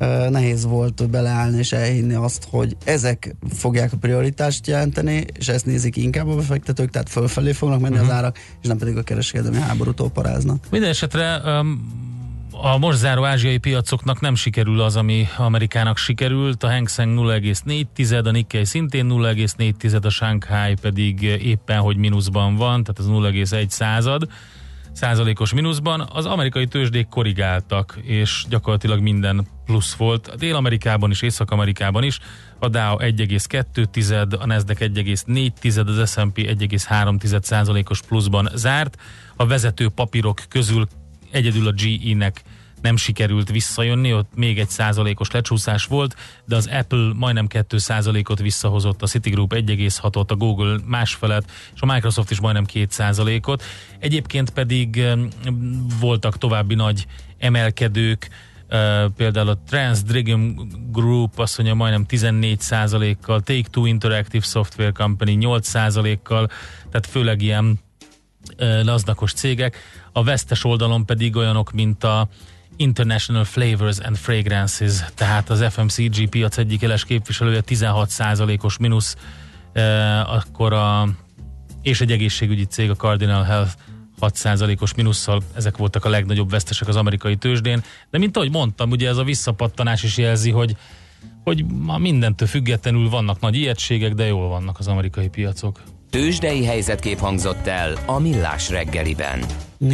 uh, 0.00 0.28
nehéz 0.28 0.64
volt 0.64 1.10
beleállni 1.10 1.58
és 1.58 1.72
elhinni 1.72 2.14
azt, 2.14 2.35
hogy 2.44 2.76
ezek 2.84 3.34
fogják 3.54 3.92
a 3.92 3.96
prioritást 3.96 4.66
jelenteni, 4.66 5.24
és 5.38 5.48
ezt 5.48 5.66
nézik 5.66 5.96
inkább 5.96 6.28
a 6.28 6.34
befektetők, 6.34 6.90
tehát 6.90 7.08
fölfelé 7.08 7.52
fognak 7.52 7.80
menni 7.80 7.94
Mhm. 7.94 8.02
uh-huh. 8.02 8.16
az 8.16 8.22
árak, 8.22 8.38
és 8.62 8.68
nem 8.68 8.78
pedig 8.78 8.96
a 8.96 9.02
kereskedelmi 9.02 9.58
háborútól 9.58 10.10
paráznak. 10.10 10.64
Minden 10.70 10.90
esetre 10.90 11.40
um, 11.44 12.04
a 12.62 12.78
most 12.78 12.98
záró 12.98 13.24
ázsiai 13.24 13.58
piacoknak 13.58 14.20
nem 14.20 14.34
sikerül 14.34 14.80
az, 14.80 14.96
ami 14.96 15.26
Amerikának 15.36 15.96
sikerült. 15.96 16.62
A 16.62 16.70
Hang 16.70 16.88
Seng 16.88 17.18
0,4, 17.18 18.24
a 18.24 18.30
Nikkei 18.30 18.64
szintén 18.64 19.06
0,4, 19.08 20.02
a 20.02 20.08
Shanghai 20.08 20.74
pedig 20.80 21.22
éppen, 21.22 21.78
hogy 21.78 21.96
mínuszban 21.96 22.56
van, 22.56 22.84
tehát 22.84 22.98
az 22.98 23.06
0,1 23.06 23.68
század 23.68 24.28
százalékos 24.96 25.52
mínuszban. 25.52 26.08
Az 26.12 26.26
amerikai 26.26 26.66
tőzsdék 26.66 27.08
korrigáltak, 27.08 27.98
és 28.02 28.44
gyakorlatilag 28.48 29.00
minden 29.00 29.46
plusz 29.64 29.94
volt. 29.94 30.28
A 30.28 30.36
Dél-Amerikában 30.36 31.10
is, 31.10 31.22
Észak-Amerikában 31.22 32.02
is. 32.02 32.18
A 32.58 32.68
Dow 32.68 32.96
1,2, 32.98 34.40
a 34.40 34.46
Nasdaq 34.46 34.84
1,4, 34.84 36.00
az 36.00 36.10
S&P 36.10 36.38
1,3 36.38 37.42
százalékos 37.42 38.02
pluszban 38.02 38.48
zárt. 38.54 38.96
A 39.36 39.46
vezető 39.46 39.88
papírok 39.88 40.42
közül 40.48 40.86
egyedül 41.30 41.66
a 41.66 41.72
GE-nek 41.72 42.42
nem 42.86 42.96
sikerült 42.96 43.50
visszajönni, 43.50 44.14
ott 44.14 44.30
még 44.34 44.58
egy 44.58 44.68
százalékos 44.68 45.30
lecsúszás 45.30 45.84
volt, 45.84 46.16
de 46.44 46.56
az 46.56 46.66
Apple 46.66 47.12
majdnem 47.14 47.46
2 47.46 47.78
százalékot 47.78 48.38
visszahozott, 48.38 49.02
a 49.02 49.06
Citigroup 49.06 49.54
1,6-ot, 49.54 50.30
a 50.30 50.34
Google 50.34 50.78
másfelet, 50.84 51.50
és 51.74 51.80
a 51.80 51.86
Microsoft 51.86 52.30
is 52.30 52.40
majdnem 52.40 52.64
2 52.64 52.86
százalékot. 52.90 53.62
Egyébként 53.98 54.50
pedig 54.50 55.02
voltak 56.00 56.38
további 56.38 56.74
nagy 56.74 57.06
emelkedők, 57.38 58.28
Uh, 58.70 59.12
például 59.16 59.48
a 59.48 59.58
Trans 59.66 60.02
Dragon 60.02 60.68
Group 60.92 61.38
azt 61.38 61.56
mondja 61.56 61.74
majdnem 61.74 62.06
14 62.06 62.60
százalékkal, 62.60 63.40
Take-Two 63.40 63.84
Interactive 63.84 64.44
Software 64.44 64.90
Company 64.90 65.38
8 65.38 65.68
százalékkal, 65.68 66.46
tehát 66.90 67.06
főleg 67.06 67.42
ilyen 67.42 67.80
uh, 68.58 68.84
lazdakos 68.84 69.32
cégek. 69.32 69.76
A 70.12 70.24
vesztes 70.24 70.64
oldalon 70.64 71.06
pedig 71.06 71.36
olyanok, 71.36 71.72
mint 71.72 72.04
a 72.04 72.28
International 72.76 73.44
Flavors 73.44 73.98
and 73.98 74.16
Fragrances, 74.16 75.04
tehát 75.14 75.50
az 75.50 75.64
FMCG 75.70 76.28
piac 76.28 76.58
egyik 76.58 76.82
éles 76.82 77.04
képviselője 77.04 77.62
16%-os 77.66 78.76
mínusz, 78.78 79.16
uh, 79.74 80.34
akkor 80.34 80.72
a, 80.72 81.08
és 81.82 82.00
egy 82.00 82.12
egészségügyi 82.12 82.64
cég, 82.64 82.90
a 82.90 82.94
Cardinal 82.94 83.42
Health 83.42 83.72
6%-os 84.20 84.94
mínusszal, 84.94 85.42
ezek 85.54 85.76
voltak 85.76 86.04
a 86.04 86.08
legnagyobb 86.08 86.50
vesztesek 86.50 86.88
az 86.88 86.96
amerikai 86.96 87.36
tőzsdén, 87.36 87.82
de 88.10 88.18
mint 88.18 88.36
ahogy 88.36 88.50
mondtam, 88.50 88.90
ugye 88.90 89.08
ez 89.08 89.16
a 89.16 89.24
visszapattanás 89.24 90.02
is 90.02 90.16
jelzi, 90.16 90.50
hogy 90.50 90.76
hogy 91.44 91.64
ma 91.64 91.98
mindentől 91.98 92.48
függetlenül 92.48 93.08
vannak 93.08 93.40
nagy 93.40 93.54
ijegységek, 93.54 94.14
de 94.14 94.26
jól 94.26 94.48
vannak 94.48 94.78
az 94.78 94.88
amerikai 94.88 95.28
piacok. 95.28 95.82
Tőzsdei 96.10 96.64
helyzetkép 96.64 97.18
hangzott 97.18 97.66
el 97.66 97.92
a 98.06 98.18
Millás 98.18 98.70
reggeliben. 98.70 99.44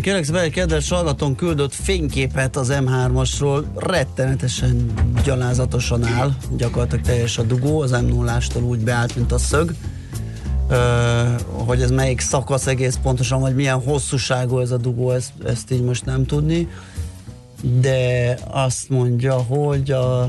Kérlek 0.01 0.25
szépen, 0.25 0.42
egy 0.42 0.53
kedves 0.53 0.88
hallgatón 0.88 1.35
küldött 1.35 1.75
fényképet 1.75 2.57
az 2.57 2.72
M3-asról, 2.72 3.64
rettenetesen 3.77 4.92
gyalázatosan 5.25 6.05
áll, 6.05 6.33
gyakorlatilag 6.57 7.05
teljes 7.05 7.38
a 7.38 7.42
dugó, 7.42 7.81
az 7.81 7.90
m 7.90 8.07
0 8.07 8.38
úgy 8.61 8.79
beállt, 8.79 9.16
mint 9.16 9.33
a 9.33 9.38
szög. 9.38 9.75
Ö, 10.68 11.22
hogy 11.48 11.83
ez 11.83 11.90
melyik 11.90 12.20
szakasz 12.20 12.66
egész 12.66 12.98
pontosan, 13.03 13.40
vagy 13.40 13.55
milyen 13.55 13.83
hosszúságú 13.83 14.59
ez 14.59 14.70
a 14.70 14.77
dugó, 14.77 15.11
ezt, 15.11 15.33
ezt 15.44 15.70
így 15.70 15.83
most 15.83 16.05
nem 16.05 16.27
tudni. 16.27 16.68
De 17.81 18.35
azt 18.51 18.88
mondja, 18.88 19.35
hogy 19.35 19.90
a 19.90 20.29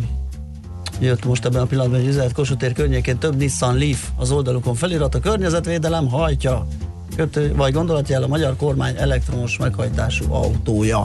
jött 1.03 1.25
most 1.25 1.45
ebben 1.45 1.61
a 1.61 1.65
pillanatban 1.65 1.99
egy 1.99 2.07
üzenet 2.07 2.33
Kossuth 2.33 2.59
tér 2.59 2.73
környékén 2.73 3.17
több 3.17 3.35
Nissan 3.35 3.77
Leaf 3.77 4.09
az 4.15 4.31
oldalukon 4.31 4.75
felirat 4.75 5.15
a 5.15 5.19
környezetvédelem 5.19 6.07
hajtja 6.09 6.67
kötő, 7.15 7.55
vagy 7.55 7.73
gondolatjel 7.73 8.23
a 8.23 8.27
magyar 8.27 8.55
kormány 8.55 8.95
elektromos 8.97 9.57
meghajtású 9.57 10.33
autója. 10.33 11.01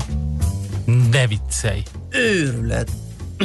De 1.11 1.27
viccelj! 1.27 1.83
Őrület! 2.11 2.91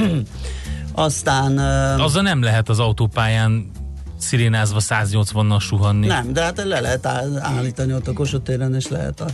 Aztán... 0.91 1.57
Azzal 1.99 2.21
nem 2.21 2.41
lehet 2.41 2.69
az 2.69 2.79
autópályán 2.79 3.71
szirénázva 4.17 4.79
180-nal 4.81 5.61
suhanni. 5.61 6.07
Nem, 6.07 6.33
de 6.33 6.43
hát 6.43 6.63
le 6.63 6.79
lehet 6.79 7.05
áll- 7.05 7.39
állítani 7.39 7.93
ott 7.93 8.07
a 8.07 8.13
Kossuth 8.13 8.43
téren, 8.43 8.75
és 8.75 8.87
lehet 8.87 9.21
a, 9.21 9.25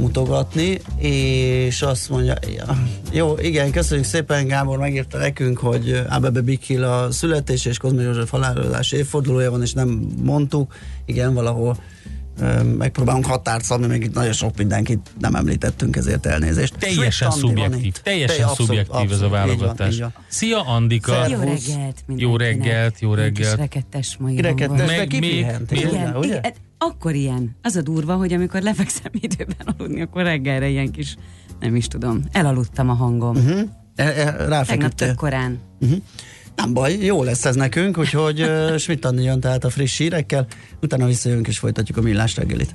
mutogatni, 0.00 0.78
és 0.98 1.82
azt 1.82 2.08
mondja, 2.10 2.34
ja, 2.56 2.78
jó, 3.12 3.34
igen, 3.38 3.70
köszönjük 3.70 4.06
szépen, 4.06 4.46
Gábor 4.46 4.78
megírta 4.78 5.18
nekünk, 5.18 5.58
hogy 5.58 6.02
Ábebe 6.08 6.40
Bikil 6.40 6.84
a 6.84 7.10
születés 7.10 7.64
és 7.64 7.78
Kozma 7.78 8.00
József 8.00 8.30
halálozási 8.30 8.96
évfordulója 8.96 9.50
van, 9.50 9.62
és 9.62 9.72
nem 9.72 9.88
mondtuk, 10.22 10.74
igen, 11.04 11.34
valahol 11.34 11.76
megpróbálunk 12.78 13.26
határt 13.26 13.64
szabni, 13.64 13.86
még 13.86 14.02
itt 14.02 14.14
nagyon 14.14 14.32
sok 14.32 14.56
mindenkit 14.56 15.10
nem 15.20 15.34
említettünk, 15.34 15.96
ezért 15.96 16.26
elnézést. 16.26 16.74
Teljesen 16.78 17.28
van 17.28 17.38
szubjektív. 17.38 17.92
Teljesen 18.02 18.36
Te- 18.36 18.44
abszolút, 18.44 18.66
szubjektív 18.66 19.12
ez 19.12 19.20
a 19.20 19.24
abszolút, 19.24 19.24
így 19.24 19.30
van, 19.30 19.30
válogatás. 19.30 19.94
így 19.94 20.00
van. 20.00 20.14
Szia 20.28 20.60
Andika! 20.62 21.12
Szervusz. 21.12 21.30
Jó 21.30 21.76
reggelt 21.76 22.02
mindenkinek. 22.06 22.20
Jó 22.20 22.36
reggelt, 22.36 23.00
jó 23.00 23.14
reggelt. 23.14 23.56
rekettes 23.56 24.16
mai 24.18 24.40
Rekettes, 24.40 24.96
Meg 24.96 25.06
kipihent, 25.06 25.70
még- 25.70 25.80
Igen, 25.80 26.16
ugye? 26.16 26.40
Akkor 26.78 27.14
ilyen. 27.14 27.56
Az 27.62 27.76
a 27.76 27.82
durva, 27.82 28.14
hogy 28.14 28.32
amikor 28.32 28.62
lefekszem 28.62 29.12
időben 29.12 29.66
aludni, 29.76 30.00
akkor 30.00 30.22
reggelre 30.22 30.68
ilyen 30.68 30.90
kis, 30.90 31.16
nem 31.60 31.76
is 31.76 31.88
tudom, 31.88 32.22
elaludtam 32.32 32.90
a 32.90 32.94
hangom. 32.94 33.36
Uh-huh. 33.36 34.64
Tegnap 34.66 34.94
tök 34.94 35.14
korán. 35.14 35.58
Nem 36.56 36.72
baj, 36.72 36.92
jó 36.92 37.22
lesz 37.22 37.44
ez 37.44 37.54
nekünk, 37.54 37.98
úgyhogy 37.98 38.50
Schmidt 38.78 39.04
Andi 39.04 39.22
jön 39.22 39.40
tehát 39.40 39.64
a 39.64 39.70
friss 39.70 39.98
hírekkel, 39.98 40.46
utána 40.82 41.06
visszajönk 41.06 41.48
és 41.48 41.58
folytatjuk 41.58 41.98
a 41.98 42.00
millás 42.00 42.36
reggelit. 42.36 42.74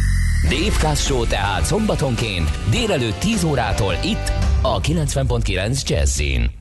Dave 0.49 0.95
Show 0.95 1.25
tehát 1.25 1.65
szombatonként 1.65 2.49
délelőtt 2.69 3.19
10 3.19 3.43
órától 3.43 3.93
itt 4.03 4.31
a 4.61 4.79
90.9 4.79 5.87
Jazzin. 5.87 6.51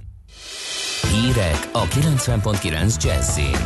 Hírek 1.13 1.69
a 1.73 1.85
90.9 1.87 3.05
Jazzin. 3.05 3.57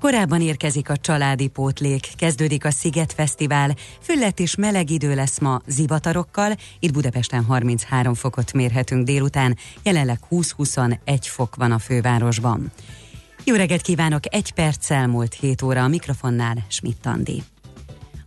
Korábban 0.00 0.40
érkezik 0.40 0.90
a 0.90 0.96
családi 0.96 1.48
pótlék, 1.48 2.08
kezdődik 2.16 2.64
a 2.64 2.70
Sziget 2.70 3.12
Fesztivál, 3.12 3.74
füllet 4.00 4.40
és 4.40 4.56
meleg 4.56 4.90
idő 4.90 5.14
lesz 5.14 5.38
ma 5.40 5.60
zivatarokkal, 5.66 6.52
itt 6.78 6.92
Budapesten 6.92 7.44
33 7.44 8.14
fokot 8.14 8.52
mérhetünk 8.52 9.04
délután, 9.04 9.56
jelenleg 9.82 10.18
20-21 10.30 10.96
fok 11.20 11.54
van 11.54 11.72
a 11.72 11.78
fővárosban. 11.78 12.72
Jó 13.44 13.54
reggelt 13.54 13.82
kívánok, 13.82 14.34
egy 14.34 14.52
perccel 14.52 15.06
múlt 15.06 15.34
7 15.34 15.62
óra 15.62 15.82
a 15.82 15.88
mikrofonnál 15.88 16.64
Schmidt 16.68 17.06
Andi. 17.06 17.42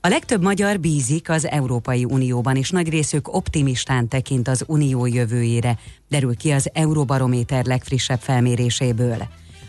A 0.02 0.08
legtöbb 0.08 0.42
magyar 0.42 0.80
bízik 0.80 1.30
az 1.30 1.48
Európai 1.48 2.04
Unióban, 2.06 2.56
és 2.56 2.70
nagy 2.70 2.90
részük 2.90 3.34
optimistán 3.34 4.08
tekint 4.08 4.48
az 4.48 4.64
unió 4.68 5.06
jövőjére, 5.06 5.78
derül 6.10 6.36
ki 6.36 6.52
az 6.52 6.70
Euróbarométer 6.74 7.66
legfrissebb 7.66 8.20
felméréséből. 8.20 9.28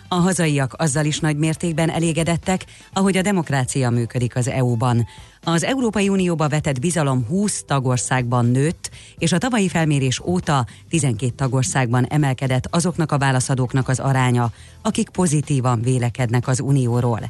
A 0.09 0.14
hazaiak 0.14 0.75
azzal 0.79 1.05
is 1.05 1.19
nagy 1.21 1.37
mértékben 1.37 1.90
elégedettek, 1.90 2.64
ahogy 2.93 3.16
a 3.16 3.23
demokrácia 3.23 3.90
működik 3.90 4.37
az 4.37 4.49
EU-ban. 4.49 5.07
Az 5.43 5.64
Európai 5.64 6.09
Unióba 6.09 6.49
vetett 6.49 6.81
bizalom 6.81 7.27
20 7.27 7.62
tagországban 7.66 8.47
nőtt, 8.47 8.90
és 9.19 9.33
a 9.33 9.38
tavalyi 9.38 9.69
felmérés 9.69 10.21
óta 10.21 10.66
12 10.88 11.33
tagországban 11.37 12.05
emelkedett 12.05 12.66
azoknak 12.71 13.12
a 13.12 13.19
válaszadóknak 13.19 13.88
az 13.88 13.99
aránya, 13.99 14.51
akik 14.83 15.09
pozitívan 15.09 15.81
vélekednek 15.81 16.49
az 16.49 16.61
Unióról. 16.61 17.21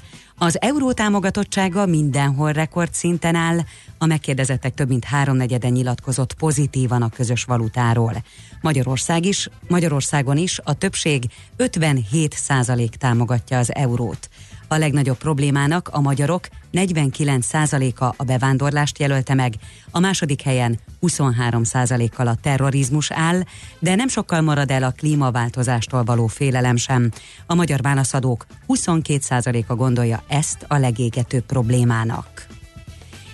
Az 0.43 0.61
euró 0.61 0.93
támogatottsága 0.93 1.87
mindenhol 1.87 2.53
rekordszinten 2.53 3.35
áll, 3.35 3.59
a 3.99 4.07
megkérdezettek 4.07 4.75
több 4.75 4.89
mint 4.89 5.05
háromnegyede 5.05 5.69
nyilatkozott 5.69 6.35
pozitívan 6.35 7.03
a 7.03 7.09
közös 7.09 7.45
valutáról. 7.45 8.25
Magyarország 8.61 9.25
is, 9.25 9.49
Magyarországon 9.69 10.37
is 10.37 10.61
a 10.65 10.75
többség 10.75 11.25
57 11.57 12.33
százalék 12.33 12.91
támogatja 12.91 13.59
az 13.59 13.75
eurót. 13.75 14.29
A 14.73 14.79
legnagyobb 14.79 15.19
problémának 15.19 15.89
a 15.93 16.01
magyarok 16.01 16.49
49%-a 16.73 18.05
a 18.05 18.25
bevándorlást 18.25 18.99
jelölte 18.99 19.35
meg, 19.35 19.55
a 19.91 19.99
második 19.99 20.43
helyen 20.43 20.79
23%-kal 21.03 22.27
a 22.27 22.35
terrorizmus 22.35 23.11
áll, 23.11 23.43
de 23.79 23.95
nem 23.95 24.09
sokkal 24.09 24.41
marad 24.41 24.71
el 24.71 24.83
a 24.83 24.91
klímaváltozástól 24.91 26.05
való 26.05 26.27
félelem 26.27 26.77
sem. 26.77 27.11
A 27.47 27.55
magyar 27.55 27.81
válaszadók 27.83 28.47
22%-a 28.69 29.75
gondolja 29.75 30.23
ezt 30.29 30.65
a 30.69 30.77
legégetőbb 30.77 31.45
problémának. 31.45 32.47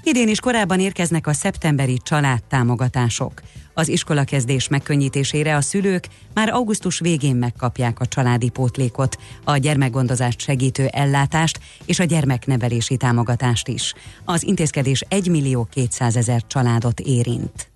Idén 0.02 0.28
is 0.28 0.40
korábban 0.40 0.80
érkeznek 0.80 1.26
a 1.26 1.32
szeptemberi 1.32 1.98
családtámogatások. 2.02 3.42
Az 3.78 3.88
iskolakezdés 3.88 4.68
megkönnyítésére 4.68 5.56
a 5.56 5.60
szülők 5.60 6.08
már 6.34 6.48
augusztus 6.48 6.98
végén 6.98 7.36
megkapják 7.36 8.00
a 8.00 8.06
családi 8.06 8.48
pótlékot, 8.48 9.16
a 9.44 9.56
gyermekgondozást 9.56 10.40
segítő 10.40 10.86
ellátást 10.86 11.60
és 11.84 11.98
a 11.98 12.04
gyermeknevelési 12.04 12.96
támogatást 12.96 13.68
is. 13.68 13.94
Az 14.24 14.42
intézkedés 14.42 15.04
1 15.08 15.28
millió 15.28 15.68
200 15.70 16.16
ezer 16.16 16.46
családot 16.46 17.00
érint. 17.00 17.70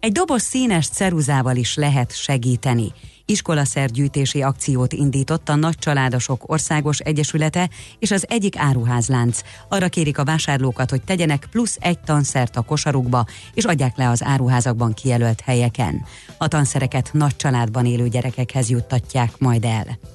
Egy 0.00 0.12
doboz 0.12 0.42
színes 0.42 0.88
ceruzával 0.88 1.56
is 1.56 1.74
lehet 1.74 2.16
segíteni. 2.16 2.92
Iskolaszergyűjtési 3.26 4.42
akciót 4.42 4.92
indított 4.92 5.48
a 5.48 5.54
Nagy 5.54 5.78
Családosok 5.78 6.50
Országos 6.50 6.98
Egyesülete 6.98 7.70
és 7.98 8.10
az 8.10 8.24
egyik 8.28 8.58
áruházlánc. 8.58 9.40
Arra 9.68 9.88
kérik 9.88 10.18
a 10.18 10.24
vásárlókat, 10.24 10.90
hogy 10.90 11.02
tegyenek 11.02 11.46
plusz 11.50 11.76
egy 11.80 11.98
tanszert 11.98 12.56
a 12.56 12.62
kosarukba, 12.62 13.26
és 13.54 13.64
adják 13.64 13.96
le 13.96 14.08
az 14.08 14.24
áruházakban 14.24 14.94
kijelölt 14.94 15.40
helyeken. 15.40 16.04
A 16.38 16.48
tanszereket 16.48 17.10
nagy 17.12 17.36
családban 17.36 17.86
élő 17.86 18.08
gyerekekhez 18.08 18.70
juttatják 18.70 19.38
majd 19.38 19.64
el. 19.64 20.13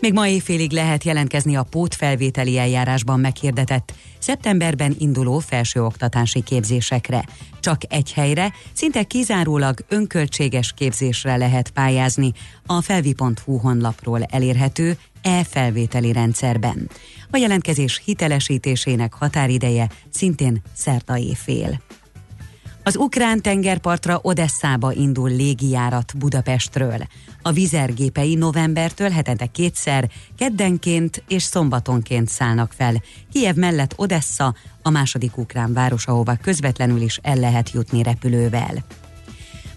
Még 0.00 0.12
ma 0.12 0.28
éjfélig 0.28 0.72
lehet 0.72 1.04
jelentkezni 1.04 1.56
a 1.56 1.62
pótfelvételi 1.62 2.58
eljárásban 2.58 3.20
meghirdetett 3.20 3.92
szeptemberben 4.18 4.94
induló 4.98 5.38
felsőoktatási 5.38 6.42
képzésekre. 6.42 7.24
Csak 7.60 7.80
egy 7.88 8.12
helyre, 8.12 8.52
szinte 8.72 9.02
kizárólag 9.02 9.78
önköltséges 9.88 10.72
képzésre 10.76 11.36
lehet 11.36 11.70
pályázni 11.70 12.32
a 12.66 12.80
felvi.hu 12.80 13.56
honlapról 13.56 14.22
elérhető 14.22 14.98
e-felvételi 15.22 16.12
rendszerben. 16.12 16.90
A 17.30 17.36
jelentkezés 17.36 18.02
hitelesítésének 18.04 19.14
határideje 19.14 19.88
szintén 20.10 20.62
szerda 20.74 21.18
éjfél. 21.18 21.80
Az 22.82 22.96
ukrán 22.96 23.42
tengerpartra 23.42 24.18
Odesszába 24.22 24.92
indul 24.92 25.30
légijárat 25.30 26.12
Budapestről. 26.18 27.06
A 27.46 27.52
vizergépei 27.52 28.34
novembertől 28.34 29.10
hetente 29.10 29.46
kétszer, 29.46 30.10
keddenként 30.38 31.22
és 31.28 31.42
szombatonként 31.42 32.28
szállnak 32.28 32.72
fel. 32.72 33.02
Kijev 33.32 33.56
mellett 33.56 33.92
Odessa, 33.96 34.54
a 34.82 34.90
második 34.90 35.36
ukrán 35.36 35.72
város, 35.72 36.06
ahová 36.06 36.36
közvetlenül 36.36 37.00
is 37.00 37.18
el 37.22 37.36
lehet 37.36 37.70
jutni 37.70 38.02
repülővel. 38.02 38.84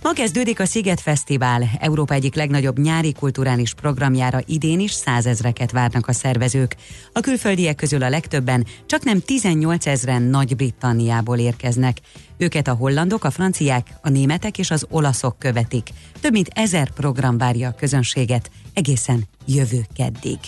Ma 0.02 0.12
kezdődik 0.12 0.60
a 0.60 0.66
Sziget 0.66 1.02
Fesztivál, 1.02 1.70
Európa 1.80 2.14
egyik 2.14 2.36
legnagyobb 2.36 2.80
nyári 2.80 3.14
kulturális 3.14 3.74
programjára 3.74 4.40
idén 4.46 4.80
is 4.80 4.92
százezreket 4.92 5.72
várnak 5.72 6.08
a 6.08 6.14
szervezők. 6.14 6.76
A 7.14 7.20
külföldiek 7.20 7.76
közül 7.76 8.04
a 8.04 8.10
legtöbben 8.10 8.66
csak 8.86 9.04
nem 9.04 9.20
18 9.20 9.86
ezren 9.86 10.22
Nagy-Britanniából 10.22 11.38
érkeznek. 11.38 11.98
Őket 12.38 12.68
a 12.68 12.74
hollandok, 12.74 13.24
a 13.24 13.32
franciák, 13.32 13.88
a 14.02 14.10
németek 14.10 14.58
és 14.58 14.72
az 14.72 14.86
olaszok 14.90 15.40
követik. 15.40 15.90
Több 16.22 16.32
mint 16.32 16.50
ezer 16.54 16.92
program 16.92 17.38
várja 17.38 17.68
a 17.68 17.76
közönséget 17.76 18.52
egészen 18.74 19.24
jövő 19.46 19.86
keddig. 19.96 20.40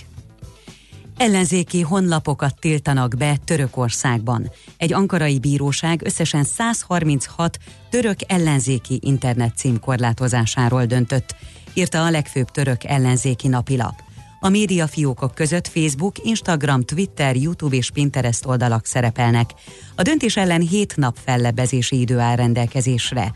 Ellenzéki 1.21 1.81
honlapokat 1.81 2.59
tiltanak 2.59 3.15
be 3.17 3.37
Törökországban. 3.45 4.51
Egy 4.77 4.93
ankarai 4.93 5.39
bíróság 5.39 6.01
összesen 6.03 6.43
136 6.43 7.57
török 7.89 8.15
ellenzéki 8.27 8.99
internetcím 9.01 9.79
korlátozásáról 9.79 10.85
döntött, 10.85 11.35
írta 11.73 12.03
a 12.03 12.09
legfőbb 12.09 12.49
török 12.49 12.83
ellenzéki 12.83 13.47
napilap. 13.47 13.93
A 14.39 14.49
médiafiókok 14.49 15.33
között 15.35 15.67
Facebook, 15.67 16.15
Instagram, 16.23 16.81
Twitter, 16.81 17.35
YouTube 17.35 17.75
és 17.75 17.91
Pinterest 17.91 18.45
oldalak 18.45 18.85
szerepelnek. 18.85 19.49
A 19.95 20.01
döntés 20.01 20.37
ellen 20.37 20.61
hét 20.61 20.97
nap 20.97 21.17
fellebbezési 21.23 21.99
idő 21.99 22.19
áll 22.19 22.35
rendelkezésre. 22.35 23.33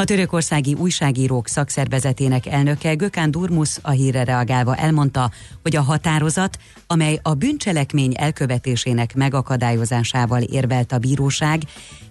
A 0.00 0.04
törökországi 0.04 0.74
újságírók 0.74 1.48
szakszervezetének 1.48 2.46
elnöke 2.46 2.94
Gökán 2.94 3.30
Durmus 3.30 3.78
a 3.82 3.90
hírre 3.90 4.24
reagálva 4.24 4.76
elmondta, 4.76 5.30
hogy 5.62 5.76
a 5.76 5.82
határozat, 5.82 6.58
amely 6.86 7.18
a 7.22 7.34
bűncselekmény 7.34 8.14
elkövetésének 8.16 9.14
megakadályozásával 9.14 10.42
érvelt 10.42 10.92
a 10.92 10.98
bíróság, 10.98 11.62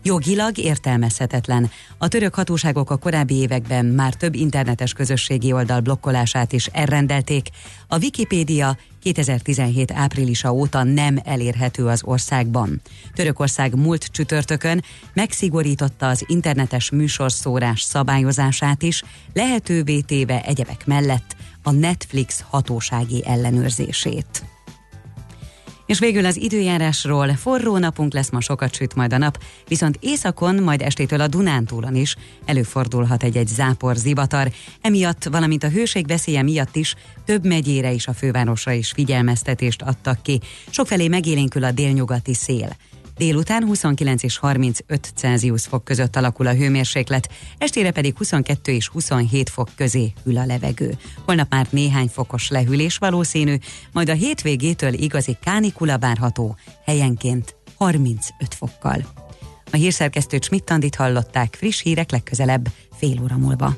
jogilag 0.03 0.57
értelmezhetetlen. 0.57 1.71
A 1.97 2.07
török 2.07 2.35
hatóságok 2.35 2.89
a 2.89 2.97
korábbi 2.97 3.35
években 3.35 3.85
már 3.85 4.13
több 4.13 4.35
internetes 4.35 4.93
közösségi 4.93 5.51
oldal 5.51 5.79
blokkolását 5.79 6.53
is 6.53 6.65
elrendelték. 6.65 7.47
A 7.87 7.97
Wikipédia 7.97 8.77
2017 8.99 9.91
áprilisa 9.91 10.53
óta 10.53 10.83
nem 10.83 11.19
elérhető 11.23 11.85
az 11.85 12.01
országban. 12.03 12.81
Törökország 13.13 13.75
múlt 13.75 14.05
csütörtökön 14.05 14.83
megszigorította 15.13 16.07
az 16.07 16.23
internetes 16.27 16.89
műsorszórás 16.89 17.81
szabályozását 17.81 18.83
is, 18.83 19.03
lehetővé 19.33 19.99
téve 19.99 20.43
egyebek 20.43 20.85
mellett 20.85 21.35
a 21.63 21.71
Netflix 21.71 22.43
hatósági 22.49 23.23
ellenőrzését. 23.25 24.43
És 25.89 25.99
végül 25.99 26.25
az 26.25 26.37
időjárásról 26.37 27.27
forró 27.33 27.77
napunk 27.77 28.13
lesz, 28.13 28.29
ma 28.29 28.41
sokat 28.41 28.75
süt 28.75 28.95
majd 28.95 29.13
a 29.13 29.17
nap, 29.17 29.43
viszont 29.67 29.97
északon, 29.99 30.55
majd 30.55 30.81
estétől 30.81 31.21
a 31.21 31.27
Dunántúlon 31.27 31.95
is 31.95 32.15
előfordulhat 32.45 33.23
egy-egy 33.23 33.47
zápor 33.47 33.95
zivatar, 33.95 34.51
emiatt, 34.81 35.23
valamint 35.23 35.63
a 35.63 35.69
hőség 35.69 36.07
veszélye 36.07 36.41
miatt 36.41 36.75
is 36.75 36.95
több 37.25 37.45
megyére 37.45 37.91
is 37.91 38.07
a 38.07 38.13
fővárosra 38.13 38.71
is 38.71 38.91
figyelmeztetést 38.91 39.81
adtak 39.81 40.21
ki. 40.21 40.39
Sokfelé 40.69 41.07
megélénkül 41.07 41.63
a 41.63 41.71
délnyugati 41.71 42.33
szél. 42.33 42.75
Délután 43.19 43.65
29 43.65 44.23
és 44.23 44.37
35 44.37 45.11
Celsius 45.15 45.65
fok 45.65 45.83
között 45.83 46.15
alakul 46.15 46.47
a 46.47 46.53
hőmérséklet, 46.53 47.29
estére 47.57 47.91
pedig 47.91 48.17
22 48.17 48.71
és 48.71 48.87
27 48.87 49.49
fok 49.49 49.69
közé 49.75 50.13
hűl 50.23 50.37
a 50.37 50.45
levegő. 50.45 50.97
Holnap 51.25 51.49
már 51.49 51.67
néhány 51.69 52.07
fokos 52.07 52.49
lehűlés 52.49 52.97
valószínű, 52.97 53.55
majd 53.91 54.09
a 54.09 54.13
hétvégétől 54.13 54.93
igazi 54.93 55.37
kánikula 55.41 55.97
várható, 55.97 56.57
helyenként 56.85 57.55
35 57.77 58.53
fokkal. 58.53 59.05
A 59.71 59.75
hírszerkesztő 59.75 60.39
Csmittandit 60.39 60.95
hallották, 60.95 61.55
friss 61.55 61.81
hírek 61.81 62.11
legközelebb, 62.11 62.67
fél 62.97 63.21
óra 63.23 63.37
múlva. 63.37 63.77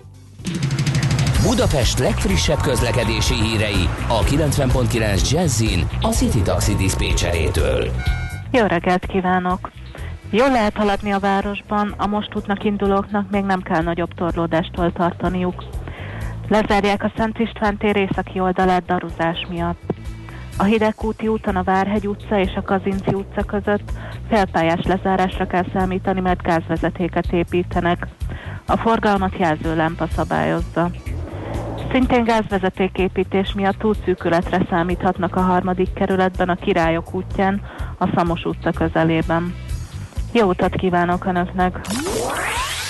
Budapest 1.42 2.00
legfrissebb 2.00 2.62
közlekedési 2.62 3.34
hírei 3.34 3.90
a 4.08 4.24
90.9 4.24 5.30
Jazzin 5.32 5.88
a 6.02 6.08
City 6.08 6.42
Taxi 6.42 6.76
Dispécsejétől. 6.76 7.92
Jó 8.54 8.66
reggelt 8.66 9.06
kívánok! 9.06 9.72
Jól 10.30 10.52
lehet 10.52 10.78
haladni 10.78 11.12
a 11.12 11.20
városban, 11.20 11.94
a 11.98 12.08
most 12.08 12.36
útnak 12.36 12.64
indulóknak 12.64 13.30
még 13.30 13.44
nem 13.44 13.62
kell 13.62 13.82
nagyobb 13.82 14.14
torlódástól 14.14 14.92
tartaniuk. 14.92 15.64
Lezárják 16.48 17.04
a 17.04 17.12
Szent 17.16 17.40
István 17.40 17.78
tér 17.78 17.96
északi 17.96 18.40
oldalát 18.40 18.86
daruzás 18.86 19.46
miatt. 19.50 19.82
A 20.58 20.64
Hidegkúti 20.64 21.28
úton 21.28 21.56
a 21.56 21.64
Várhegy 21.64 22.08
utca 22.08 22.40
és 22.40 22.56
a 22.56 22.62
Kazinci 22.62 23.14
utca 23.14 23.44
között 23.44 23.92
félpályás 24.30 24.86
lezárásra 24.86 25.48
kell 25.48 25.66
számítani, 25.74 26.20
mert 26.20 26.42
gázvezetéket 26.42 27.32
építenek. 27.32 28.08
A 28.66 28.78
forgalmat 28.78 29.38
jelző 29.38 29.76
lámpa 29.76 30.08
szabályozza. 30.08 30.92
Szintén 31.92 32.24
gázvezetéképítés 32.24 33.54
miatt 33.54 33.84
útszűkületre 33.84 34.66
számíthatnak 34.70 35.36
a 35.36 35.42
harmadik 35.42 35.94
kerületben 35.94 36.50
a 36.50 36.56
Királyok 36.56 37.14
útján, 37.14 37.62
a 38.02 38.10
Szamos 38.16 38.46
utca 38.46 38.72
közelében. 38.72 39.56
Jó 40.32 40.48
utat 40.48 40.76
kívánok 40.76 41.26
Önöknek! 41.26 41.80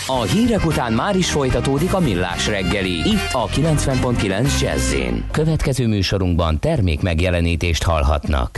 A 0.07 0.21
hírek 0.21 0.65
után 0.65 0.93
már 0.93 1.15
is 1.15 1.31
folytatódik 1.31 1.93
a 1.93 1.99
millás 1.99 2.47
reggeli, 2.47 2.91
itt 2.91 3.29
a 3.31 3.47
90.9 3.47 4.61
jazz 4.61 4.95
Következő 5.31 5.87
műsorunkban 5.87 6.59
termék 6.59 7.01
megjelenítést 7.01 7.83
hallhatnak. 7.83 8.57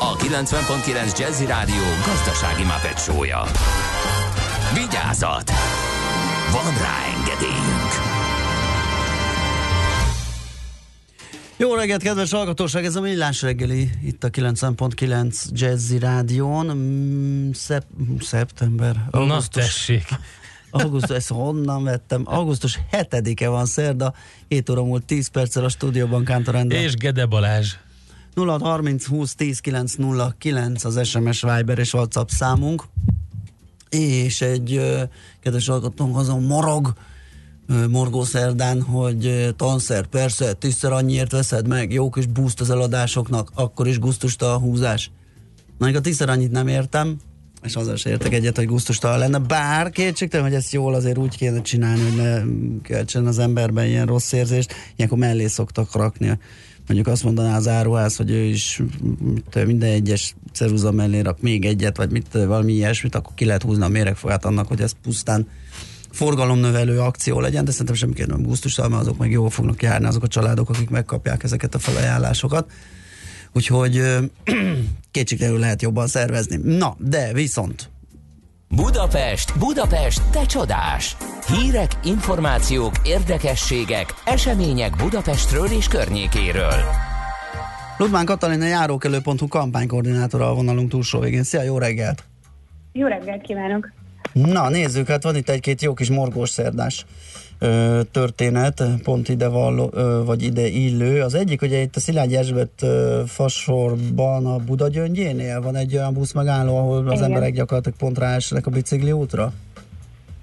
a 0.00 0.16
90.9 0.16 1.18
Jazzy 1.18 1.46
Rádió 1.46 1.82
gazdasági 2.06 2.62
mapetsója. 2.64 3.42
Vigyázat! 4.74 5.50
Van 6.52 6.74
rá 6.82 6.96
engedélyünk! 7.18 7.92
Jó 11.56 11.74
reggelt, 11.74 12.02
kedves 12.02 12.30
hallgatóság! 12.32 12.84
Ez 12.84 12.96
a 12.96 13.00
Millás 13.00 13.42
reggeli, 13.42 13.90
itt 14.02 14.24
a 14.24 14.30
90.9 14.30 15.44
Jazzy 15.50 15.98
Rádión. 15.98 16.66
Mm, 16.66 17.50
Szep- 17.50 17.86
szeptember, 18.20 18.94
Na 19.10 19.18
augusztus, 19.18 19.62
tessék. 19.64 20.04
augusztus, 20.70 21.16
ezt 21.16 21.28
honnan 21.28 21.84
vettem? 21.84 22.22
Augusztus 22.24 22.78
7-e 22.92 23.48
van 23.48 23.66
szerda, 23.66 24.14
7 24.48 24.70
óra 24.70 24.84
múlt 24.84 25.04
10 25.04 25.28
perccel 25.28 25.64
a 25.64 25.68
stúdióban 25.68 26.24
Kántor 26.24 26.54
Endre. 26.54 26.82
És 26.82 26.94
Gede 26.94 27.26
Balázs. 27.26 27.74
0 28.36 28.58
30 28.58 29.06
20 29.06 29.34
10 29.34 29.60
909 29.60 30.84
az 30.84 31.06
SMS 31.06 31.40
Viber 31.40 31.78
és 31.78 31.94
WhatsApp 31.94 32.28
számunk. 32.28 32.84
És 33.88 34.40
egy 34.40 34.72
ö, 34.74 35.02
kedves 35.40 35.68
hallgatónk 35.68 36.16
azon 36.16 36.42
morog 36.42 36.92
ö, 37.66 37.86
morgószerdán, 37.86 38.82
hogy 38.82 39.54
tanszer, 39.56 40.06
persze, 40.06 40.52
tízszer 40.52 40.92
annyiért 40.92 41.32
veszed 41.32 41.68
meg, 41.68 41.92
jó 41.92 42.10
kis 42.10 42.26
boost 42.26 42.60
az 42.60 42.70
eladásoknak, 42.70 43.50
akkor 43.54 43.86
is 43.86 43.98
gusztusta 43.98 44.54
a 44.54 44.58
húzás. 44.58 45.10
Mondjuk 45.78 46.00
a 46.00 46.04
tízszer 46.04 46.28
annyit 46.28 46.50
nem 46.50 46.68
értem, 46.68 47.16
és 47.62 47.76
azzal 47.76 47.96
se 47.96 48.10
értek 48.10 48.32
egyet, 48.32 48.56
hogy 48.56 48.66
gusztustalan 48.66 49.18
lenne, 49.18 49.38
bár 49.38 49.90
kétségtelen, 49.90 50.46
hogy 50.46 50.54
ezt 50.54 50.72
jól 50.72 50.94
azért 50.94 51.18
úgy 51.18 51.36
kéne 51.36 51.62
csinálni, 51.62 52.02
hogy 52.02 52.16
ne 52.16 52.42
keltsen 52.82 53.26
az 53.26 53.38
emberben 53.38 53.86
ilyen 53.86 54.06
rossz 54.06 54.32
érzést, 54.32 54.74
ilyenkor 54.96 55.18
mellé 55.18 55.46
szoktak 55.46 55.94
rakni 55.94 56.38
mondjuk 56.86 57.08
azt 57.08 57.24
mondaná 57.24 57.56
az 57.56 57.68
áruház, 57.68 58.16
hogy 58.16 58.30
ő 58.30 58.42
is 58.42 58.82
tudom, 59.50 59.66
minden 59.66 59.90
egyes 59.90 60.34
ceruza 60.52 60.92
mellé 60.92 61.20
rak 61.20 61.40
még 61.40 61.64
egyet, 61.64 61.96
vagy 61.96 62.10
mit, 62.10 62.32
valami 62.32 62.72
ilyesmit, 62.72 63.14
akkor 63.14 63.34
ki 63.34 63.44
lehet 63.44 63.62
húzni 63.62 63.84
a 63.84 63.88
méregfogát 63.88 64.44
annak, 64.44 64.68
hogy 64.68 64.80
ez 64.80 64.92
pusztán 65.02 65.48
forgalomnövelő 66.10 66.98
akció 66.98 67.40
legyen, 67.40 67.64
de 67.64 67.70
szerintem 67.70 67.94
semmiképpen 67.94 68.36
nem 68.36 68.46
gusztustalan, 68.46 68.90
mert 68.90 69.02
azok 69.02 69.18
meg 69.18 69.30
jól 69.30 69.50
fognak 69.50 69.82
járni 69.82 70.06
azok 70.06 70.22
a 70.22 70.28
családok, 70.28 70.68
akik 70.68 70.90
megkapják 70.90 71.42
ezeket 71.42 71.74
a 71.74 71.78
felajánlásokat. 71.78 72.70
Úgyhogy 73.52 74.02
kétségtelenül 75.10 75.60
lehet 75.60 75.82
jobban 75.82 76.06
szervezni. 76.06 76.76
Na, 76.76 76.96
de 76.98 77.32
viszont 77.32 77.90
Budapest, 78.74 79.58
Budapest, 79.58 80.30
te 80.30 80.46
csodás! 80.46 81.16
Hírek, 81.46 81.90
információk, 82.04 82.92
érdekességek, 83.04 84.14
események 84.24 84.96
Budapestről 84.96 85.66
és 85.66 85.88
környékéről. 85.88 86.82
Ludmán 87.98 88.24
Katalina 88.24 88.64
járókelő.hu 88.64 89.48
kampánykoordinátora 89.48 90.50
a 90.50 90.54
vonalunk 90.54 90.90
túlsó 90.90 91.20
végén. 91.20 91.42
Szia, 91.42 91.62
jó 91.62 91.78
reggelt! 91.78 92.24
Jó 92.92 93.06
reggelt 93.06 93.42
kívánok! 93.42 93.92
Na, 94.44 94.68
nézzük, 94.68 95.08
hát 95.08 95.22
van 95.22 95.36
itt 95.36 95.48
egy-két 95.48 95.82
jó 95.82 95.94
kis 95.94 96.10
morgós 96.10 96.50
szerdás 96.50 97.06
ö, 97.58 98.00
történet, 98.10 98.82
pont 99.02 99.28
ide 99.28 99.48
valló, 99.48 99.90
ö, 99.92 100.22
vagy 100.24 100.42
ide 100.42 100.66
illő. 100.66 101.22
Az 101.22 101.34
egyik, 101.34 101.62
ugye 101.62 101.80
itt 101.80 101.96
a 101.96 102.00
Szilágy 102.00 102.34
Erzsébet 102.34 102.82
ö, 102.82 103.22
fasorban 103.26 104.46
a 104.46 104.56
Buda 104.56 104.88
gyöngyénél 104.88 105.60
van 105.60 105.76
egy 105.76 105.96
olyan 105.96 106.14
busz 106.14 106.32
megálló, 106.32 106.76
ahol 106.76 107.06
az 107.06 107.12
Igen. 107.12 107.24
emberek 107.24 107.52
gyakorlatilag 107.52 107.98
pont 107.98 108.18
ráesnek 108.18 108.66
a 108.66 108.70
bicikli 108.70 109.12
útra. 109.12 109.52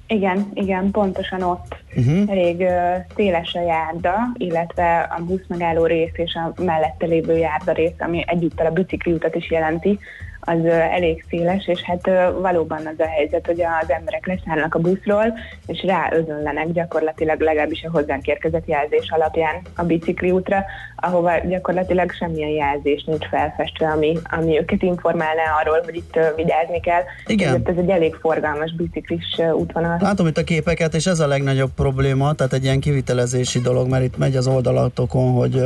Igen, 0.08 0.52
igen, 0.54 0.92
pontosan 0.92 1.42
ott. 1.42 1.76
Uh-huh. 1.96 2.32
Elég 2.32 2.60
ö, 2.60 2.96
széles 3.16 3.54
a 3.54 3.62
járda, 3.62 4.16
illetve 4.38 5.00
a 5.18 5.24
buszmegálló 5.24 5.86
rész 5.86 6.14
és 6.14 6.34
a 6.34 6.62
mellette 6.62 7.06
lévő 7.06 7.38
járda 7.38 7.72
rész, 7.72 8.00
ami 8.00 8.24
egyúttal 8.28 8.66
a 8.66 8.72
bicikli 8.72 9.12
utat 9.12 9.36
is 9.36 9.52
jelenti, 9.52 10.00
az 10.46 10.66
elég 10.66 11.26
széles, 11.30 11.68
és 11.68 11.82
hát 11.82 12.10
valóban 12.40 12.78
az 12.78 13.00
a 13.00 13.08
helyzet, 13.08 13.46
hogy 13.46 13.62
az 13.62 13.90
emberek 13.90 14.28
leszállnak 14.28 14.76
a 14.76 14.80
buszról, 14.80 15.34
és 15.68 15.84
ráözönlenek 15.84 16.72
gyakorlatilag 16.72 17.42
legalábbis 17.42 17.84
a 17.84 17.92
hozzánk 17.92 18.28
érkezett 18.28 18.68
jelzés 18.68 19.10
alapján 19.10 19.56
a 19.76 19.84
bicikli 19.84 20.32
útra, 20.32 20.64
ahova 20.96 21.32
gyakorlatilag 21.48 22.12
semmilyen 22.12 22.50
jelzés 22.50 23.04
nincs 23.04 23.26
felfestve, 23.26 23.88
ami, 23.88 24.18
ami 24.24 24.60
őket 24.60 24.82
informálná 24.82 25.44
arról, 25.62 25.82
hogy 25.86 25.96
itt 25.96 26.20
vigyázni 26.36 26.80
kell. 26.80 27.02
Igen. 27.26 27.48
Ezért 27.48 27.70
ez 27.70 27.78
egy 27.78 27.90
elég 27.90 28.16
forgalmas 28.16 28.74
biciklis 28.76 29.40
útvonal. 29.54 29.98
Látom 30.00 30.28
itt 30.28 30.38
a 30.38 30.44
képeket, 30.44 30.94
és 30.94 31.06
ez 31.06 31.20
a 31.20 31.28
legnagyobb 31.28 31.72
probléma, 31.76 32.34
tehát 32.34 32.54
egy 32.54 32.64
ilyen 32.64 32.80
kivitelezési 32.80 33.60
dolog, 33.60 33.90
mert 33.90 34.04
itt 34.04 34.18
megy 34.18 34.36
az 34.36 34.48
oldalatokon, 34.48 35.32
hogy 35.32 35.62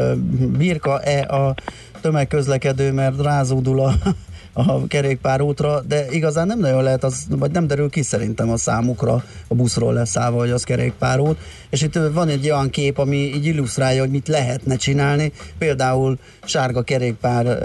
birka-e 0.57 1.35
a 1.35 1.53
tömegközlekedő, 2.01 2.91
mert 2.91 3.21
rázódul 3.21 3.79
a, 3.79 3.93
a 4.53 4.87
kerékpárútra, 4.87 5.81
de 5.87 6.05
igazán 6.09 6.47
nem 6.47 6.59
nagyon 6.59 6.83
lehet, 6.83 7.03
az, 7.03 7.25
vagy 7.29 7.51
nem 7.51 7.67
derül 7.67 7.89
ki 7.89 8.01
szerintem 8.01 8.49
a 8.49 8.57
számukra 8.57 9.23
a 9.47 9.55
buszról 9.55 9.93
leszállva, 9.93 10.37
hogy 10.39 10.49
az 10.51 10.63
kerékpárút. 10.63 11.37
És 11.69 11.81
itt 11.81 11.99
van 12.13 12.27
egy 12.27 12.49
olyan 12.49 12.69
kép, 12.69 12.97
ami 12.97 13.15
így 13.17 13.45
illusztrálja, 13.45 14.01
hogy 14.01 14.09
mit 14.09 14.27
lehetne 14.27 14.75
csinálni, 14.75 15.31
például 15.57 16.17
sárga 16.45 16.81
kerékpár 16.81 17.57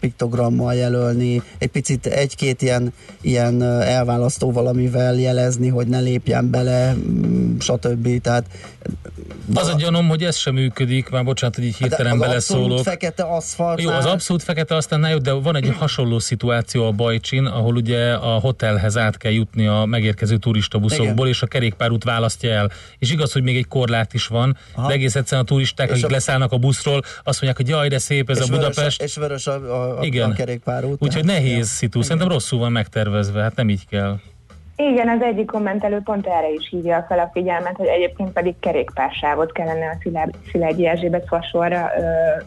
piktogrammal 0.00 0.74
jelölni, 0.74 1.42
egy 1.58 1.68
picit 1.68 2.06
egy-két 2.06 2.62
ilyen, 2.62 2.92
ilyen 3.20 3.62
elválasztó 3.82 4.52
valamivel 4.52 5.14
jelezni, 5.14 5.68
hogy 5.68 5.86
ne 5.86 6.00
lépjen 6.00 6.50
bele, 6.50 6.94
mm, 6.94 7.58
stb. 7.58 8.20
Tehát 8.20 8.44
Az 9.54 9.68
a 9.68 9.74
gyanom, 9.78 10.08
hogy 10.08 10.22
ez 10.22 10.36
sem 10.36 10.54
működik, 10.54 11.08
már 11.08 11.24
bocsánat, 11.24 11.54
hogy 11.54 11.64
így 11.64 11.76
hirtelen 11.76 12.18
Hát 12.18 12.34
abszolút 12.34 12.62
beleszólok. 12.68 12.84
fekete 12.84 13.22
aszfalt. 13.22 13.71
Jó, 13.76 13.90
az 13.90 14.04
abszolút 14.04 14.42
fekete 14.42 14.74
aztán 14.76 15.10
jó, 15.10 15.18
de 15.18 15.32
van 15.32 15.56
egy 15.56 15.74
hasonló 15.78 16.18
szituáció 16.18 16.86
a 16.86 16.90
Bajcsin, 16.90 17.44
ahol 17.46 17.74
ugye 17.76 18.12
a 18.12 18.38
hotelhez 18.38 18.96
át 18.96 19.16
kell 19.16 19.32
jutni 19.32 19.66
a 19.66 19.84
megérkező 19.84 20.36
turistabuszokból, 20.36 21.14
Igen. 21.14 21.26
és 21.26 21.42
a 21.42 21.46
kerékpárút 21.46 22.04
választja 22.04 22.50
el. 22.50 22.70
És 22.98 23.10
igaz, 23.10 23.32
hogy 23.32 23.42
még 23.42 23.56
egy 23.56 23.68
korlát 23.68 24.14
is 24.14 24.26
van, 24.26 24.56
Aha. 24.74 24.86
de 24.88 24.92
egész 24.94 25.14
egyszerűen 25.14 25.42
a 25.42 25.46
turisták, 25.46 25.86
És 25.88 25.92
akik 25.92 26.04
a- 26.04 26.10
leszállnak 26.10 26.52
a 26.52 26.56
buszról, 26.58 27.00
azt 27.24 27.42
mondják, 27.42 27.56
hogy 27.56 27.68
jaj, 27.68 27.88
de 27.88 27.98
szép 27.98 28.30
ez 28.30 28.36
és 28.38 28.42
a 28.42 28.46
Budapest. 28.46 28.76
Vörös, 28.76 28.98
és 28.98 29.14
vörös 29.16 29.46
a, 29.46 29.52
a, 29.52 29.98
a, 29.98 30.04
Igen. 30.04 30.30
a 30.30 30.34
kerékpárút. 30.34 31.02
Úgyhogy 31.02 31.24
nehéz 31.24 31.68
szitu. 31.68 32.02
Szerintem 32.02 32.28
rosszul 32.28 32.58
van 32.58 32.72
megtervezve, 32.72 33.42
hát 33.42 33.56
nem 33.56 33.68
így 33.68 33.86
kell. 33.88 34.18
Igen, 34.76 35.08
az 35.08 35.22
egyik 35.22 35.46
kommentelő 35.46 36.00
pont 36.04 36.26
erre 36.26 36.50
is 36.50 36.68
hívja 36.68 37.04
fel 37.08 37.18
a 37.18 37.30
figyelmet, 37.32 37.76
hogy 37.76 37.86
egyébként 37.86 38.32
pedig 38.32 38.54
kerékpársávot 38.60 39.52
kellene 39.52 39.86
a 39.86 40.28
Szilágyi 40.50 40.86
Erzsébet 40.86 41.26
fasorra 41.26 41.90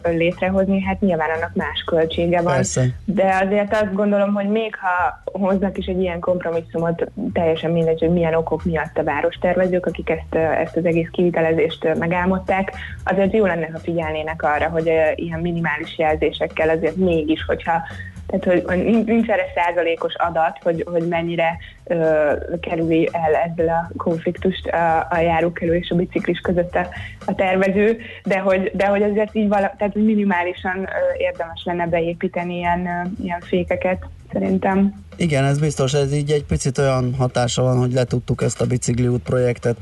ö, 0.02 0.10
létrehozni, 0.10 0.82
hát 0.82 1.00
nyilván 1.00 1.30
annak 1.30 1.54
más 1.54 1.82
költsége 1.86 2.42
van. 2.42 2.54
Persze. 2.54 2.84
De 3.04 3.38
azért 3.44 3.72
azt 3.72 3.94
gondolom, 3.94 4.34
hogy 4.34 4.48
még 4.48 4.74
ha 4.76 5.22
hoznak 5.38 5.78
is 5.78 5.86
egy 5.86 6.00
ilyen 6.00 6.20
kompromisszumot, 6.20 7.06
teljesen 7.32 7.70
mindegy, 7.70 8.00
hogy 8.00 8.12
milyen 8.12 8.34
okok 8.34 8.64
miatt 8.64 8.98
a 8.98 9.04
várostervezők, 9.04 9.86
akik 9.86 10.10
ezt, 10.10 10.34
ezt 10.34 10.76
az 10.76 10.84
egész 10.84 11.08
kivitelezést 11.10 11.94
megálmodták, 11.98 12.72
azért 13.04 13.32
jó 13.32 13.46
lenne, 13.46 13.68
ha 13.72 13.78
figyelnének 13.78 14.42
arra, 14.42 14.68
hogy 14.68 14.92
ilyen 15.14 15.40
minimális 15.40 15.98
jelzésekkel 15.98 16.68
azért 16.68 16.96
mégis, 16.96 17.44
hogyha 17.44 17.82
tehát, 18.26 18.44
hogy 18.44 18.62
hogy 18.66 19.04
nincs 19.04 19.28
erre 19.28 19.44
százalékos 19.54 20.14
adat, 20.14 20.58
hogy, 20.62 20.84
hogy 20.90 21.08
mennyire 21.08 21.58
ö, 21.84 22.32
kerüli 22.60 23.08
el 23.12 23.34
ezzel 23.34 23.68
a 23.68 23.90
konfliktust 23.96 24.66
a, 24.66 25.06
a 25.10 25.18
járókelő 25.18 25.74
és 25.76 25.90
a 25.90 25.94
biciklis 25.94 26.38
között 26.38 26.74
a, 26.74 26.88
a 27.24 27.34
tervező, 27.34 27.98
de 28.24 28.38
hogy, 28.38 28.70
de 28.74 28.86
hogy 28.86 29.02
azért 29.02 29.34
így 29.34 29.48
vala, 29.48 29.74
tehát 29.78 29.94
minimálisan 29.94 30.78
ö, 30.78 31.18
érdemes 31.18 31.62
lenne 31.64 31.86
beépíteni 31.86 32.56
ilyen, 32.56 32.86
ö, 32.86 33.22
ilyen 33.22 33.40
fékeket, 33.40 34.06
szerintem. 34.32 35.04
Igen, 35.16 35.44
ez 35.44 35.58
biztos, 35.58 35.92
ez 35.94 36.12
így 36.14 36.30
egy 36.30 36.44
picit 36.44 36.78
olyan 36.78 37.14
hatása 37.14 37.62
van, 37.62 37.78
hogy 37.78 37.92
letudtuk 37.92 38.42
ezt 38.42 38.60
a 38.60 38.66
bicikliút 38.66 39.22
projektet. 39.22 39.76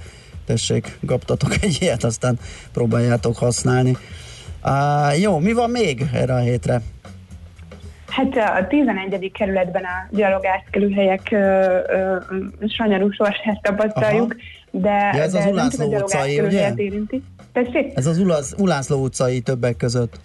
Tessék, 0.46 0.98
kaptatok 1.06 1.50
egy 1.62 1.76
ilyet, 1.80 2.04
aztán 2.04 2.38
próbáljátok 2.72 3.36
használni. 3.36 3.96
Uh, 4.64 5.20
jó, 5.20 5.38
mi 5.38 5.52
van 5.52 5.70
még 5.70 6.04
erre 6.12 6.34
a 6.34 6.38
hétre? 6.38 6.82
Hát 8.14 8.36
a 8.62 8.66
11. 8.66 9.30
kerületben 9.32 9.82
a 9.84 10.16
gyalogátkelőhelyek 10.16 11.36
sanyarú 12.66 13.10
sorsát 13.10 13.62
tapasztaljuk, 13.62 14.36
de, 14.70 14.90
Ja, 15.14 15.22
ez 15.22 15.32
de 15.32 15.38
az 15.38 15.46
Ulászló 15.46 15.94
utcai, 15.94 16.40
ugye? 16.40 16.72
érinti. 16.76 17.22
Tessék? 17.52 17.96
Ez 17.96 18.06
az 18.06 18.18
Ulász, 18.18 18.54
Ulászló 18.58 19.02
utcai 19.02 19.40
többek 19.40 19.76
között. 19.76 20.20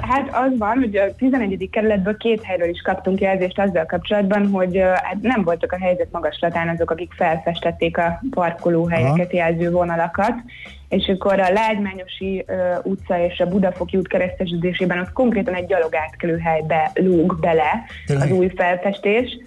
Hát 0.00 0.28
az 0.32 0.58
van, 0.58 0.78
hogy 0.78 0.96
a 0.96 1.14
11. 1.14 1.68
kerületből 1.70 2.16
két 2.16 2.42
helyről 2.42 2.68
is 2.68 2.80
kaptunk 2.80 3.20
jelzést 3.20 3.58
azzal 3.58 3.86
kapcsolatban, 3.86 4.48
hogy 4.48 4.76
hát 5.02 5.20
nem 5.20 5.42
voltak 5.42 5.72
a 5.72 5.78
helyzet 5.78 6.08
magaslatán 6.12 6.68
azok, 6.68 6.90
akik 6.90 7.12
felfestették 7.12 7.98
a 7.98 8.22
parkolóhelyeket 8.30 9.32
jelző 9.32 9.70
vonalakat, 9.70 10.34
és 10.88 11.08
akkor 11.08 11.40
a 11.40 11.52
Lágymányosi 11.52 12.44
ö, 12.46 12.74
utca 12.82 13.24
és 13.24 13.40
a 13.40 13.46
Budafoki 13.46 13.96
út 13.96 14.08
kereszteződésében 14.08 14.98
ott 14.98 15.12
konkrétan 15.12 15.54
egy 15.54 15.66
gyalogátkelő 15.66 16.38
helybe 16.38 16.90
lóg 16.94 17.38
bele 17.40 17.84
Tényleg? 18.06 18.30
az 18.30 18.36
új 18.36 18.52
felfestés, 18.56 19.38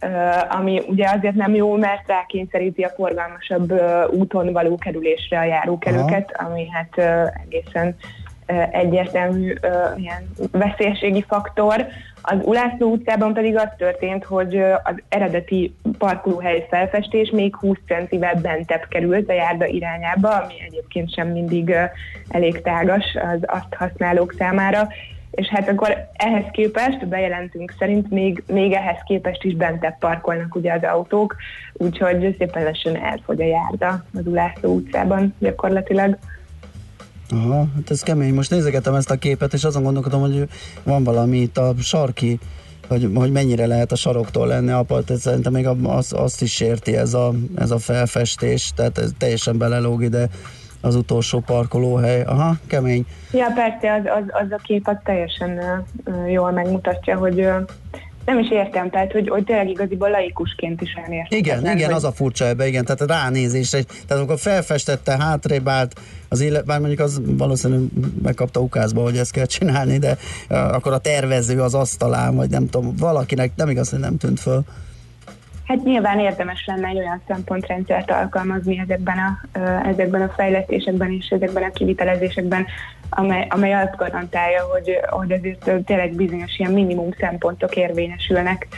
ö, 0.00 0.06
ami 0.48 0.82
ugye 0.86 1.08
azért 1.08 1.34
nem 1.34 1.54
jó, 1.54 1.76
mert 1.76 2.08
rákényszeríti 2.08 2.82
a 2.82 2.92
forgalmasabb 2.96 3.70
ö, 3.70 4.06
úton 4.06 4.52
való 4.52 4.76
kerülésre 4.76 5.38
a 5.38 5.44
járókelőket, 5.44 6.36
ami 6.38 6.68
hát 6.68 6.92
ö, 6.96 7.24
egészen 7.46 7.96
egyértelmű 8.72 9.54
ilyen 9.96 10.30
veszélyességi 10.52 11.24
faktor. 11.28 11.86
Az 12.22 12.38
Ulászló 12.42 12.90
utcában 12.90 13.32
pedig 13.32 13.56
az 13.56 13.68
történt, 13.76 14.24
hogy 14.24 14.56
az 14.82 14.94
eredeti 15.08 15.74
parkolóhely 15.98 16.66
felfestés 16.70 17.30
még 17.30 17.56
20 17.56 17.76
centivel 17.86 18.34
bentebb 18.34 18.86
került 18.88 19.28
a 19.28 19.32
járda 19.32 19.66
irányába, 19.66 20.28
ami 20.28 20.54
egyébként 20.66 21.14
sem 21.14 21.28
mindig 21.28 21.74
elég 22.28 22.62
tágas 22.62 23.04
az 23.14 23.38
azt 23.46 23.74
használók 23.74 24.34
számára, 24.38 24.88
és 25.30 25.46
hát 25.46 25.68
akkor 25.68 26.08
ehhez 26.12 26.44
képest, 26.52 27.08
bejelentünk 27.08 27.74
szerint 27.78 28.10
még, 28.10 28.42
még 28.46 28.72
ehhez 28.72 28.98
képest 29.04 29.44
is 29.44 29.54
bentebb 29.54 29.98
parkolnak 29.98 30.54
ugye 30.54 30.72
az 30.72 30.82
autók, 30.82 31.36
úgyhogy 31.72 32.34
szépen 32.38 32.64
lassan 32.64 32.96
elfogy 32.96 33.40
a 33.40 33.44
járda 33.44 34.04
az 34.14 34.26
Ulászló 34.26 34.74
utcában 34.74 35.34
gyakorlatilag. 35.38 36.18
Aha, 37.30 37.66
hát 37.74 37.90
ez 37.90 38.02
kemény. 38.02 38.34
Most 38.34 38.50
nézegetem 38.50 38.94
ezt 38.94 39.10
a 39.10 39.16
képet, 39.16 39.52
és 39.52 39.64
azon 39.64 39.82
gondolkodom, 39.82 40.20
hogy 40.20 40.48
van 40.82 41.04
valami 41.04 41.38
itt 41.38 41.58
a 41.58 41.74
sarki, 41.78 42.38
hogy, 42.88 43.10
hogy 43.14 43.32
mennyire 43.32 43.66
lehet 43.66 43.92
a 43.92 43.96
saroktól 43.96 44.46
lenni 44.46 44.70
apa, 44.70 45.02
tehát 45.02 45.22
szerintem 45.22 45.52
még 45.52 45.66
az, 45.82 46.12
azt 46.12 46.42
is 46.42 46.60
érti 46.60 46.96
ez 46.96 47.14
a, 47.14 47.32
ez 47.56 47.70
a 47.70 47.78
felfestés, 47.78 48.72
tehát 48.76 48.98
ez 48.98 49.10
teljesen 49.18 49.58
belelóg 49.58 50.02
ide 50.02 50.28
az 50.80 50.94
utolsó 50.94 51.40
parkolóhely. 51.40 52.22
Aha, 52.22 52.56
kemény. 52.66 53.06
Ja, 53.32 53.46
persze, 53.54 53.92
az, 53.92 54.22
az, 54.22 54.42
az 54.44 54.50
a 54.50 54.60
kép 54.62 54.88
az 54.88 54.96
teljesen 55.04 55.58
ö, 56.04 56.26
jól 56.26 56.50
megmutatja, 56.50 57.16
hogy 57.16 57.48
nem 58.24 58.38
is 58.38 58.50
értem, 58.50 58.90
tehát 58.90 59.12
hogy, 59.12 59.28
hogy 59.28 59.44
tényleg 59.44 59.68
igaziból 59.68 60.10
laikusként 60.10 60.80
is 60.80 60.94
olyan 60.96 61.12
értem. 61.12 61.38
Igen, 61.38 61.76
igen, 61.76 61.92
az 61.92 62.04
a 62.04 62.12
furcsa 62.12 62.46
ebbe, 62.46 62.66
igen, 62.66 62.84
tehát 62.84 63.00
a 63.00 63.06
ránézés, 63.06 63.72
egy- 63.72 63.86
tehát 63.86 64.10
amikor 64.22 64.38
felfestette, 64.38 65.16
hátrébb 65.18 65.68
állt 65.68 66.00
az 66.28 66.40
élet, 66.40 66.64
bár 66.64 66.78
mondjuk 66.78 67.00
az 67.00 67.20
valószínűleg 67.24 67.88
megkapta 68.22 68.60
ukázba, 68.60 69.02
hogy 69.02 69.16
ezt 69.16 69.32
kell 69.32 69.46
csinálni, 69.46 69.98
de 69.98 70.16
uh, 70.50 70.74
akkor 70.74 70.92
a 70.92 70.98
tervező 70.98 71.60
az 71.60 71.74
asztalán, 71.74 72.36
vagy 72.36 72.50
nem 72.50 72.68
tudom, 72.68 72.96
valakinek 72.96 73.50
nem 73.56 73.68
igaz, 73.68 73.90
hogy 73.90 73.98
nem 73.98 74.16
tűnt 74.16 74.40
föl. 74.40 74.62
Hát 75.70 75.84
nyilván 75.84 76.18
érdemes 76.18 76.64
lenne 76.66 76.88
egy 76.88 76.96
olyan 76.96 77.22
szempontrendszert 77.28 78.10
alkalmazni 78.10 78.78
ezekben 78.78 79.18
a, 79.18 79.58
ezekben 79.88 80.22
a 80.22 80.32
fejlesztésekben 80.36 81.12
és 81.12 81.26
ezekben 81.28 81.62
a 81.62 81.70
kivitelezésekben, 81.70 82.66
amely, 83.10 83.46
amely 83.50 83.72
azt 83.72 83.96
garantálja, 83.96 84.62
hogy, 84.72 84.98
hogy 85.08 85.32
azért 85.32 85.68
ö, 85.68 85.80
tényleg 85.80 86.14
bizonyos 86.14 86.58
ilyen 86.58 86.72
minimum 86.72 87.08
szempontok 87.18 87.76
érvényesülnek 87.76 88.68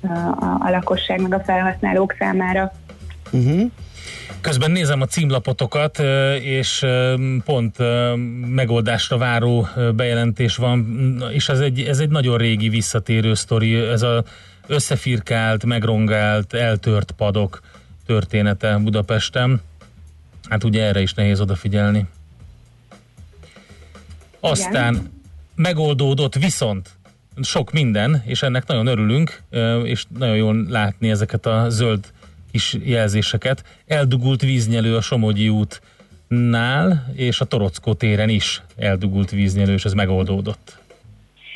a, 0.00 0.66
a 0.66 0.70
lakosság 0.70 1.20
meg 1.20 1.34
a 1.34 1.40
felhasználók 1.40 2.14
számára. 2.18 2.72
Uh-huh. 3.30 3.70
Közben 4.40 4.70
nézem 4.70 5.00
a 5.00 5.06
címlapotokat, 5.06 5.98
és 6.42 6.86
pont 7.44 7.76
megoldásra 8.46 9.18
váró 9.18 9.68
bejelentés 9.94 10.56
van, 10.56 10.86
és 11.32 11.48
ez 11.48 11.60
egy, 11.60 11.80
ez 11.80 11.98
egy 11.98 12.08
nagyon 12.08 12.36
régi 12.36 12.68
visszatérő 12.68 13.34
sztori, 13.34 13.74
ez 13.74 14.02
a 14.02 14.24
összefirkált, 14.70 15.64
megrongált, 15.64 16.52
eltört 16.52 17.10
padok 17.10 17.60
története 18.06 18.76
Budapesten. 18.76 19.60
Hát 20.48 20.64
ugye 20.64 20.82
erre 20.82 21.00
is 21.00 21.14
nehéz 21.14 21.40
odafigyelni. 21.40 22.06
Aztán 24.40 25.10
megoldódott 25.54 26.34
viszont 26.34 26.90
sok 27.42 27.72
minden, 27.72 28.22
és 28.26 28.42
ennek 28.42 28.66
nagyon 28.66 28.86
örülünk, 28.86 29.42
és 29.84 30.04
nagyon 30.18 30.36
jól 30.36 30.66
látni 30.68 31.10
ezeket 31.10 31.46
a 31.46 31.70
zöld 31.70 32.12
kis 32.50 32.76
jelzéseket. 32.84 33.64
Eldugult 33.86 34.40
víznyelő 34.40 34.96
a 34.96 35.00
Somogyi 35.00 35.48
útnál, 35.48 37.10
és 37.14 37.40
a 37.40 37.44
Torockó 37.44 37.94
téren 37.94 38.28
is 38.28 38.62
eldugult 38.76 39.30
víznyelő, 39.30 39.72
és 39.72 39.84
ez 39.84 39.92
megoldódott. 39.92 40.79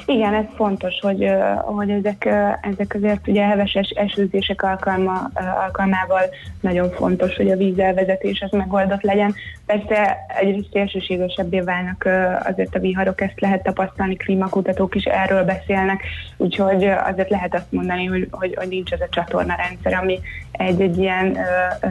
Igen, 0.07 0.35
ez 0.35 0.45
fontos, 0.55 0.99
hogy, 1.01 1.31
hogy 1.63 1.91
ezek, 1.91 2.25
ezek 2.63 2.95
azért 2.95 3.29
ugye 3.29 3.45
heves 3.45 3.75
es- 3.75 3.99
esőzések 3.99 4.63
alkalma, 4.63 5.31
alkalmával 5.65 6.23
nagyon 6.61 6.91
fontos, 6.91 7.37
hogy 7.37 7.51
a 7.51 7.57
vízelvezetés 7.57 8.41
az 8.41 8.51
megoldott 8.51 9.03
legyen. 9.03 9.35
Persze 9.67 10.17
egyrészt 10.39 10.71
szélsőségesebbé 10.73 11.61
válnak 11.61 12.09
azért 12.45 12.75
a 12.75 12.79
viharok, 12.79 13.21
ezt 13.21 13.41
lehet 13.41 13.63
tapasztalni, 13.63 14.17
klímakutatók 14.17 14.95
is 14.95 15.05
erről 15.05 15.45
beszélnek, 15.45 16.03
úgyhogy 16.37 16.85
azért 16.85 17.31
lehet 17.31 17.55
azt 17.55 17.73
mondani, 17.73 18.05
hogy, 18.05 18.29
hogy, 18.31 18.55
hogy 18.55 18.69
nincs 18.69 18.93
ez 18.93 19.01
a 19.01 19.09
csatorna 19.11 19.55
rendszer, 19.57 19.95
ami 20.03 20.21
egy, 20.53 20.81
egy 20.81 20.99
ilyen 20.99 21.37
ö, 21.37 21.87
ö, 21.87 21.89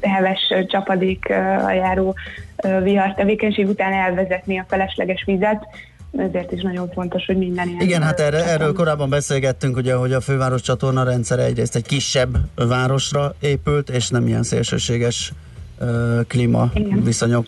heves 0.00 0.54
csapadék 0.66 1.30
a 1.66 1.70
járó 1.70 2.14
ö, 2.56 2.80
vihar 2.80 3.14
tevékenység 3.14 3.68
után 3.68 3.92
elvezetni 3.92 4.58
a 4.58 4.64
felesleges 4.68 5.24
vizet, 5.24 5.66
ezért 6.12 6.52
is 6.52 6.62
nagyon 6.62 6.90
fontos, 6.90 7.26
hogy 7.26 7.36
minden 7.36 7.68
ilyen... 7.68 7.80
Igen, 7.80 8.02
hát 8.02 8.20
erre, 8.20 8.44
erről 8.44 8.72
korábban 8.72 9.10
beszélgettünk, 9.10 9.76
ugye, 9.76 9.94
hogy 9.94 10.12
a 10.12 10.20
főváros 10.20 10.60
csatorna 10.60 11.04
rendszere 11.04 11.44
egyrészt 11.44 11.76
egy 11.76 11.86
kisebb 11.86 12.38
városra 12.54 13.34
épült, 13.40 13.90
és 13.90 14.08
nem 14.08 14.26
ilyen 14.26 14.42
szélsőséges 14.42 15.32
ö, 15.78 16.20
klíma 16.26 16.70
Igen. 16.74 17.02
viszonyok 17.02 17.46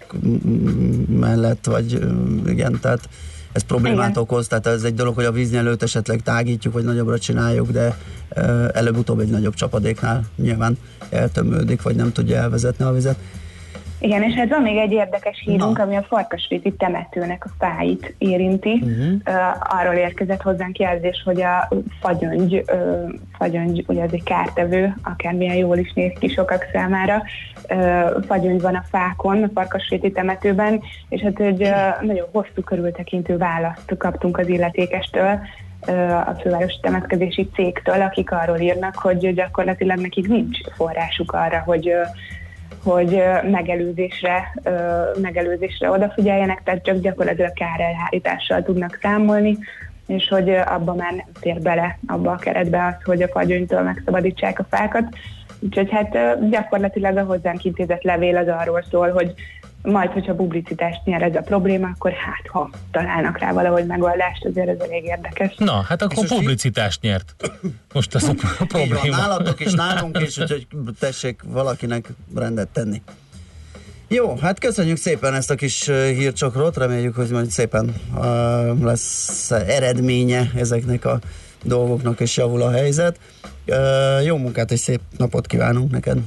mellett, 1.08 1.66
vagy 1.66 2.00
igen, 2.46 2.78
tehát 2.80 3.08
ez 3.52 3.62
problémát 3.62 4.10
Igen. 4.10 4.22
okoz, 4.22 4.46
tehát 4.46 4.66
ez 4.66 4.82
egy 4.82 4.94
dolog, 4.94 5.14
hogy 5.14 5.24
a 5.24 5.32
víznyelőt 5.32 5.82
esetleg 5.82 6.22
tágítjuk, 6.22 6.72
vagy 6.72 6.84
nagyobbra 6.84 7.18
csináljuk, 7.18 7.70
de 7.70 7.98
ö, 8.34 8.68
előbb-utóbb 8.72 9.20
egy 9.20 9.30
nagyobb 9.30 9.54
csapadéknál 9.54 10.24
nyilván 10.36 10.78
eltömődik, 11.10 11.82
vagy 11.82 11.96
nem 11.96 12.12
tudja 12.12 12.36
elvezetni 12.36 12.84
a 12.84 12.92
vizet. 12.92 13.16
Igen, 14.05 14.22
és 14.22 14.34
hát 14.34 14.48
van 14.48 14.62
még 14.62 14.76
egy 14.76 14.92
érdekes 14.92 15.42
hírunk, 15.44 15.76
Na. 15.76 15.82
ami 15.82 15.96
a 15.96 16.02
Farkasréti 16.02 16.72
temetőnek 16.72 17.44
a 17.44 17.50
fáit 17.59 18.14
érinti. 18.18 18.72
Uh-huh. 18.72 19.14
Uh, 19.26 19.78
arról 19.80 19.94
érkezett 19.94 20.42
hozzánk 20.42 20.78
jelzés, 20.78 21.22
hogy 21.24 21.42
a 21.42 21.68
fagyöngy, 22.00 22.64
uh, 22.72 23.12
fagyöngy 23.38 23.84
ugye 23.86 24.02
ez 24.02 24.12
egy 24.12 24.22
kártevő, 24.22 24.94
akármilyen 25.02 25.57
jól 25.57 25.78
is 25.78 25.92
néz 25.92 26.12
ki 26.18 26.28
sokak 26.28 26.66
számára. 26.72 27.22
Uh, 27.68 28.24
fagyöngy 28.26 28.61
van 28.61 28.74
a 28.74 28.84
fákon, 28.90 29.42
a 29.42 29.50
Farkasréti 29.55 30.12
temetőben, 30.12 30.80
és 31.09 31.20
hát 31.20 31.40
egy 31.40 31.62
uh, 31.62 32.07
nagyon 32.07 32.28
hosszú 32.32 32.62
körültekintő 32.64 33.36
választ 33.36 33.96
kaptunk 33.98 34.38
az 34.38 34.48
illetékestől, 34.48 35.38
a 36.26 36.34
fővárosi 36.40 36.78
temetkezési 36.80 37.48
cégtől, 37.55 38.00
akik 38.00 38.30
arról 38.30 38.59
írnak, 38.59 38.96
hogy 38.96 39.34
gyakorlatilag 39.34 39.98
nekik 39.98 40.28
nincs 40.28 40.59
forrásuk 40.76 41.32
arra, 41.32 41.62
hogy 41.66 41.92
hogy 42.85 43.22
megelőzésre, 43.51 44.55
megelőzésre 45.20 45.91
odafigyeljenek, 45.91 46.62
tehát 46.64 46.85
csak 46.85 47.01
gyakorlatilag 47.01 47.53
kárelhárítással 47.53 48.62
tudnak 48.62 48.99
számolni, 49.03 49.59
és 50.07 50.28
hogy 50.28 50.51
abba 50.51 50.95
már 50.95 51.12
nem 51.12 51.26
fér 51.41 51.61
bele, 51.61 51.99
abba 52.07 52.30
a 52.30 52.37
keretbe 52.37 52.87
az, 52.87 53.05
hogy 53.05 53.22
a 53.22 53.28
fagyönytől 53.28 53.82
megszabadítsák 53.82 54.59
a 54.59 54.66
fákat. 54.70 55.05
Úgyhogy 55.61 55.91
hát 55.91 56.39
gyakorlatilag 56.51 57.16
a 57.16 57.24
hozzánk 57.24 57.64
intézett 57.64 58.03
levél 58.03 58.37
az 58.37 58.49
arról 58.49 58.85
szól, 58.91 59.11
hogy 59.11 59.35
majd, 59.85 60.11
hogyha 60.11 60.35
publicitást 60.35 61.05
nyer 61.05 61.22
ez 61.22 61.35
a 61.35 61.41
probléma, 61.41 61.89
akkor 61.95 62.12
hát, 62.12 62.47
ha 62.53 62.70
találnak 62.91 63.39
rá 63.39 63.53
valahogy 63.53 63.87
megoldást, 63.87 64.45
azért 64.45 64.68
ez 64.68 64.78
elég 64.78 65.05
érdekes. 65.05 65.55
Na, 65.57 65.85
hát 65.89 66.03
akkor 66.03 66.26
publicitást 66.26 67.03
nyert. 67.03 67.35
Most 67.93 68.14
az 68.14 68.24
a 68.24 68.30
Így 68.30 68.41
van, 68.59 68.68
probléma. 68.68 69.16
nálatok 69.16 69.61
és 69.61 69.72
nálunk 69.72 70.18
is, 70.20 70.39
úgyhogy 70.39 70.66
tessék 70.99 71.43
valakinek 71.47 72.09
rendet 72.35 72.68
tenni. 72.68 73.03
Jó, 74.09 74.37
hát 74.37 74.59
köszönjük 74.59 74.97
szépen 74.97 75.35
ezt 75.35 75.51
a 75.51 75.55
kis 75.55 75.87
hírcsokrot, 75.91 76.76
reméljük, 76.76 77.14
hogy 77.14 77.30
majd 77.30 77.47
szépen 77.47 77.95
uh, 78.14 78.82
lesz 78.82 79.51
eredménye 79.51 80.51
ezeknek 80.57 81.05
a 81.05 81.18
dolgoknak, 81.62 82.20
és 82.20 82.37
javul 82.37 82.62
a 82.62 82.70
helyzet. 82.70 83.18
Uh, 83.66 84.24
jó 84.24 84.37
munkát 84.37 84.70
és 84.70 84.80
szép 84.80 85.01
napot 85.16 85.47
kívánunk 85.47 85.91
neked! 85.91 86.18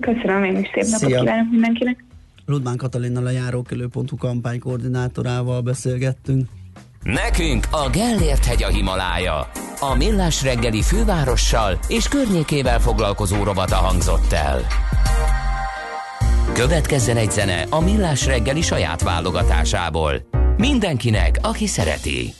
Köszönöm, 0.00 0.44
én 0.44 0.56
is 0.56 0.70
szép 0.74 0.84
napot 0.84 1.08
Szia. 1.08 1.20
kívánok 1.20 1.50
mindenkinek. 1.50 2.04
Ludmán 2.46 2.76
Katalinnal 2.76 3.26
a 3.26 3.30
járókelő.hu 3.30 4.16
kampány 4.16 4.58
koordinátorával 4.58 5.60
beszélgettünk. 5.60 6.48
Nekünk 7.02 7.66
a 7.70 7.90
Gellért 7.90 8.44
hegy 8.44 8.62
a 8.62 8.68
Himalája. 8.68 9.50
A 9.80 9.94
Millás 9.94 10.42
reggeli 10.42 10.82
fővárossal 10.82 11.78
és 11.88 12.08
környékével 12.08 12.80
foglalkozó 12.80 13.42
rovata 13.42 13.76
hangzott 13.76 14.32
el. 14.32 14.60
Következzen 16.52 17.16
egy 17.16 17.30
zene 17.30 17.66
a 17.70 17.80
Millás 17.80 18.26
reggeli 18.26 18.60
saját 18.60 19.02
válogatásából. 19.02 20.14
Mindenkinek, 20.56 21.38
aki 21.42 21.66
szereti. 21.66 22.34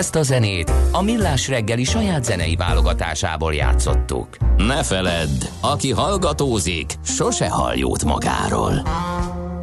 Ezt 0.00 0.14
a 0.14 0.22
zenét 0.22 0.72
a 0.92 1.02
Millás 1.02 1.48
reggeli 1.48 1.84
saját 1.84 2.24
zenei 2.24 2.56
válogatásából 2.56 3.54
játszottuk. 3.54 4.36
Ne 4.56 4.82
feledd, 4.82 5.44
aki 5.60 5.90
hallgatózik, 5.92 6.94
sose 7.04 7.48
hall 7.48 7.76
jót 7.76 8.04
magáról. 8.04 8.88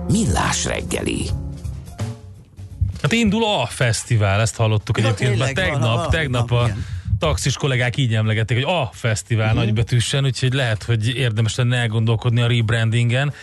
Millás 0.08 0.66
reggeli. 0.66 1.26
Hát 3.02 3.12
indul 3.12 3.44
a 3.44 3.66
fesztivál, 3.66 4.42
ezt 4.42 4.56
hallottuk 4.56 4.98
egyébként 4.98 5.30
tényleg, 5.32 5.54
tegnap, 5.54 5.82
valami 5.82 6.08
tegnap 6.12 6.50
nap, 6.50 6.60
a 6.60 6.64
igen. 6.64 6.86
taxis 7.20 7.56
kollégák 7.56 7.98
így 7.98 8.16
emlegették, 8.16 8.64
hogy 8.64 8.74
a 8.76 8.90
fesztivál 8.94 9.48
Mhm. 9.54 9.58
nagybetűsen, 9.58 10.24
úgyhogy 10.26 10.54
lehet, 10.54 10.84
hogy 10.84 11.08
érdemes 11.16 11.56
lenne 11.56 11.78
elgondolkodni 11.78 12.42
a 12.42 12.48
rebrandingen. 12.48 13.34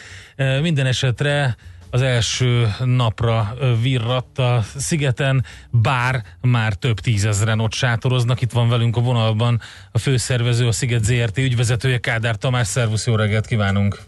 Minden 0.60 0.86
esetre 0.86 1.56
az 1.94 2.02
első 2.02 2.66
napra 2.84 3.54
virratt 3.82 4.38
a 4.38 4.60
szigeten, 4.76 5.44
bár 5.70 6.22
már 6.40 6.74
több 6.74 6.98
tízezren 6.98 7.60
ott 7.60 7.72
sátoroznak. 7.72 8.40
Itt 8.40 8.52
van 8.52 8.68
velünk 8.68 8.96
a 8.96 9.00
vonalban 9.00 9.60
a 9.92 9.98
főszervező, 9.98 10.66
a 10.66 10.72
Sziget 10.72 11.04
ZRT 11.04 11.38
ügyvezetője, 11.38 11.98
Kádár 11.98 12.36
Tamás. 12.36 12.66
Szervusz, 12.66 13.06
jó 13.06 13.14
reggelt 13.14 13.46
kívánunk! 13.46 13.98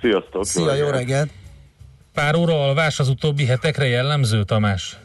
Sziasztok! 0.00 0.44
Szia, 0.44 0.74
jó 0.74 0.88
reggelt! 0.88 1.30
Pár 2.14 2.34
óra 2.34 2.62
alvás 2.62 2.98
az 2.98 3.08
utóbbi 3.08 3.46
hetekre 3.46 3.86
jellemző, 3.86 4.44
Tamás? 4.44 4.96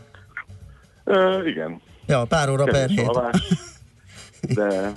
Ö, 1.04 1.48
igen. 1.48 1.82
Ja, 2.08 2.26
pár 2.26 2.50
óra 2.50 2.64
per 2.64 2.90
hét. 2.90 3.08
alvás, 3.08 3.48
de 4.42 4.92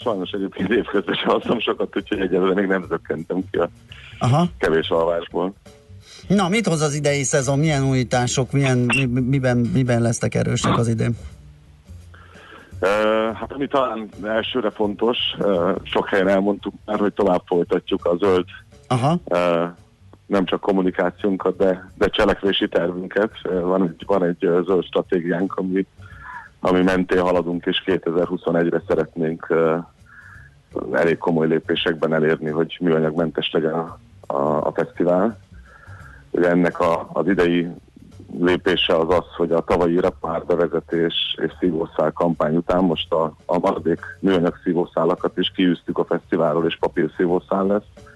sajnos 0.00 0.30
egyébként 0.30 0.70
évközben 0.70 1.14
sem 1.14 1.30
alszom 1.30 1.60
sokat, 1.60 1.96
úgyhogy 1.96 2.20
egyelőre 2.20 2.54
még 2.54 2.66
nem 2.66 2.84
zökkentem 2.88 3.44
ki 3.50 3.58
a 3.58 3.68
Aha. 4.18 4.48
kevés 4.58 4.88
alvásból. 4.88 5.54
Na, 6.28 6.48
mit 6.48 6.66
hoz 6.66 6.80
az 6.80 6.94
idei 6.94 7.22
szezon? 7.22 7.58
Milyen 7.58 7.84
újítások, 7.84 8.52
milyen, 8.52 8.78
mi, 8.78 9.04
miben, 9.20 9.56
miben 9.56 10.02
lesztek 10.02 10.34
erősek 10.34 10.78
az 10.78 10.88
idén? 10.88 11.16
Hát 13.34 13.52
ami 13.52 13.66
talán 13.66 14.08
elsőre 14.22 14.70
fontos, 14.70 15.18
sok 15.82 16.08
helyen 16.08 16.28
elmondtuk 16.28 16.74
már, 16.84 16.98
hogy 16.98 17.12
tovább 17.12 17.42
folytatjuk 17.46 18.04
a 18.04 18.16
zöld 18.16 18.44
Aha. 18.88 19.20
nem 20.26 20.44
csak 20.44 20.60
kommunikációnkat, 20.60 21.56
de, 21.56 21.90
de 21.94 22.08
cselekvési 22.08 22.68
tervünket. 22.68 23.30
Van 23.42 23.82
egy, 23.82 24.04
van 24.06 24.24
egy 24.24 24.38
zöld 24.38 24.84
stratégiánk, 24.84 25.54
ami, 25.54 25.86
ami 26.60 26.82
mentén 26.82 27.20
haladunk, 27.20 27.66
és 27.66 27.82
2021-re 27.86 28.82
szeretnénk 28.88 29.54
elég 30.92 31.18
komoly 31.18 31.46
lépésekben 31.46 32.14
elérni, 32.14 32.50
hogy 32.50 32.76
műanyagmentes 32.80 33.50
legyen 33.52 33.72
a, 33.72 33.98
a, 34.26 34.66
a 34.66 34.72
fesztivál. 34.74 35.38
Ugye 36.30 36.48
ennek 36.48 36.80
a, 36.80 37.08
az 37.12 37.28
idei 37.28 37.68
lépése 38.38 38.96
az 38.96 39.08
az, 39.08 39.34
hogy 39.36 39.52
a 39.52 39.60
tavalyi 39.60 40.00
repár 40.00 40.44
bevezetés 40.44 41.36
és 41.42 41.52
szívószál 41.60 42.12
kampány 42.12 42.56
után 42.56 42.84
most 42.84 43.12
a, 43.12 43.34
a 43.46 43.58
maradék 43.58 44.00
műanyag 44.20 44.54
szívószálakat 44.64 45.38
is 45.38 45.52
kiűztük 45.54 45.98
a 45.98 46.04
fesztiválról, 46.04 46.66
és 46.66 46.76
papír 46.76 47.10
szívószál 47.16 47.66
lesz. 47.66 48.06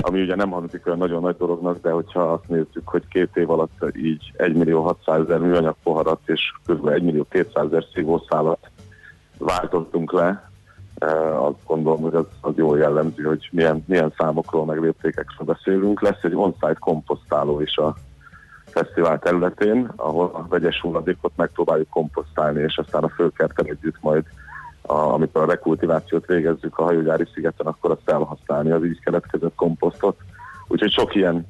Ami 0.00 0.20
ugye 0.22 0.34
nem 0.34 0.50
hangzik 0.50 0.86
olyan 0.86 0.98
nagyon 0.98 1.22
nagy 1.22 1.36
dolognak, 1.36 1.80
de 1.80 1.90
hogyha 1.90 2.32
azt 2.32 2.48
nézzük, 2.48 2.82
hogy 2.84 3.08
két 3.08 3.36
év 3.36 3.50
alatt 3.50 3.96
így 3.96 4.32
1 4.36 4.54
millió 4.54 4.82
600 4.82 5.20
ezer 5.20 5.38
műanyag 5.38 5.74
poharat 5.82 6.20
és 6.24 6.40
kb. 6.66 6.88
1 6.88 7.02
millió 7.02 7.26
200 7.30 7.64
ezer 7.64 7.84
szívószálat 7.94 8.70
váltottunk 9.38 10.12
le, 10.12 10.49
azt 11.38 11.64
gondolom, 11.66 12.00
hogy 12.00 12.14
az, 12.14 12.24
az 12.40 12.52
jól 12.56 12.78
jellemzi, 12.78 13.22
hogy 13.22 13.48
milyen, 13.52 13.84
milyen 13.86 14.12
számokról, 14.18 14.64
meg 14.64 14.80
léptékekről 14.80 15.46
beszélünk. 15.46 16.00
Lesz 16.00 16.22
egy 16.22 16.34
on-site 16.34 16.76
komposztáló 16.78 17.60
is 17.60 17.76
a 17.76 17.94
fesztivál 18.64 19.18
területén, 19.18 19.92
ahol 19.96 20.30
a 20.32 20.46
vegyes 20.48 20.80
hulladékot 20.80 21.32
megpróbáljuk 21.36 21.88
komposztálni, 21.88 22.62
és 22.62 22.78
aztán 22.78 23.02
a 23.02 23.08
fölkertel 23.08 23.66
együtt 23.66 24.00
majd, 24.00 24.24
a, 24.82 24.94
amikor 24.94 25.42
a 25.42 25.46
rekultivációt 25.46 26.26
végezzük 26.26 26.78
a 26.78 26.82
hajógyári 26.82 27.26
szigeten, 27.34 27.66
akkor 27.66 27.90
azt 27.90 28.00
felhasználni 28.04 28.70
az 28.70 28.84
így 28.84 29.00
keletkezett 29.00 29.54
komposztot. 29.54 30.16
Úgyhogy 30.68 30.90
sok 30.90 31.14
ilyen 31.14 31.46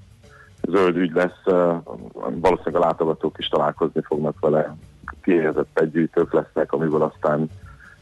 zöld 0.68 0.96
ügy 0.96 1.12
lesz, 1.12 1.40
eh, 1.44 1.76
valószínűleg 2.14 2.82
a 2.82 2.86
látogatók 2.86 3.38
is 3.38 3.48
találkozni 3.48 4.00
fognak 4.04 4.40
vele, 4.40 4.76
kiéhezett 5.22 5.68
pegygyűjtők 5.72 6.32
lesznek, 6.32 6.72
amiből 6.72 7.02
aztán 7.02 7.50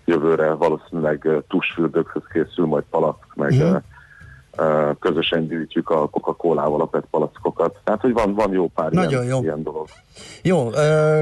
jövőre 0.09 0.53
valószínűleg 0.53 1.29
tusfürdőkhöz 1.49 2.23
készül 2.33 2.67
majd 2.67 2.85
palack, 2.91 3.35
meg 3.35 3.55
mm. 3.55 3.75
közösen 5.01 5.47
gyűjtjük 5.47 5.91
a 5.91 6.09
Coca-Colával 6.09 6.81
a 6.81 6.85
PET 6.87 7.05
palackokat. 7.11 7.77
Tehát, 7.85 8.01
hogy 8.01 8.13
van, 8.13 8.35
van 8.35 8.53
jó 8.53 8.69
pár 8.69 8.91
Nagyon 8.93 9.23
ilyen, 9.23 9.35
jó. 9.37 9.43
ilyen 9.43 9.63
dolog. 9.63 9.87
Jó, 10.43 10.69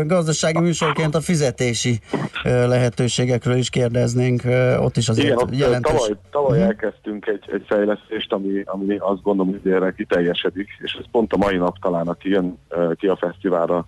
gazdasági 0.06 0.60
műsorként 0.60 1.14
a 1.14 1.20
fizetési 1.20 2.00
lehetőségekről 2.44 3.56
is 3.56 3.70
kérdeznénk, 3.70 4.42
ott 4.78 4.96
is 4.96 5.08
azért 5.08 5.40
Igen, 5.40 5.48
jelentős. 5.58 5.92
tavaly, 5.92 6.16
tavaly 6.30 6.58
Mhm. 6.58 6.66
elkezdtünk 6.66 7.26
egy, 7.26 7.44
egy 7.52 7.64
fejlesztést, 7.68 8.32
ami, 8.32 8.62
ami 8.64 8.96
azt 8.98 9.22
gondolom, 9.22 9.58
hogy 9.62 9.72
erre 9.72 9.92
kiteljesedik, 9.92 10.68
és 10.78 10.92
ez 10.98 11.04
pont 11.10 11.32
a 11.32 11.36
mai 11.36 11.56
nap 11.56 11.78
talán, 11.78 12.08
aki 12.08 12.28
jön 12.28 12.58
ki 12.94 13.06
a 13.06 13.16
fesztiválra, 13.16 13.86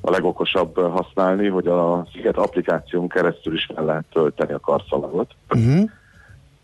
a 0.00 0.10
legokosabb 0.10 0.90
használni, 0.90 1.48
hogy 1.48 1.66
a 1.66 2.06
Sziget 2.12 2.36
applikáción 2.36 3.08
keresztül 3.08 3.54
is 3.54 3.68
fel 3.74 3.84
lehet 3.84 4.04
tölteni 4.12 4.52
a 4.52 4.60
karszalagot. 4.60 5.30
Uh-huh. 5.48 5.90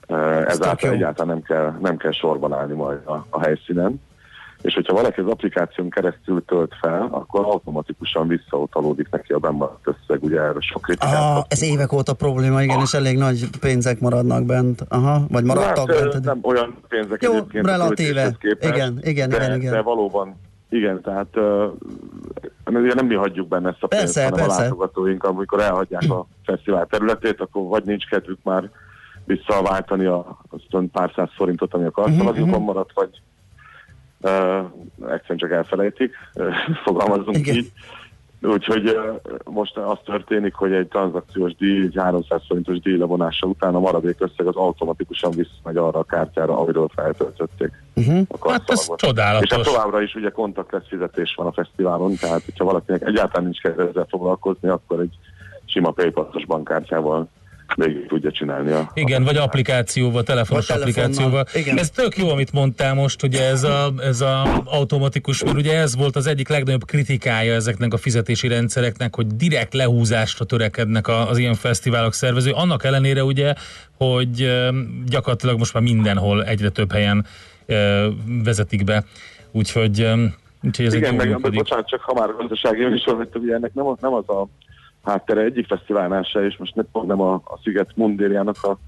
Uh, 0.09 0.51
ezáltal 0.51 0.91
egyáltalán 0.91 1.35
nem 1.35 1.43
kell, 1.43 1.75
nem 1.81 1.97
kell 1.97 2.13
sorban 2.13 2.53
állni 2.53 2.75
majd 2.75 3.01
a, 3.05 3.27
a 3.31 3.41
helyszínen. 3.41 4.01
És 4.63 4.75
hogyha 4.75 4.95
valaki 4.95 5.21
az 5.21 5.27
applikáción 5.27 5.91
keresztül 5.91 6.45
tölt 6.45 6.75
fel, 6.81 7.09
akkor 7.11 7.45
automatikusan 7.45 8.29
visszautalódik 8.29 9.09
neki 9.11 9.33
a 9.33 9.39
bemaradt 9.39 9.87
összeg. 9.87 10.23
Ugye 10.23 10.41
erre 10.41 10.61
sok 10.61 10.83
kritikát 10.83 11.15
Ah, 11.15 11.45
ez 11.49 11.63
évek 11.63 11.93
óta 11.93 12.15
probléma, 12.15 12.63
igen, 12.63 12.81
és 12.81 12.93
elég 12.93 13.19
nagy 13.19 13.49
pénzek 13.61 14.01
maradnak 14.01 14.45
bent. 14.45 14.85
Aha, 14.89 15.27
vagy 15.29 15.45
maradtak 15.45 15.95
hát, 15.95 16.11
bent. 16.11 16.25
Nem 16.25 16.39
olyan 16.43 16.77
pénzek 16.89 17.23
Jó, 17.23 17.33
relatíve. 17.53 18.37
képest, 18.41 18.75
Igen, 18.75 18.99
igen, 19.03 19.29
de, 19.29 19.37
igen, 19.37 19.61
igen. 19.61 19.73
De 19.73 19.83
valóban, 19.83 20.37
igen, 20.69 21.01
tehát 21.03 21.37
uh, 21.37 21.73
ugye 22.67 22.95
nem 22.95 23.07
mi 23.07 23.15
hagyjuk 23.15 23.49
benne 23.49 23.69
ezt 23.69 23.83
a 23.83 23.87
pénzt, 23.87 24.05
Persze, 24.05 24.23
hanem 24.25 24.39
persze. 24.47 24.61
a 24.61 24.63
látogatóink, 24.63 25.25
amikor 25.25 25.61
elhagyják 25.61 26.11
a 26.11 26.27
fesztivál 26.45 26.87
területét, 26.87 27.41
akkor 27.41 27.63
vagy 27.63 27.85
nincs 27.85 28.07
kedvük 28.07 28.39
már 28.43 28.71
visszaváltani 29.25 30.05
a, 30.05 30.39
azt 30.51 30.65
a 30.71 30.83
pár 30.93 31.13
száz 31.15 31.29
forintot, 31.35 31.75
ami 31.75 31.85
a 31.85 31.91
karszalagjukon 31.91 32.49
Mhm, 32.49 32.57
mhm. 32.57 32.65
maradt, 32.65 32.93
vagy 32.95 33.21
uh, 34.21 35.11
egyszerűen 35.13 35.39
csak 35.39 35.51
elfelejtik, 35.51 36.15
fogalmazunk 36.85 37.37
Igen. 37.37 37.55
így. 37.55 37.73
Úgyhogy 38.43 38.99
most 39.45 39.77
az 39.77 39.99
történik, 40.05 40.55
hogy 40.55 40.73
egy 40.73 40.89
tranzakciós 40.89 41.55
díj, 41.55 41.83
egy 41.83 41.95
300 41.97 42.43
forintos 42.49 42.81
díj 42.81 42.97
levonása 42.97 43.47
után 43.47 43.75
a 43.75 43.79
maradék 43.79 44.17
összeg 44.19 44.47
az 44.47 44.57
automatikusan 44.57 45.31
visszmegy 45.31 45.77
arra 45.77 45.99
a 45.99 46.05
kártyára, 46.05 46.59
amiről 46.59 46.89
feltöltötték 46.95 47.85
Uh-huh. 47.99 48.27
a 48.29 48.51
Hát 48.51 48.71
ez 48.71 48.87
csodálatos. 48.97 49.51
És 49.51 49.57
hát 49.57 49.65
továbbra 49.65 50.03
is 50.03 50.15
ugye 50.15 50.31
kontaktless 50.31 50.89
fizetés 50.89 51.35
van 51.35 51.47
a 51.47 51.53
fesztiválon, 51.53 52.17
tehát 52.21 52.45
hogyha 52.45 52.65
valakinek 52.65 53.03
egyáltalán 53.03 53.43
nincs 53.43 53.61
kedve 53.61 53.89
ezzel 53.89 54.07
foglalkozni, 54.09 54.69
akkor 54.69 55.01
egy 55.01 55.15
sima 55.65 55.91
PayPal-os 55.91 56.47
bankkártyával 56.47 57.29
végig 57.75 58.07
tudja 58.07 58.31
csinálni 58.33 58.71
a, 58.71 58.91
Igen, 58.95 59.25
vagy 59.25 59.37
applikációval, 59.37 60.23
telefonos 60.23 60.67
Vagy 60.69 60.81
applikációval. 60.81 61.45
Igen. 61.55 61.79
Ez 61.79 61.91
tök 61.91 62.17
jó, 62.17 62.29
amit 62.31 62.53
mondtál 62.53 62.95
most, 62.95 63.23
ugye 63.23 63.45
ez 63.49 63.63
a, 63.63 63.93
ez 63.99 64.21
a 64.21 64.63
automatikus, 64.65 65.45
mert 65.45 65.57
ugye 65.57 65.79
ez 65.79 65.97
volt 65.97 66.17
az 66.17 66.27
egyik 66.27 66.49
legnagyobb 66.49 66.85
kritikája 66.85 67.55
ezeknek 67.55 67.93
a 67.93 67.97
fizetési 67.97 68.49
rendszereknek, 68.49 69.15
hogy 69.15 69.27
direkt 69.27 69.75
lehúzásra 69.75 70.45
törekednek 70.45 71.09
a- 71.09 71.29
az 71.31 71.39
ilyen 71.39 71.55
fesztiválok 71.55 72.13
szervező. 72.15 72.51
Annak 72.51 72.85
ellenére 72.85 73.25
ugye, 73.25 73.55
hogy 73.97 74.51
gyakorlatilag 75.07 75.59
most 75.59 75.75
már 75.75 75.83
mindenhol 75.83 76.45
egyre 76.45 76.69
több 76.69 76.93
helyen 76.93 77.27
vezetik 78.45 78.85
be. 78.85 79.05
Úgyhogy, 79.53 80.09
úgyhogy 80.63 80.87
ez 80.87 80.95
Igen, 80.95 81.15
meg 81.15 81.29
működik. 81.29 81.59
bocsánat, 81.59 81.89
csak 81.89 82.01
ha 82.01 82.15
már 82.15 82.29
gazdasági 82.39 82.85
műsor, 82.85 83.29
ugye 83.35 83.55
ennek 83.55 83.75
nem, 83.75 83.87
az- 83.87 83.99
nem 84.01 84.13
az 84.13 84.29
a 84.29 84.47
háttere 85.07 85.41
egyik 85.41 85.67
fesztiválnál 85.67 86.23
se, 86.23 86.45
és 86.45 86.57
most 86.57 86.75
nem, 86.75 86.87
nem 87.07 87.21
a, 87.21 87.35
a 87.35 87.59
Sziget 87.63 87.97
mundérjának 87.97 88.57
a 88.63 88.79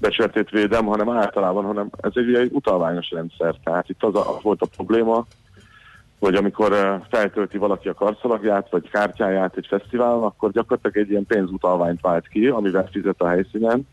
becsületét 0.00 0.50
védem, 0.50 0.86
hanem 0.86 1.10
általában, 1.10 1.64
hanem 1.64 1.88
ez 2.00 2.12
egy, 2.14 2.34
egy 2.34 2.50
utalványos 2.52 3.10
rendszer. 3.10 3.54
Tehát 3.64 3.88
itt 3.88 4.02
az, 4.02 4.14
a, 4.14 4.36
az 4.36 4.42
volt 4.42 4.62
a 4.62 4.68
probléma, 4.76 5.26
hogy 6.18 6.34
amikor 6.34 6.72
eh, 6.72 7.00
feltölti 7.10 7.58
valaki 7.58 7.88
a 7.88 7.94
karszalagját, 7.94 8.70
vagy 8.70 8.90
kártyáját 8.90 9.56
egy 9.56 9.66
fesztiválon, 9.66 10.22
akkor 10.22 10.50
gyakorlatilag 10.50 10.96
egy 10.96 11.10
ilyen 11.10 11.26
pénzutalványt 11.26 12.00
vált 12.00 12.28
ki, 12.28 12.46
amivel 12.46 12.88
fizet 12.90 13.20
a 13.20 13.28
helyszínen. 13.28 13.88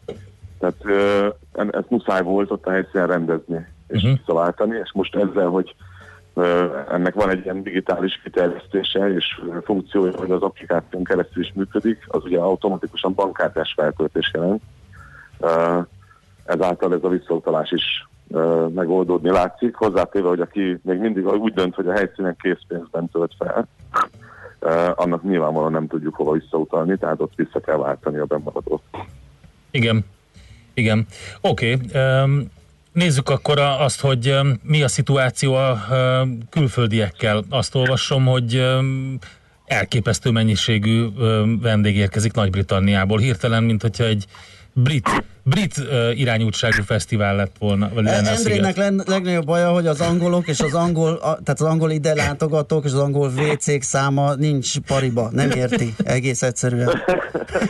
Tehát 0.59 0.85
eh, 0.85 1.67
ezt 1.71 1.89
muszáj 1.89 2.23
volt 2.23 2.51
ott 2.51 2.65
a 2.65 2.71
helyszínen 2.71 3.07
rendezni 3.07 3.67
és 3.93 4.03
uh-huh. 4.03 4.17
visszaváltani, 4.17 4.77
és 4.83 4.91
most 4.93 5.15
ezzel, 5.15 5.47
hogy 5.47 5.75
ennek 6.91 7.13
van 7.13 7.29
egy 7.29 7.43
ilyen 7.43 7.63
digitális 7.63 8.19
kiterjesztése 8.23 9.13
és 9.13 9.41
funkciója, 9.63 10.17
hogy 10.17 10.31
az 10.31 10.41
applikáción 10.41 11.03
keresztül 11.03 11.43
is 11.43 11.51
működik, 11.55 12.05
az 12.07 12.23
ugye 12.23 12.39
automatikusan 12.39 13.13
bankkártyás 13.13 13.73
feltöltés 13.75 14.31
jelent. 14.33 14.61
Ezáltal 16.45 16.93
ez 16.93 17.03
a 17.03 17.09
visszautalás 17.09 17.71
is 17.71 18.07
megoldódni 18.73 19.29
látszik, 19.29 19.75
hozzátéve, 19.75 20.27
hogy 20.27 20.39
aki 20.39 20.79
még 20.83 20.99
mindig 20.99 21.27
úgy 21.27 21.53
dönt, 21.53 21.75
hogy 21.75 21.87
a 21.87 21.93
helyszínen 21.93 22.35
készpénzben 22.41 23.09
tölt 23.09 23.33
fel, 23.37 23.67
annak 24.95 25.23
nyilvánvalóan 25.23 25.71
nem 25.71 25.87
tudjuk 25.87 26.15
hova 26.15 26.31
visszautalni, 26.31 26.97
tehát 26.97 27.21
ott 27.21 27.33
vissza 27.35 27.59
kell 27.59 27.77
váltani 27.77 28.17
a 28.17 28.25
bemaradót. 28.25 28.81
Igen, 29.71 30.05
igen. 30.73 31.05
Oké, 31.41 31.73
okay. 31.73 32.49
Nézzük 32.93 33.29
akkor 33.29 33.59
azt, 33.59 33.99
hogy 33.99 34.35
mi 34.63 34.83
a 34.83 34.87
szituáció 34.87 35.53
a 35.53 35.85
külföldiekkel. 36.49 37.43
Azt 37.49 37.75
olvasom, 37.75 38.25
hogy 38.25 38.65
elképesztő 39.65 40.29
mennyiségű 40.31 41.05
vendég 41.61 41.95
érkezik 41.95 42.33
Nagy-Britanniából. 42.33 43.19
Hirtelen, 43.19 43.63
mint 43.63 43.81
hogyha 43.81 44.03
egy 44.03 44.25
brit, 44.73 45.09
brit 45.43 45.77
uh, 45.77 46.19
irányultságú 46.19 46.83
fesztivál 46.83 47.35
lett 47.35 47.55
volna. 47.59 47.89
Endrének 47.95 48.75
legnagyobb 49.07 49.45
baja, 49.45 49.71
hogy 49.71 49.87
az 49.87 50.01
angolok 50.01 50.47
és 50.47 50.59
az 50.59 50.73
angol, 50.73 51.13
a, 51.13 51.19
tehát 51.19 51.59
az 51.59 51.67
angol 51.67 51.91
ide 51.91 52.13
látogatók 52.13 52.85
és 52.85 52.91
az 52.91 52.99
angol 52.99 53.29
WC-k 53.29 53.81
száma 53.81 54.35
nincs 54.35 54.79
pariba, 54.79 55.29
nem 55.31 55.49
érti, 55.49 55.93
egész 56.03 56.41
egyszerűen. 56.41 57.01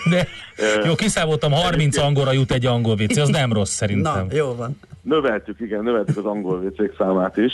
De, 0.09 0.27
jó, 0.85 0.95
kiszámoltam, 0.95 1.51
30 1.51 1.97
angolra 1.97 2.31
jut 2.31 2.51
egy 2.51 2.65
angol 2.65 2.95
vicc, 2.95 3.17
az 3.17 3.29
nem 3.29 3.53
rossz 3.53 3.73
szerintem. 3.73 4.27
Na, 4.29 4.35
jó 4.35 4.55
van. 4.55 4.77
Növeltük, 5.03 5.59
igen, 5.59 5.83
növeltük 5.83 6.17
az 6.17 6.25
angol 6.25 6.59
WC 6.59 6.95
számát 6.97 7.37
is, 7.37 7.53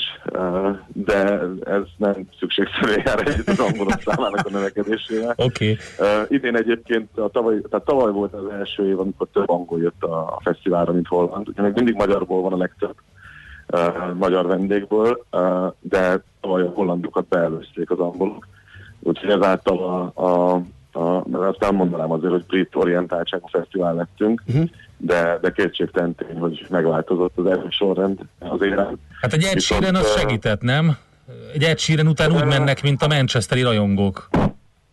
de 0.88 1.40
ez 1.64 1.82
nem 1.98 2.28
szükségszerűen 2.40 3.02
jár 3.06 3.28
együtt 3.28 3.48
az 3.48 3.60
angolok 3.60 4.02
számának 4.06 4.46
a 4.46 4.50
növekedésével. 4.50 5.34
Oké. 5.36 5.78
Okay. 5.98 6.26
Idén 6.28 6.56
egyébként 6.56 7.18
a 7.18 7.30
tavaly, 7.30 7.62
tehát 7.70 7.86
tavaly 7.86 8.12
volt 8.12 8.34
az 8.34 8.52
első 8.60 8.88
év, 8.88 9.00
amikor 9.00 9.28
több 9.34 9.50
angol 9.50 9.82
jött 9.82 10.04
a, 10.12 10.20
a 10.20 10.40
fesztiválra, 10.44 10.92
mint 10.92 11.08
holland. 11.08 11.48
Ugye 11.48 11.62
még 11.62 11.74
mindig 11.74 11.96
magyarból 11.96 12.42
van 12.42 12.54
a 12.54 12.58
legtöbb 12.58 12.96
uh, 13.74 14.14
magyar 14.14 14.46
vendégből, 14.46 15.26
uh, 15.32 15.74
de 15.80 16.24
tavaly 16.42 16.62
a 16.62 16.72
hollandokat 16.76 17.28
beelőzték 17.28 17.92
az 17.92 18.00
angolok. 18.00 18.48
Úgyhogy 19.00 19.30
ezáltal 19.30 19.78
a, 19.78 20.22
a, 20.24 20.62
a, 20.92 21.24
azt 21.48 21.64
elmondanám 21.64 22.12
azért, 22.12 22.32
hogy 22.32 22.46
brit 22.46 22.76
orientáltságú 22.76 23.48
fesztivál 23.48 23.94
lettünk, 23.94 24.44
Uh-huh. 24.48 24.70
de, 24.98 25.38
de 25.42 25.52
kétségtelen 25.52 26.16
tény, 26.16 26.40
hogy 26.40 26.66
megváltozott 26.70 27.38
az 27.38 27.46
első 27.46 27.68
sorrend 27.70 28.20
az 28.40 28.62
éren. 28.62 29.00
Hát 29.22 29.34
egy 29.34 29.60
Sheeran 29.60 29.96
az 29.96 30.14
ö, 30.16 30.20
segített, 30.20 30.62
nem? 30.62 30.98
Egy 31.54 31.80
Sheeran 31.80 32.08
után 32.08 32.32
úgy 32.32 32.46
mennek, 32.46 32.82
mint 32.82 33.02
a 33.02 33.08
manchesteri 33.08 33.62
rajongók. 33.62 34.30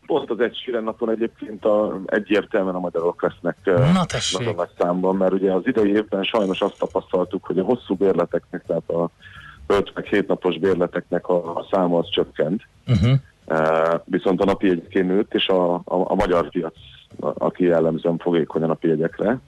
Pont 0.07 0.31
az 0.31 0.41
egy 0.41 0.57
Sheeran 0.57 0.85
napon 0.85 1.11
egyébként 1.11 1.65
a, 1.65 2.01
egyértelműen 2.07 2.75
a 2.75 2.79
magyarok 2.79 3.23
lesznek 3.23 3.57
Na 3.65 4.05
nagyon 4.39 4.55
nagy 4.55 4.71
számban, 4.79 5.17
mert 5.17 5.33
ugye 5.33 5.53
az 5.53 5.67
idei 5.67 5.91
évben 5.91 6.23
sajnos 6.23 6.61
azt 6.61 6.79
tapasztaltuk, 6.79 7.45
hogy 7.45 7.59
a 7.59 7.65
hosszú 7.65 7.95
bérleteknek, 7.95 8.65
tehát 8.67 8.91
a 8.91 9.11
5 9.67 9.93
meg 9.95 10.05
7 10.05 10.29
napos 10.29 10.59
bérleteknek 10.59 11.29
a, 11.29 11.57
a 11.57 11.67
száma 11.71 11.99
az 11.99 12.09
csökkent. 12.11 12.63
Uh-huh. 12.87 13.13
Uh, 13.47 14.01
viszont 14.05 14.41
a 14.41 14.45
napi 14.45 14.67
jegyként 14.67 15.09
nőtt, 15.09 15.35
és 15.35 15.49
a, 15.49 15.75
a, 15.75 15.83
a 15.85 16.15
magyar 16.15 16.49
piac, 16.49 16.75
aki 17.21 17.65
jellemzően 17.65 18.19
fogékony 18.19 18.63
a 18.63 18.67
napi 18.67 18.89
jegyekre. 18.89 19.41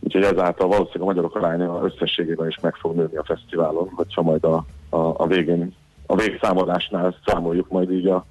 Úgyhogy 0.00 0.22
ezáltal 0.22 0.68
valószínűleg 0.68 1.02
a 1.02 1.04
magyarok 1.04 1.34
aránya 1.34 1.80
összességében 1.82 2.48
is 2.48 2.58
meg 2.60 2.74
fog 2.74 2.96
nőni 2.96 3.16
a 3.16 3.24
fesztiválon, 3.24 3.88
hogyha 3.94 4.22
majd 4.22 4.44
a, 4.44 4.64
a, 4.88 4.98
a 4.98 5.26
végén, 5.26 5.74
a 6.06 6.16
végszámolásnál 6.16 7.16
számoljuk 7.26 7.68
majd 7.68 7.90
így 7.90 8.06
a, 8.06 8.26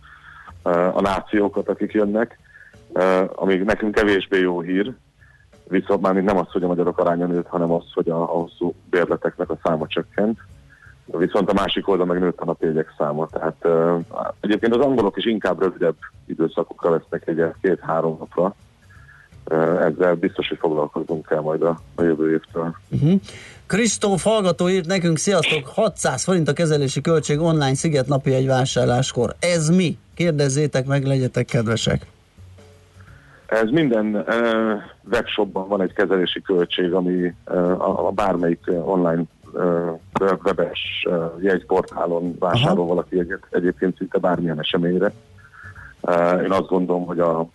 a 0.93 1.01
nációkat, 1.01 1.69
akik 1.69 1.91
jönnek, 1.91 2.39
ami 3.35 3.55
nekünk 3.55 3.95
kevésbé 3.95 4.39
jó 4.39 4.61
hír, 4.61 4.93
viszont 5.67 6.01
már 6.01 6.13
nem 6.13 6.37
az, 6.37 6.51
hogy 6.51 6.63
a 6.63 6.67
magyarok 6.67 6.99
aránya 6.99 7.25
nőtt, 7.25 7.47
hanem 7.47 7.71
az, 7.71 7.83
hogy 7.93 8.09
a, 8.09 8.21
a 8.21 8.25
hosszú 8.25 8.73
bérleteknek 8.89 9.49
a 9.49 9.57
száma 9.63 9.87
csökkent. 9.87 10.39
Viszont 11.05 11.49
a 11.49 11.53
másik 11.53 11.87
oldal 11.87 12.05
meg 12.05 12.19
nőtt 12.19 12.39
a 12.39 12.45
napjegyek 12.45 12.93
száma. 12.97 13.27
Tehát 13.27 13.67
egyébként 14.39 14.75
az 14.75 14.85
angolok 14.85 15.17
is 15.17 15.25
inkább 15.25 15.61
rövidebb 15.61 15.95
időszakokra 16.25 16.89
vesznek 16.89 17.27
egyet, 17.27 17.55
két-három 17.61 18.17
napra. 18.19 18.55
Uh, 19.51 19.85
ezzel 19.85 20.15
biztos, 20.15 20.47
hogy 20.47 20.57
foglalkozunk 20.57 21.25
kell 21.25 21.39
majd 21.41 21.61
a, 21.61 21.79
a 21.95 22.01
jövő 22.01 22.31
évtől. 22.31 22.75
Uh-huh. 22.89 23.21
Kristóf 23.67 24.23
hallgató 24.23 24.69
írt 24.69 24.85
nekünk, 24.85 25.17
sziasztok, 25.17 25.67
600 25.67 26.23
forint 26.23 26.47
a 26.47 26.53
kezelési 26.53 27.01
költség 27.01 27.39
online 27.39 27.73
sziget 27.73 28.07
napi 28.07 28.33
egy 28.33 28.47
vásárláskor. 28.47 29.35
Ez 29.39 29.69
mi? 29.69 29.97
Kérdezzétek 30.15 30.85
meg, 30.85 31.05
legyetek 31.05 31.45
kedvesek. 31.45 32.05
Ez 33.45 33.69
minden 33.69 34.15
uh, 34.15 34.81
webshopban 35.11 35.67
van 35.67 35.81
egy 35.81 35.93
kezelési 35.93 36.41
költség, 36.41 36.93
ami 36.93 37.33
uh, 37.45 37.57
a, 37.81 38.07
a 38.07 38.11
bármelyik 38.11 38.59
online 38.67 39.23
uh, 39.53 39.99
webes 40.43 40.79
uh, 41.09 41.15
jegyportálon 41.41 42.35
vásárol 42.39 42.77
Aha. 42.77 42.87
valaki 42.87 43.15
jegyet, 43.15 43.47
egyébként 43.49 43.97
szinte 43.97 44.17
bármilyen 44.17 44.59
eseményre. 44.59 45.11
Uh, 46.01 46.41
én 46.43 46.51
azt 46.51 46.67
gondolom, 46.67 47.05
hogy 47.05 47.19
a, 47.19 47.47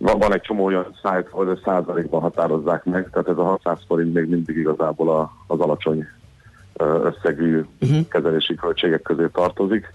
van, 0.00 0.18
van 0.18 0.32
egy 0.34 0.40
csomó 0.40 0.64
olyan 0.64 0.96
szájt, 1.02 1.28
hogy 1.30 1.48
a 1.48 1.58
százalékban 1.64 2.20
határozzák 2.20 2.84
meg, 2.84 3.10
tehát 3.10 3.28
ez 3.28 3.36
a 3.36 3.44
600 3.44 3.78
forint 3.86 4.14
még 4.14 4.28
mindig 4.28 4.56
igazából 4.56 5.10
a, 5.10 5.32
az 5.46 5.60
alacsony 5.60 6.06
összegű 7.02 7.64
Uh-huh. 7.80 8.08
kezelési 8.08 8.54
költségek 8.54 9.02
közé 9.02 9.26
tartozik. 9.32 9.92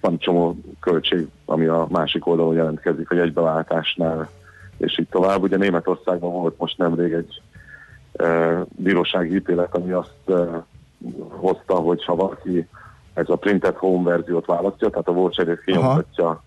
Van 0.00 0.18
csomó 0.18 0.56
költség, 0.80 1.28
ami 1.44 1.66
a 1.66 1.86
másik 1.90 2.26
oldalon 2.26 2.54
jelentkezik, 2.54 3.08
hogy 3.08 3.18
egybeváltásnál, 3.18 4.28
és 4.76 4.98
így 4.98 5.08
tovább. 5.08 5.42
Ugye 5.42 5.56
Németországban 5.56 6.32
volt 6.32 6.58
most 6.58 6.78
nemrég 6.78 7.12
egy 7.12 7.42
bírósági 8.68 9.34
ítélet, 9.34 9.74
ami 9.74 9.92
azt 9.92 10.32
hozta, 11.28 11.74
hogy 11.74 12.04
ha 12.04 12.14
valaki 12.14 12.68
ez 13.14 13.28
a 13.28 13.36
printed 13.36 13.76
home 13.76 14.10
verziót 14.10 14.46
választja, 14.46 14.88
tehát 14.88 15.08
a 15.08 15.12
voucherét 15.12 15.60
kinyomtatja 15.60 16.42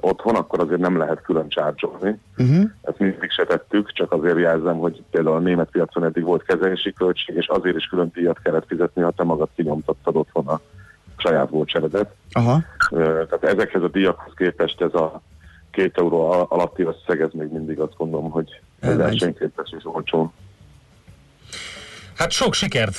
otthon, 0.00 0.34
akkor 0.34 0.60
azért 0.60 0.80
nem 0.80 0.98
lehet 0.98 1.22
külön 1.22 1.48
csárcsolni. 1.48 2.18
Uh-huh. 2.38 2.70
Ezt 2.82 2.98
mindig 2.98 3.30
se 3.30 3.44
tettük, 3.44 3.92
csak 3.92 4.12
azért 4.12 4.38
jelzem, 4.38 4.76
hogy 4.76 5.02
például 5.10 5.36
a 5.36 5.40
német 5.40 5.70
piacon 5.70 6.04
eddig 6.04 6.24
volt 6.24 6.42
kezelési 6.42 6.92
költség, 6.92 7.36
és 7.36 7.46
azért 7.46 7.76
is 7.76 7.86
külön 7.86 8.10
díjat 8.14 8.38
kellett 8.42 8.66
fizetni, 8.66 9.02
ha 9.02 9.10
te 9.10 9.22
magad 9.22 9.48
kinyomtattad 9.54 10.16
otthon 10.16 10.46
a 10.46 10.60
saját 11.16 11.50
voucheredet. 11.50 12.14
Aha. 12.32 12.62
Tehát 12.88 13.44
ezekhez 13.44 13.82
a 13.82 13.88
díjakhoz 13.88 14.32
képest 14.36 14.80
ez 14.80 14.94
a 14.94 15.20
két 15.70 15.98
euró 15.98 16.30
al- 16.30 16.50
alatti 16.50 16.82
összeg, 16.82 17.20
ez 17.20 17.30
még 17.32 17.52
mindig 17.52 17.80
azt 17.80 17.96
gondolom, 17.96 18.30
hogy 18.30 18.60
versenyképes 18.80 19.74
és 19.76 19.84
olcsó. 19.84 20.32
Hát 22.16 22.30
sok 22.30 22.54
sikert 22.54 22.96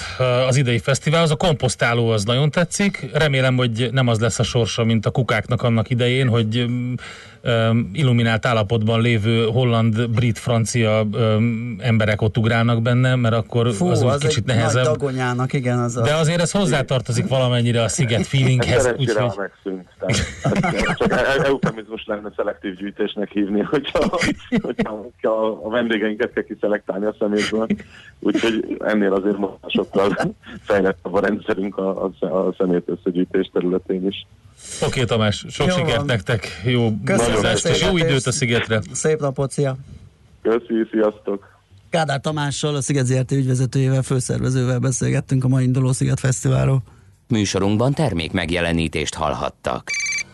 az 0.48 0.56
idei 0.56 0.80
fesztivál, 0.80 1.22
az 1.22 1.32
a 1.32 1.36
komposztáló 1.36 2.10
az 2.10 2.24
nagyon 2.24 2.52
tetszik. 2.52 3.10
Remélem, 3.14 3.56
hogy 3.56 3.90
nem 3.92 4.08
az 4.08 4.20
lesz 4.20 4.40
a 4.40 4.44
sorsa, 4.44 4.84
mint 4.84 5.06
a 5.06 5.12
kukáknak 5.12 5.64
annak 5.64 5.90
idején, 5.90 6.28
hogy 6.28 6.58
um, 6.58 6.96
um, 7.44 7.90
illuminált 7.94 8.46
állapotban 8.46 9.02
lévő 9.02 9.46
holland, 9.46 10.10
brit, 10.10 10.38
francia 10.38 11.02
um, 11.02 11.76
emberek 11.80 12.22
ott 12.22 12.38
ugrálnak 12.38 12.82
benne, 12.82 13.16
mert 13.16 13.36
akkor 13.36 13.74
Fú, 13.74 13.88
az, 13.88 14.02
az, 14.02 14.22
kicsit 14.22 14.50
egy 14.50 14.56
nehezebb. 14.56 14.86
nagy 14.86 14.98
dagonyának, 14.98 15.54
igen, 15.54 15.80
az 15.80 15.98
a... 15.98 16.02
De 16.02 16.14
azért 16.14 16.42
ez 16.42 16.52
hozzátartozik 16.52 17.28
valamennyire 17.28 17.82
a 17.82 17.88
sziget 17.88 18.28
feelinghez, 18.28 18.82
Szerencsére 18.82 19.24
úgyhogy 19.24 19.38
megszűnt. 19.38 19.90
Tehát, 20.00 20.98
csak 20.98 21.12
e- 21.12 21.44
eufemizmus 21.44 22.06
lenne 22.06 22.32
szelektív 22.36 22.76
gyűjtésnek 22.76 23.32
hívni, 23.32 23.62
hogyha, 23.62 24.20
hogyha 24.62 25.14
a, 25.22 25.66
a 25.66 25.70
vendégeinket 25.70 26.34
kell 26.34 26.44
kiszelektálni 26.44 27.06
a 27.06 27.16
szemétből. 27.20 27.68
Úgyhogy 28.20 28.78
ennél 28.80 29.07
azért 29.14 29.38
most 29.38 29.54
sokkal 29.68 30.36
fejlettebb 30.62 31.14
a 31.14 31.20
rendszerünk 31.20 31.78
a, 31.78 32.06
a, 32.06 32.26
a 32.26 32.54
szemét 32.58 32.84
összegyűjtés 32.86 33.50
területén 33.54 34.08
is. 34.08 34.28
oké 34.86 35.04
Tamás, 35.04 35.46
sok 35.50 35.68
Jó 35.68 35.74
sikert 35.76 35.96
van. 35.98 36.06
nektek, 36.06 36.62
jó 36.66 36.88
utazást 37.02 37.68
és 37.68 37.82
jó 37.82 37.98
időt 37.98 38.26
a 38.26 38.32
szigetre. 38.32 38.82
Szép 38.92 39.20
napot, 39.20 39.52
szia! 39.52 39.76
Köszi, 40.42 40.88
sziasztok! 40.92 41.56
Kádár 41.90 42.22
Tamással, 42.22 42.76
a 42.76 42.82
Sziget 42.82 43.06
ZRT 43.06 43.32
ügyvezetőjével, 43.32 44.02
főszervezővel 44.02 44.80
beszélgettünk 44.80 45.44
a 45.44 45.48
mai 45.48 45.64
induló 45.64 45.92
Sziget 45.92 46.20
Fesztiválról. 46.20 46.82
Műsorunkban 47.28 47.94
termék 47.94 48.32
megjelenítést 48.32 49.16
hallhattak. 49.16 49.90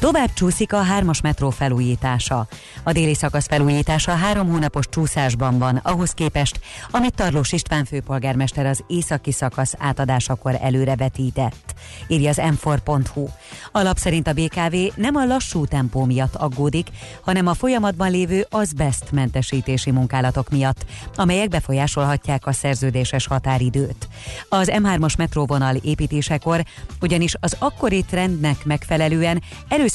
Tovább 0.00 0.32
csúszik 0.32 0.72
a 0.72 0.82
hármas 0.82 1.20
metró 1.20 1.50
felújítása. 1.50 2.46
A 2.82 2.92
déli 2.92 3.14
szakasz 3.14 3.46
felújítása 3.46 4.12
három 4.12 4.48
hónapos 4.48 4.88
csúszásban 4.88 5.58
van, 5.58 5.76
ahhoz 5.76 6.10
képest, 6.10 6.60
amit 6.90 7.14
Tarlós 7.14 7.52
István 7.52 7.84
főpolgármester 7.84 8.66
az 8.66 8.84
északi 8.86 9.32
szakasz 9.32 9.74
átadásakor 9.78 10.58
előrevetített, 10.60 11.74
írja 12.08 12.28
az 12.28 12.40
m4.hu. 12.42 13.28
A 13.72 13.82
lap 13.82 13.96
szerint 13.96 14.26
a 14.26 14.32
BKV 14.32 14.74
nem 14.94 15.14
a 15.14 15.24
lassú 15.24 15.66
tempó 15.66 16.04
miatt 16.04 16.34
aggódik, 16.34 16.88
hanem 17.20 17.46
a 17.46 17.54
folyamatban 17.54 18.10
lévő 18.10 18.46
azbest 18.50 19.12
mentesítési 19.12 19.90
munkálatok 19.90 20.50
miatt, 20.50 20.84
amelyek 21.14 21.48
befolyásolhatják 21.48 22.46
a 22.46 22.52
szerződéses 22.52 23.26
határidőt. 23.26 24.08
Az 24.48 24.70
M3-as 24.72 25.16
metróvonal 25.16 25.76
építésekor 25.76 26.64
ugyanis 27.00 27.34
az 27.40 27.56
akkori 27.58 28.02
trendnek 28.02 28.64
megfelelően 28.64 29.42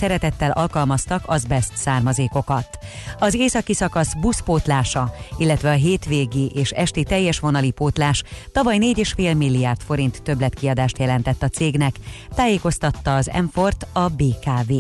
előszeretettel 0.02 0.52
alkalmaztak 0.52 1.24
azbest 1.26 1.78
származékokat. 1.78 2.78
Az 3.20 3.34
északi 3.34 3.74
szakasz 3.74 4.14
buszpótlása, 4.14 5.14
illetve 5.38 5.70
a 5.70 5.74
hétvégi 5.74 6.52
és 6.54 6.72
esti 6.72 7.04
teljes 7.04 7.40
vonali 7.40 7.72
pótlás 7.72 8.24
tavaly 8.52 8.78
4,5 8.80 9.38
milliárd 9.38 9.82
forint 9.82 10.22
többletkiadást 10.22 10.98
jelentett 10.98 11.44
a 11.44 11.48
cégnek, 11.48 11.96
tájékoztatta 12.36 13.16
az 13.16 13.32
m 13.54 13.60
a 13.94 14.08
BKV. 14.08 14.74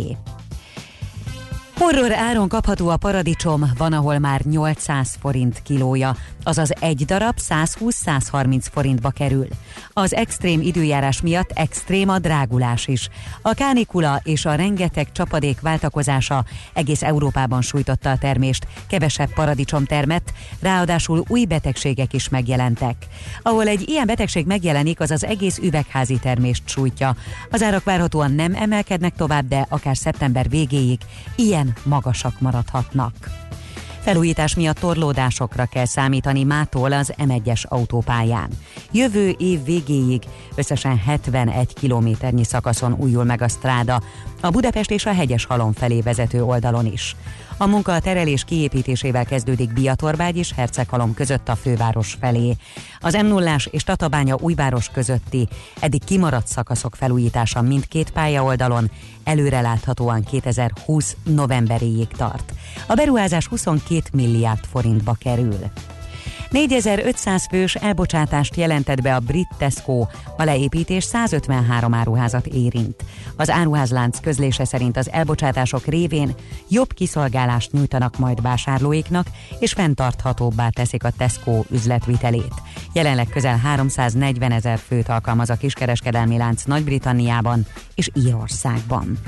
Horror 1.77 2.13
áron 2.13 2.47
kapható 2.47 2.89
a 2.89 2.97
paradicsom, 2.97 3.71
van, 3.77 3.93
ahol 3.93 4.19
már 4.19 4.41
800 4.41 5.17
forint 5.21 5.61
kilója, 5.63 6.15
azaz 6.43 6.71
egy 6.79 7.05
darab 7.05 7.35
120-130 7.49 8.65
forintba 8.71 9.09
kerül. 9.09 9.47
Az 9.93 10.13
extrém 10.13 10.61
időjárás 10.61 11.21
miatt 11.21 11.51
extrém 11.51 12.09
a 12.09 12.19
drágulás 12.19 12.87
is. 12.87 13.09
A 13.41 13.53
kánikula 13.53 14.21
és 14.23 14.45
a 14.45 14.55
rengeteg 14.55 15.11
csapadék 15.11 15.61
váltakozása 15.61 16.45
egész 16.73 17.03
Európában 17.03 17.61
sújtotta 17.61 18.09
a 18.09 18.17
termést, 18.17 18.67
kevesebb 18.87 19.33
paradicsom 19.33 19.85
termett, 19.85 20.33
ráadásul 20.61 21.23
új 21.27 21.45
betegségek 21.45 22.13
is 22.13 22.29
megjelentek. 22.29 22.95
Ahol 23.41 23.67
egy 23.67 23.89
ilyen 23.89 24.05
betegség 24.05 24.45
megjelenik, 24.45 24.99
az 24.99 25.11
az 25.11 25.25
egész 25.25 25.57
üvegházi 25.57 26.19
termést 26.19 26.63
sújtja. 26.65 27.15
Az 27.51 27.61
árak 27.61 27.83
várhatóan 27.83 28.31
nem 28.31 28.53
emelkednek 28.53 29.15
tovább, 29.15 29.47
de 29.47 29.65
akár 29.69 29.97
szeptember 29.97 30.49
végéig 30.49 30.99
ilyen 31.35 31.64
magasak 31.83 32.39
maradhatnak. 32.39 33.13
Felújítás 34.05 34.55
miatt 34.55 34.79
torlódásokra 34.79 35.65
kell 35.65 35.85
számítani 35.85 36.43
mától 36.43 36.91
az 36.91 37.13
M1-es 37.17 37.67
autópályán. 37.67 38.49
Jövő 38.91 39.29
év 39.37 39.63
végéig 39.63 40.23
összesen 40.55 40.97
71 40.97 41.73
kilométernyi 41.73 42.43
szakaszon 42.43 42.93
újul 42.93 43.23
meg 43.23 43.41
a 43.41 43.47
stráda, 43.47 44.01
a 44.41 44.49
Budapest 44.49 44.91
és 44.91 45.05
a 45.05 45.13
hegyes 45.13 45.45
halom 45.45 45.73
felé 45.73 46.01
vezető 46.01 46.43
oldalon 46.43 46.85
is. 46.85 47.15
A 47.57 47.65
munka 47.65 47.93
a 47.93 47.99
terelés 47.99 48.43
kiépítésével 48.43 49.25
kezdődik 49.25 49.73
Biatorbágy 49.73 50.37
és 50.37 50.53
Herceghalom 50.53 51.13
között 51.13 51.49
a 51.49 51.55
főváros 51.55 52.17
felé. 52.19 52.55
Az 52.99 53.13
m 53.13 53.25
0 53.25 53.55
és 53.69 53.83
Tatabánya 53.83 54.37
újváros 54.39 54.89
közötti 54.89 55.47
eddig 55.79 56.03
kimaradt 56.03 56.47
szakaszok 56.47 56.95
felújítása 56.95 57.61
mindkét 57.61 58.11
pálya 58.11 58.43
oldalon 58.43 58.91
előreláthatóan 59.23 60.23
2020 60.23 61.15
novemberéig 61.23 62.07
tart. 62.07 62.53
A 62.87 62.93
beruházás 62.93 63.47
22 63.47 64.01
milliárd 64.11 64.65
forintba 64.71 65.15
kerül. 65.19 65.59
4500 66.51 67.47
fős 67.49 67.75
elbocsátást 67.75 68.55
jelentett 68.55 69.01
be 69.01 69.15
a 69.15 69.19
brit 69.19 69.49
Tesco, 69.57 70.07
a 70.37 70.43
leépítés 70.43 71.03
153 71.03 71.93
áruházat 71.93 72.45
érint. 72.45 73.03
Az 73.35 73.49
áruházlánc 73.49 74.19
közlése 74.19 74.65
szerint 74.65 74.97
az 74.97 75.11
elbocsátások 75.11 75.85
révén 75.85 76.35
jobb 76.69 76.93
kiszolgálást 76.93 77.71
nyújtanak 77.71 78.17
majd 78.17 78.41
vásárlóiknak, 78.41 79.27
és 79.59 79.73
fenntarthatóbbá 79.73 80.69
teszik 80.69 81.03
a 81.03 81.09
Tesco 81.17 81.63
üzletvitelét. 81.69 82.53
Jelenleg 82.93 83.27
közel 83.27 83.57
340 83.57 84.51
ezer 84.51 84.77
főt 84.77 85.09
alkalmaz 85.09 85.49
a 85.49 85.55
kiskereskedelmi 85.55 86.37
lánc 86.37 86.63
Nagy-Britanniában 86.63 87.65
és 87.95 88.09
Írországban. 88.13 89.19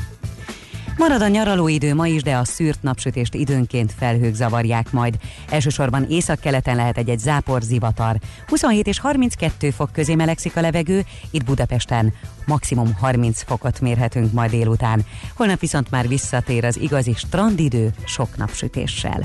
Marad 0.97 1.21
a 1.21 1.27
nyaralóidő 1.27 1.95
ma 1.95 2.07
is, 2.07 2.23
de 2.23 2.35
a 2.35 2.45
szűrt 2.45 2.83
napsütést 2.83 3.33
időnként 3.33 3.93
felhők 3.97 4.33
zavarják 4.33 4.91
majd. 4.91 5.15
Elsősorban 5.49 6.05
északkeleten 6.09 6.75
lehet 6.75 6.97
egy-egy 6.97 7.19
zápor 7.19 7.61
zivatar. 7.61 8.15
27 8.47 8.87
és 8.87 8.99
32 8.99 9.69
fok 9.69 9.91
közé 9.91 10.15
melegszik 10.15 10.55
a 10.55 10.61
levegő, 10.61 11.05
itt 11.31 11.43
Budapesten 11.43 12.13
maximum 12.45 12.93
30 12.99 13.43
fokot 13.43 13.81
mérhetünk 13.81 14.33
majd 14.33 14.49
délután. 14.49 15.05
Holnap 15.35 15.59
viszont 15.59 15.91
már 15.91 16.07
visszatér 16.07 16.65
az 16.65 16.79
igazi 16.79 17.13
strandidő 17.13 17.93
sok 18.05 18.37
napsütéssel. 18.37 19.21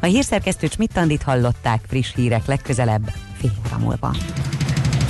A 0.00 0.06
hírszerkesztő 0.06 0.68
Csmittandit 0.68 1.22
hallották 1.22 1.84
friss 1.88 2.14
hírek 2.14 2.46
legközelebb 2.46 3.12
fél 3.36 3.52
óra 3.66 3.78
múlva. 3.78 4.16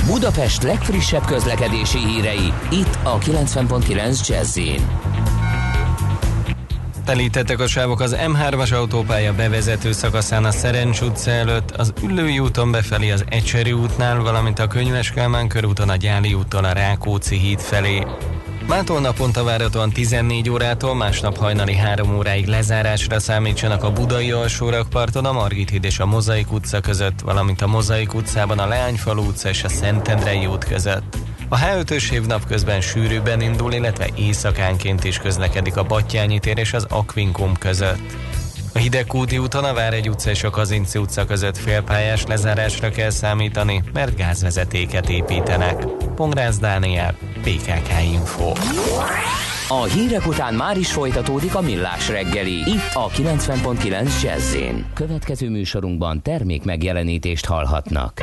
Budapest 0.07 0.63
legfrissebb 0.63 1.25
közlekedési 1.25 1.99
hírei, 1.99 2.53
itt 2.71 2.99
a 3.03 3.19
90.9 3.19 4.29
jazz 4.29 4.59
Telítettek 7.05 7.61
a 7.61 7.67
sávok 7.67 8.01
az 8.01 8.17
M3-as 8.27 8.75
autópálya 8.75 9.35
bevezető 9.35 9.93
szakaszán 9.93 10.45
a 10.45 10.51
Szerencs 10.51 11.01
utca 11.01 11.31
előtt, 11.31 11.71
az 11.71 11.93
Üllői 12.03 12.39
úton 12.39 12.71
befelé 12.71 13.11
az 13.11 13.25
Ecseri 13.29 13.73
útnál, 13.73 14.23
valamint 14.23 14.59
a 14.59 14.67
Könyves 14.67 15.11
Kálmán 15.11 15.49
körúton 15.49 15.89
a 15.89 15.97
Gyáli 15.97 16.35
úttól 16.35 16.65
a 16.65 16.73
Rákóczi 16.73 17.39
híd 17.39 17.61
felé. 17.61 18.07
Mától 18.69 19.01
naponta 19.01 19.45
várhatóan 19.45 19.91
14 19.91 20.51
órától, 20.51 20.95
másnap 20.95 21.37
hajnali 21.37 21.75
3 21.75 22.17
óráig 22.17 22.47
lezárásra 22.47 23.21
számítsanak 23.21 23.83
a 23.83 23.93
Budai 23.93 24.31
alsórakparton, 24.31 25.25
a 25.25 25.33
Margit 25.33 25.71
híd 25.71 25.85
és 25.85 25.99
a 25.99 26.07
Mozaik 26.07 26.53
utca 26.53 26.81
között, 26.81 27.21
valamint 27.21 27.63
a 27.63 27.67
Mozaik 27.67 28.15
utcában 28.15 28.59
a 28.59 28.67
Leányfalu 28.67 29.23
utca 29.23 29.49
és 29.49 29.65
a 29.65 29.69
Szentendrei 29.69 30.47
út 30.47 30.65
között. 30.65 31.17
A 31.55 31.57
H5-ös 31.57 32.13
év 32.13 32.27
napközben 32.27 32.81
sűrűbben 32.81 33.41
indul, 33.41 33.73
illetve 33.73 34.07
éjszakánként 34.15 35.05
is 35.05 35.19
közlekedik 35.19 35.77
a 35.77 35.83
Battyányi 35.83 36.39
tér 36.39 36.59
és 36.59 36.73
az 36.73 36.87
Akvinkum 36.91 37.57
között. 37.59 38.17
A 38.73 38.79
Hidegkúti 38.79 39.39
úton 39.39 39.65
a 39.65 39.73
Váregy 39.73 40.09
utca 40.09 40.31
és 40.31 40.45
a 40.45 40.51
Kazinci 40.51 40.99
utca 40.99 41.25
között 41.25 41.57
félpályás 41.57 42.25
lezárásra 42.27 42.91
kell 42.91 43.11
számítani, 43.11 43.83
mert 43.93 44.17
gázvezetéket 44.17 45.09
építenek. 45.09 45.85
Pongrász 46.15 46.59
Dániel, 46.59 47.15
PKK 47.43 48.03
Info. 48.13 48.53
A 49.69 49.83
hírek 49.83 50.27
után 50.27 50.55
már 50.55 50.77
is 50.77 50.93
folytatódik 50.93 51.55
a 51.55 51.61
millás 51.61 52.09
reggeli, 52.09 52.57
itt 52.57 52.91
a 52.95 53.09
90.9 53.09 54.23
jazz 54.23 54.57
Következő 54.95 55.51
műsorunkban 55.51 56.23
termék 56.23 56.65
megjelenítést 56.65 57.47
hallhatnak. 57.47 58.23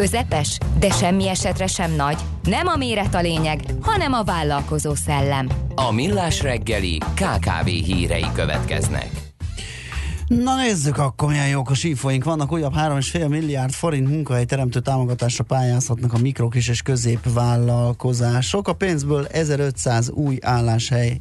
Közepes, 0.00 0.58
de 0.78 0.90
semmi 0.90 1.28
esetre 1.28 1.66
sem 1.66 1.94
nagy. 1.94 2.16
Nem 2.42 2.66
a 2.66 2.76
méret 2.76 3.14
a 3.14 3.20
lényeg, 3.20 3.60
hanem 3.80 4.12
a 4.12 4.22
vállalkozó 4.22 4.94
szellem. 4.94 5.48
A 5.74 5.92
Millás 5.92 6.42
reggeli 6.42 6.98
KKV 6.98 7.66
hírei 7.66 8.26
következnek. 8.34 9.10
Na 10.26 10.56
nézzük 10.56 10.98
akkor, 10.98 11.28
milyen 11.28 11.48
jók 11.48 11.70
a 11.70 11.74
sífoink 11.74 12.24
vannak. 12.24 12.52
Újabb 12.52 12.72
3,5 12.74 13.28
milliárd 13.28 13.72
forint 13.72 14.08
munkahely 14.08 14.44
teremtő 14.44 14.80
támogatásra 14.80 15.44
pályázhatnak 15.44 16.12
a 16.12 16.18
mikro, 16.18 16.48
kis 16.48 16.68
és 16.68 16.82
középvállalkozások. 16.82 18.68
A 18.68 18.72
pénzből 18.72 19.26
1500 19.26 20.10
új 20.10 20.38
álláshely 20.40 21.20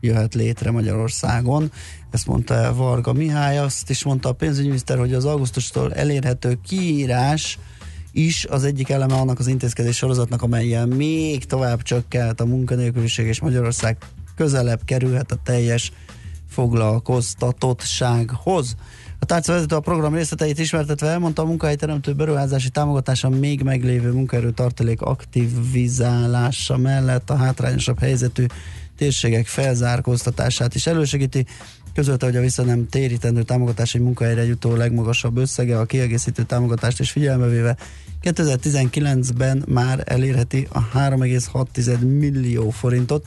jöhet 0.00 0.34
létre 0.34 0.70
Magyarországon. 0.70 1.72
Ezt 2.10 2.26
mondta 2.26 2.74
Varga 2.74 3.12
Mihály, 3.12 3.58
azt 3.58 3.90
is 3.90 4.04
mondta 4.04 4.28
a 4.28 4.32
pénzügyminiszter, 4.32 4.98
hogy 4.98 5.14
az 5.14 5.24
augusztustól 5.24 5.94
elérhető 5.94 6.58
kiírás 6.66 7.58
is 8.12 8.44
az 8.44 8.64
egyik 8.64 8.88
eleme 8.88 9.14
annak 9.14 9.38
az 9.38 9.46
intézkedés 9.46 9.96
sorozatnak, 9.96 10.42
amelyen 10.42 10.88
még 10.88 11.44
tovább 11.44 11.82
csökkent 11.82 12.40
a 12.40 12.46
munkanélküliség, 12.46 13.26
és 13.26 13.40
Magyarország 13.40 13.96
közelebb 14.36 14.80
kerülhet 14.84 15.32
a 15.32 15.40
teljes 15.44 15.92
foglalkoztatottsághoz. 16.48 18.74
A 19.18 19.24
tárcavezető 19.24 19.76
a 19.76 19.80
program 19.80 20.14
részleteit 20.14 20.58
ismertetve 20.58 21.08
elmondta 21.08 21.42
a 21.42 21.44
munkahelyteremtő 21.44 22.12
beruházási 22.12 22.68
támogatása 22.68 23.28
még 23.28 23.62
meglévő 23.62 24.12
munkaerő 24.12 24.50
tartalék 24.50 25.00
aktivizálása 25.00 26.76
mellett 26.76 27.30
a 27.30 27.36
hátrányosabb 27.36 27.98
helyzetű 27.98 28.44
térségek 28.96 29.46
felzárkóztatását 29.46 30.74
is 30.74 30.86
elősegíti. 30.86 31.46
Közölte, 31.94 32.26
hogy 32.26 32.36
a 32.36 32.40
vissza 32.40 32.62
nem 32.62 32.88
térítendő 32.88 33.42
támogatás 33.42 33.94
egy 33.94 34.00
munkahelyre 34.00 34.44
jutó 34.44 34.74
legmagasabb 34.74 35.36
összege, 35.36 35.78
a 35.78 35.84
kiegészítő 35.84 36.42
támogatást 36.42 37.00
is 37.00 37.10
figyelembe 37.10 37.46
véve 37.46 37.76
2019-ben 38.22 39.64
már 39.68 40.02
elérheti 40.06 40.68
a 40.72 40.88
3,6 40.88 42.18
millió 42.18 42.70
forintot, 42.70 43.26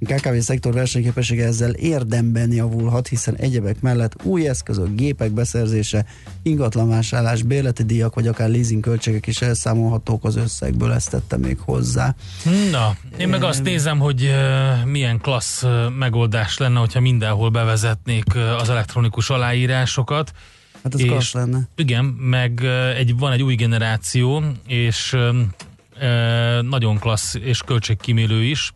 a 0.00 0.14
KKV 0.14 0.36
szektor 0.38 0.72
versenyképessége 0.72 1.44
ezzel 1.44 1.70
érdemben 1.70 2.52
javulhat, 2.52 3.08
hiszen 3.08 3.36
egyebek 3.36 3.80
mellett 3.80 4.24
új 4.24 4.48
eszközök, 4.48 4.88
gépek 4.88 5.30
beszerzése, 5.30 6.06
ingatlanvásárlás, 6.42 7.42
bérleti 7.42 7.82
díjak 7.82 8.14
vagy 8.14 8.26
akár 8.26 8.48
leasing 8.48 8.82
költségek 8.82 9.26
is 9.26 9.42
elszámolhatók 9.42 10.24
az 10.24 10.36
összegből, 10.36 10.92
ezt 10.92 11.10
tette 11.10 11.36
még 11.36 11.58
hozzá. 11.60 12.14
Na, 12.70 12.96
én 13.18 13.28
meg 13.28 13.42
azt 13.42 13.62
nézem, 13.62 13.98
hogy 13.98 14.30
milyen 14.84 15.20
klassz 15.20 15.64
megoldás 15.98 16.58
lenne, 16.58 16.78
hogyha 16.78 17.00
mindenhol 17.00 17.50
bevezetnék 17.50 18.34
az 18.58 18.68
elektronikus 18.68 19.30
aláírásokat. 19.30 20.32
Hát 20.92 21.00
ez 21.00 21.06
klassz 21.06 21.32
lenne. 21.32 21.68
Igen, 21.76 22.04
meg 22.04 22.64
egy, 22.96 23.18
van 23.18 23.32
egy 23.32 23.42
új 23.42 23.54
generáció, 23.54 24.42
és 24.66 25.12
uh, 25.12 25.36
nagyon 26.62 26.98
klassz 26.98 27.34
és 27.34 27.62
költségkímélő 27.62 28.42
is, 28.42 28.72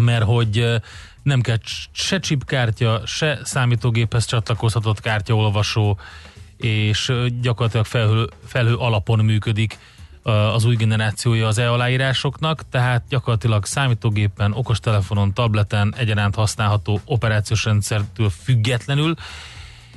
mert 0.00 0.24
hogy 0.24 0.80
nem 1.22 1.40
kell 1.40 1.58
se 1.92 2.18
chipkártya, 2.18 3.02
se 3.06 3.38
számítógéphez 3.42 4.24
csatlakozhatott 4.24 5.00
kártyaolvasó, 5.00 5.98
és 6.56 7.12
gyakorlatilag 7.40 7.86
felhő, 7.86 8.28
felhő 8.46 8.74
alapon 8.74 9.24
működik 9.24 9.78
az 10.54 10.64
új 10.64 10.76
generációja 10.76 11.46
az 11.46 11.58
e-aláírásoknak, 11.58 12.68
tehát 12.68 13.04
gyakorlatilag 13.08 13.64
számítógépen, 13.64 14.52
okostelefonon, 14.52 15.34
tableten 15.34 15.94
egyaránt 15.96 16.34
használható 16.34 17.00
operációs 17.04 17.64
rendszertől 17.64 18.30
függetlenül, 18.30 19.14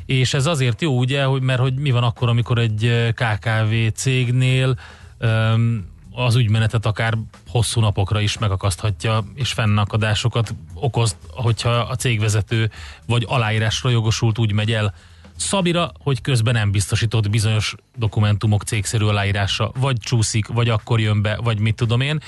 és 0.06 0.34
ez 0.34 0.46
azért 0.46 0.82
jó, 0.82 0.98
ugye, 0.98 1.24
hogy, 1.24 1.42
mert 1.42 1.60
hogy 1.60 1.74
mi 1.74 1.92
van 1.92 2.04
akkor, 2.04 2.30
amikor 2.30 2.58
egy 2.58 3.12
KKV 3.14 3.74
cégnél 3.96 4.80
um, 5.20 5.92
az 6.12 6.36
ügymenetet 6.36 6.86
akár 6.86 7.18
hosszú 7.48 7.82
napokra 7.82 8.20
is 8.20 8.38
megakaszthatja, 8.38 9.24
és 9.36 9.52
fennakadásokat 9.52 10.56
okoz, 10.74 11.16
hogyha 11.30 11.70
a 11.70 11.96
cégvezető 11.96 12.72
vagy 13.06 13.26
aláírásra 13.28 13.90
jogosult 13.90 14.40
úgy 14.40 14.52
megy 14.52 14.72
el 14.72 14.94
Szabira, 15.36 15.92
hogy 16.00 16.22
közben 16.22 16.54
nem 16.54 16.72
biztosított 16.72 17.30
bizonyos 17.30 17.76
dokumentumok 17.96 18.64
cégszerű 18.64 19.06
aláírása, 19.06 19.72
vagy 19.80 19.98
csúszik, 20.00 20.48
vagy 20.48 20.70
akkor 20.70 21.00
jön 21.00 21.22
be, 21.22 21.40
vagy 21.44 21.60
mit 21.60 21.76
tudom 21.76 22.02
én. 22.02 22.20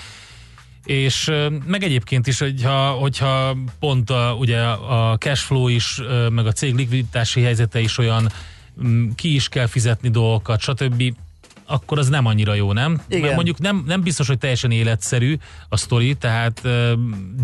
És 0.86 1.32
meg 1.66 1.84
egyébként 1.84 2.28
is, 2.28 2.40
hogyha, 2.40 2.90
hogyha 2.90 3.57
pont 3.80 4.10
a, 4.10 4.36
ugye 4.40 4.62
a 4.62 5.18
cashflow 5.18 5.68
is, 5.68 6.02
meg 6.30 6.45
a 6.48 6.52
cég 6.52 6.76
likviditási 6.76 7.41
helyzete 7.41 7.80
is 7.80 7.98
olyan, 7.98 8.32
mm, 8.84 9.10
ki 9.16 9.36
is 9.36 9.49
kell 9.49 9.68
fizetni 9.68 10.10
dolgokat, 10.10 10.60
stb., 10.60 11.14
akkor 11.68 11.99
az 11.99 12.10
nem 12.10 12.26
annyira 12.26 12.53
jó, 12.53 12.74
nem? 12.74 13.02
Igen. 13.07 13.22
Mert 13.22 13.36
mondjuk 13.36 13.60
nem, 13.60 13.84
nem 13.88 14.02
biztos, 14.02 14.28
hogy 14.28 14.38
teljesen 14.38 14.72
életszerű 14.72 15.38
a 15.70 15.78
sztori, 15.78 16.16
tehát 16.16 16.62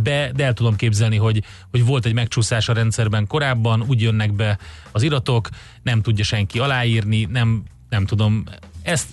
be, 0.04 0.32
de 0.36 0.44
el 0.44 0.54
tudom 0.54 0.76
képzelni, 0.76 1.18
hogy, 1.18 1.44
hogy 1.72 1.86
volt 1.86 2.06
egy 2.06 2.14
megcsúszás 2.14 2.70
a 2.70 2.74
rendszerben 2.74 3.28
korábban, 3.28 3.84
úgy 3.88 4.02
jönnek 4.02 4.34
be 4.34 4.58
az 4.92 5.02
iratok, 5.02 5.50
nem 5.84 6.02
tudja 6.02 6.24
senki 6.24 6.60
aláírni, 6.60 7.28
nem, 7.32 7.64
nem 7.90 8.06
tudom, 8.06 8.44
ezt 8.82 9.08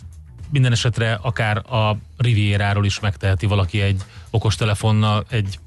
minden 0.50 0.72
esetre 0.72 1.18
akár 1.22 1.56
a 1.56 1.98
Rivieráról 2.16 2.84
is 2.84 3.00
megteheti 3.00 3.46
valaki 3.46 3.80
egy 3.80 4.02
okostelefonnal, 4.30 5.24
egy 5.30 5.58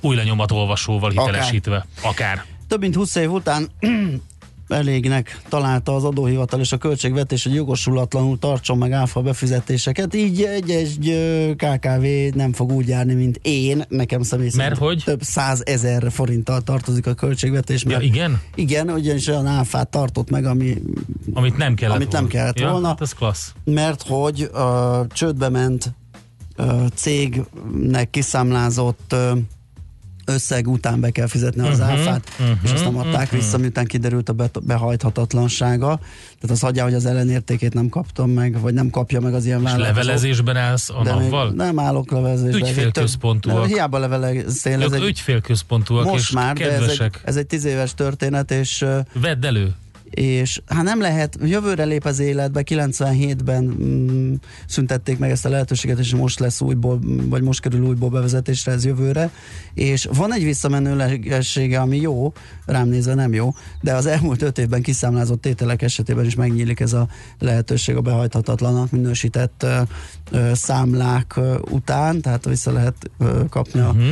új 0.00 0.16
lenyomatolvasóval 0.16 1.10
hitelesítve. 1.10 1.86
Akár. 2.02 2.44
Több 2.68 2.80
mint 2.80 2.94
20 2.94 3.14
év 3.14 3.30
után 3.30 3.68
elégnek 4.68 5.40
találta 5.48 5.94
az 5.94 6.04
adóhivatal 6.04 6.60
és 6.60 6.72
a 6.72 6.76
költségvetés, 6.78 7.42
hogy 7.42 7.54
jogosulatlanul 7.54 8.38
tartson 8.38 8.78
meg 8.78 8.92
áfa 8.92 9.20
befizetéseket, 9.20 10.14
így 10.14 10.42
egy, 10.42 10.70
egy 10.70 11.08
ö, 11.08 11.50
KKV 11.56 12.36
nem 12.36 12.52
fog 12.52 12.72
úgy 12.72 12.88
járni, 12.88 13.14
mint 13.14 13.38
én, 13.42 13.84
nekem 13.88 14.22
személy 14.22 14.50
Mert 14.56 14.78
hogy? 14.78 15.02
több 15.04 15.22
százezer 15.22 16.10
forinttal 16.10 16.60
tartozik 16.60 17.06
a 17.06 17.14
költségvetés. 17.14 17.84
Ja, 17.88 18.00
igen? 18.00 18.40
Igen, 18.54 18.90
ugyanis 18.90 19.26
olyan 19.26 19.46
áfát 19.46 19.88
tartott 19.88 20.30
meg, 20.30 20.44
ami, 20.44 20.74
Amit 21.32 21.56
nem 21.56 21.74
kellett 21.74 21.96
amit 21.96 22.12
nem 22.12 22.22
volna. 22.22 22.36
kellett 22.36 22.58
ja, 22.58 22.70
volna. 22.70 22.86
Hát 22.86 23.00
ez 23.00 23.12
klassz. 23.12 23.52
mert 23.64 24.02
hogy 24.06 24.42
a 24.42 25.06
csődbe 25.12 25.48
ment 25.48 25.92
ö, 26.56 26.84
cégnek 26.94 28.10
kiszámlázott 28.10 29.12
ö, 29.12 29.32
összeg 30.24 30.68
után 30.68 31.00
be 31.00 31.10
kell 31.10 31.26
fizetni 31.26 31.68
az 31.68 31.78
Mhm, 31.78 31.88
áfát, 31.88 32.28
és 32.62 32.72
azt 32.72 32.84
nem 32.84 32.96
adták 32.98 33.26
mhm. 33.26 33.36
vissza, 33.36 33.58
miután 33.58 33.84
kiderült 33.84 34.28
a 34.28 34.34
behajthatatlansága. 34.62 35.96
Tehát 36.40 36.50
az 36.50 36.60
hagyja, 36.60 36.84
hogy 36.84 36.94
az 36.94 37.06
ellenértékét 37.06 37.74
nem 37.74 37.88
kaptam 37.88 38.30
meg, 38.30 38.60
vagy 38.60 38.74
nem 38.74 38.90
kapja 38.90 39.20
meg 39.20 39.34
az 39.34 39.44
ilyen 39.44 39.62
vállalkozó. 39.62 39.88
levelezésben 39.94 40.56
állsz 40.56 40.90
a 40.90 41.02
navval? 41.02 41.50
Nem 41.50 41.78
állok 41.78 42.10
levelezésben. 42.10 42.60
Ügyfélközpontúak. 42.68 43.66
Hiába 43.66 43.98
leveleztél. 43.98 44.82
Ez 44.82 44.92
Ők 44.92 44.94
egy, 44.94 45.02
ügyfélközpontúak 45.02 46.04
most 46.04 46.18
és 46.22 46.30
már, 46.30 46.54
de 46.56 46.64
ez 46.64 46.72
egy, 46.72 46.78
kedvesek. 46.78 47.20
ez 47.24 47.36
egy 47.36 47.46
tíz 47.46 47.64
éves 47.64 47.94
történet, 47.94 48.50
és 48.50 48.84
Vedd 49.12 49.46
elő. 49.46 49.74
És 50.14 50.60
hát 50.66 50.82
nem 50.82 51.00
lehet, 51.00 51.38
jövőre 51.42 51.84
lép 51.84 52.04
az 52.04 52.18
életbe, 52.18 52.62
97-ben 52.64 53.64
mm, 53.64 54.34
szüntették 54.66 55.18
meg 55.18 55.30
ezt 55.30 55.44
a 55.44 55.48
lehetőséget, 55.48 55.98
és 55.98 56.14
most 56.14 56.38
lesz 56.38 56.60
újból, 56.60 56.98
vagy 57.28 57.42
most 57.42 57.60
kerül 57.60 57.86
újból 57.86 58.10
bevezetésre 58.10 58.72
ez 58.72 58.84
jövőre, 58.84 59.30
és 59.74 60.08
van 60.12 60.32
egy 60.34 60.44
visszamenőlegessége, 60.44 61.80
ami 61.80 61.96
jó, 62.00 62.32
rám 62.66 62.88
nézve 62.88 63.14
nem 63.14 63.32
jó, 63.32 63.54
de 63.80 63.94
az 63.94 64.06
elmúlt 64.06 64.42
öt 64.42 64.58
évben 64.58 64.82
kiszámlázott 64.82 65.40
tételek 65.40 65.82
esetében 65.82 66.24
is 66.24 66.34
megnyílik 66.34 66.80
ez 66.80 66.92
a 66.92 67.08
lehetőség 67.38 67.96
a 67.96 68.00
behajthatatlanak 68.00 68.90
minősített 68.90 69.62
ö, 69.62 69.80
ö, 70.30 70.50
számlák 70.54 71.36
ö, 71.36 71.58
után, 71.70 72.20
tehát 72.20 72.44
vissza 72.44 72.72
lehet 72.72 73.10
ö, 73.18 73.44
kapni 73.48 73.80
a 73.80 73.92
Mhm. 73.92 74.04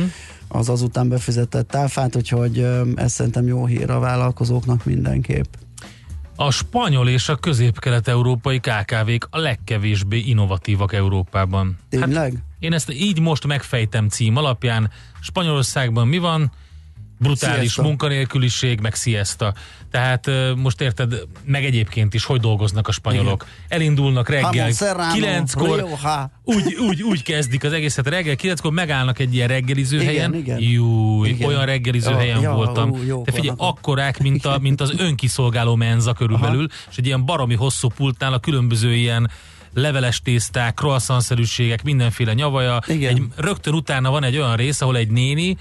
az 0.47 0.69
azután 0.69 1.09
befizetett 1.09 1.75
áfát, 1.75 2.15
úgyhogy 2.15 2.67
ez 2.95 3.11
szerintem 3.11 3.47
jó 3.47 3.65
hír 3.65 3.89
a 3.89 3.99
vállalkozóknak 3.99 4.85
mindenképp. 4.85 5.53
A 6.41 6.51
spanyol 6.51 7.09
és 7.09 7.29
a 7.29 7.35
közép-kelet-európai 7.35 8.59
KKV-k 8.59 9.27
a 9.29 9.37
legkevésbé 9.37 10.17
innovatívak 10.17 10.93
Európában. 10.93 11.77
Tényleg? 11.89 12.33
Hát 12.33 12.43
én 12.59 12.73
ezt 12.73 12.91
így 12.91 13.19
most 13.19 13.47
megfejtem 13.47 14.07
cím 14.07 14.35
alapján. 14.35 14.91
Spanyolországban 15.19 16.07
mi 16.07 16.17
van? 16.17 16.51
Brutális 17.21 17.59
Siesta. 17.59 17.81
munkanélküliség, 17.81 18.79
meg 18.79 18.95
siesta. 18.95 19.53
Tehát 19.91 20.29
most 20.55 20.81
érted, 20.81 21.13
meg 21.45 21.65
egyébként 21.65 22.13
is, 22.13 22.25
hogy 22.25 22.39
dolgoznak 22.39 22.87
a 22.87 22.91
spanyolok. 22.91 23.45
Elindulnak 23.67 24.29
reggel 24.29 24.51
Jamon 24.53 24.73
serrano, 24.73 25.13
9-kor, 25.15 25.75
Rioja. 25.75 26.31
úgy, 26.43 26.75
úgy, 26.75 27.01
úgy 27.03 27.23
kezdik 27.23 27.63
az 27.63 27.73
egészet 27.73 28.07
reggel, 28.07 28.35
9-kor 28.41 28.71
megállnak 28.71 29.19
egy 29.19 29.33
ilyen 29.33 29.47
reggeliző 29.47 29.95
Igen, 29.95 30.07
helyen. 30.07 30.35
igen. 30.35 30.59
Júj, 30.59 31.29
Igen. 31.29 31.47
olyan 31.47 31.65
reggeliző 31.65 32.09
Ja, 32.09 32.17
helyen 32.17 32.41
ja, 32.41 32.51
voltam. 32.53 32.89
ú, 32.89 33.03
jók 33.03 33.25
De 33.25 33.31
figyelj, 33.31 33.55
akkorák, 33.57 34.19
mint, 34.19 34.45
a, 34.45 34.57
mint 34.61 34.81
az 34.81 34.93
önkiszolgáló 35.07 35.75
menza 35.75 36.13
körülbelül, 36.13 36.67
és 36.89 36.97
egy 36.97 37.05
ilyen 37.05 37.25
baromi 37.25 37.55
hosszú 37.55 37.87
pultnál 37.87 38.33
a 38.33 38.39
különböző 38.39 38.93
ilyen 38.93 39.29
leveles 39.73 40.21
tészták, 40.21 40.73
croissantszerűségek, 40.73 41.83
mindenféle 41.83 42.33
nyavaja. 42.33 42.79
Igen. 42.87 43.09
Egy, 43.15 43.23
rögtön 43.35 43.73
utána 43.73 44.09
van 44.09 44.23
egy 44.23 44.37
olyan 44.37 44.55
rész, 44.55 44.81
ahol 44.81 44.97
egy 44.97 45.09
néni 45.09 45.57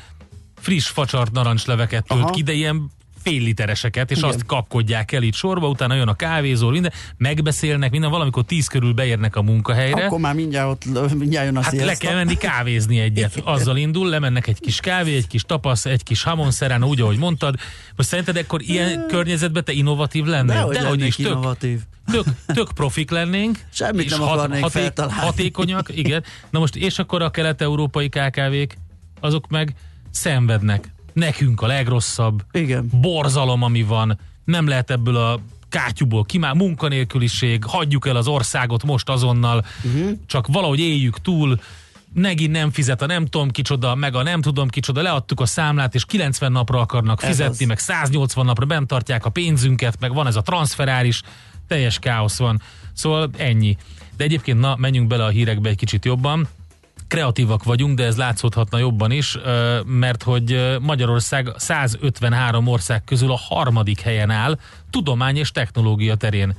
friss 0.60 0.88
facsart 0.88 1.32
narancsleveket 1.32 2.06
tölt 2.06 2.20
Aha. 2.20 2.30
ki, 2.30 2.42
de 2.42 2.52
ilyen 2.52 2.90
fél 3.22 3.42
litereseket, 3.42 4.10
és 4.10 4.16
Igen. 4.16 4.28
azt 4.28 4.46
kapkodják 4.46 5.12
el 5.12 5.22
itt 5.22 5.34
sorba, 5.34 5.68
utána 5.68 5.94
jön 5.94 6.08
a 6.08 6.14
kávézó, 6.14 6.68
minden, 6.68 6.92
megbeszélnek, 7.16 7.90
minden, 7.90 8.10
valamikor 8.10 8.44
tíz 8.44 8.66
körül 8.66 8.92
beérnek 8.92 9.36
a 9.36 9.42
munkahelyre. 9.42 10.04
Akkor 10.04 10.18
már 10.18 10.34
mindjárt, 10.34 10.68
ott, 10.68 11.14
mindjárt 11.14 11.46
jön 11.46 11.56
a 11.56 11.62
Hát 11.62 11.72
le 11.72 11.94
kell 11.94 12.14
menni 12.14 12.36
kávézni 12.36 12.98
egyet. 12.98 13.40
Azzal 13.44 13.76
indul, 13.76 14.08
lemennek 14.08 14.46
egy 14.46 14.60
kis 14.60 14.80
kávé, 14.80 15.16
egy 15.16 15.26
kis 15.26 15.42
tapasz, 15.42 15.86
egy 15.86 16.02
kis 16.02 16.22
hamon 16.22 16.50
szerán, 16.50 16.84
úgy, 16.84 17.00
ahogy 17.00 17.18
mondtad. 17.18 17.54
Most 17.96 18.08
szerinted 18.08 18.36
akkor 18.36 18.60
ilyen 18.62 19.04
környezetben 19.08 19.64
te 19.64 19.72
innovatív 19.72 20.24
lennél? 20.24 20.54
Dehogy 20.54 20.74
Dehogy 20.74 20.98
lennék 20.98 21.18
is, 21.18 21.24
innovatív. 21.24 21.80
tök, 22.12 22.24
tök 22.46 22.72
profik 22.74 23.10
lennénk. 23.10 23.58
Semmit 23.72 24.04
és 24.04 24.10
nem 24.10 24.22
akarnék 24.22 24.66
feltalálni. 24.66 25.20
Hatékonyak, 25.20 25.96
igen. 25.96 26.24
Na 26.50 26.58
most, 26.58 26.76
és 26.76 26.98
akkor 26.98 27.22
a 27.22 27.30
kelet-európai 27.30 28.08
KKV-k, 28.08 28.76
azok 29.20 29.48
meg 29.48 29.74
szenvednek. 30.10 30.92
Nekünk 31.12 31.60
a 31.60 31.66
legrosszabb. 31.66 32.42
Igen. 32.52 32.88
Borzalom, 33.00 33.62
ami 33.62 33.82
van. 33.82 34.18
Nem 34.44 34.68
lehet 34.68 34.90
ebből 34.90 35.16
a 35.16 35.40
kátyúból 35.68 36.24
kimá, 36.24 36.52
munkanélküliség, 36.52 37.64
hagyjuk 37.64 38.06
el 38.06 38.16
az 38.16 38.26
országot 38.26 38.84
most 38.84 39.08
azonnal, 39.08 39.64
uh-huh. 39.84 40.10
csak 40.26 40.46
valahogy 40.46 40.80
éljük 40.80 41.18
túl, 41.18 41.60
megint 42.14 42.52
nem 42.52 42.70
fizet 42.70 43.02
a 43.02 43.06
nem 43.06 43.26
tudom 43.26 43.50
kicsoda, 43.50 43.94
meg 43.94 44.14
a 44.14 44.22
nem 44.22 44.40
tudom 44.40 44.68
kicsoda, 44.68 45.02
leadtuk 45.02 45.40
a 45.40 45.46
számlát, 45.46 45.94
és 45.94 46.04
90 46.04 46.52
napra 46.52 46.80
akarnak 46.80 47.22
Ez 47.22 47.28
fizetni, 47.28 47.62
az. 47.62 47.68
meg 47.68 47.78
180 47.78 48.44
napra 48.44 48.66
bent 48.66 48.86
tartják 48.86 49.24
a 49.24 49.30
pénzünket, 49.30 50.00
meg 50.00 50.14
van 50.14 50.26
ez 50.26 50.36
a 50.36 50.42
transferáris, 50.42 51.22
teljes 51.68 51.98
káosz 51.98 52.38
van. 52.38 52.62
Szóval 52.92 53.30
ennyi. 53.36 53.76
De 54.16 54.24
egyébként, 54.24 54.60
na, 54.60 54.76
menjünk 54.76 55.06
bele 55.06 55.24
a 55.24 55.28
hírekbe 55.28 55.68
egy 55.68 55.76
kicsit 55.76 56.04
jobban. 56.04 56.48
Kreatívak 57.10 57.64
vagyunk, 57.64 57.96
de 57.96 58.04
ez 58.04 58.16
látszódhatna 58.16 58.78
jobban 58.78 59.10
is, 59.10 59.38
mert 59.84 60.22
hogy 60.22 60.76
Magyarország 60.80 61.48
153 61.56 62.66
ország 62.66 63.04
közül 63.04 63.32
a 63.32 63.38
harmadik 63.48 64.00
helyen 64.00 64.30
áll 64.30 64.58
tudomány 64.90 65.36
és 65.36 65.50
technológia 65.50 66.14
terén. 66.14 66.54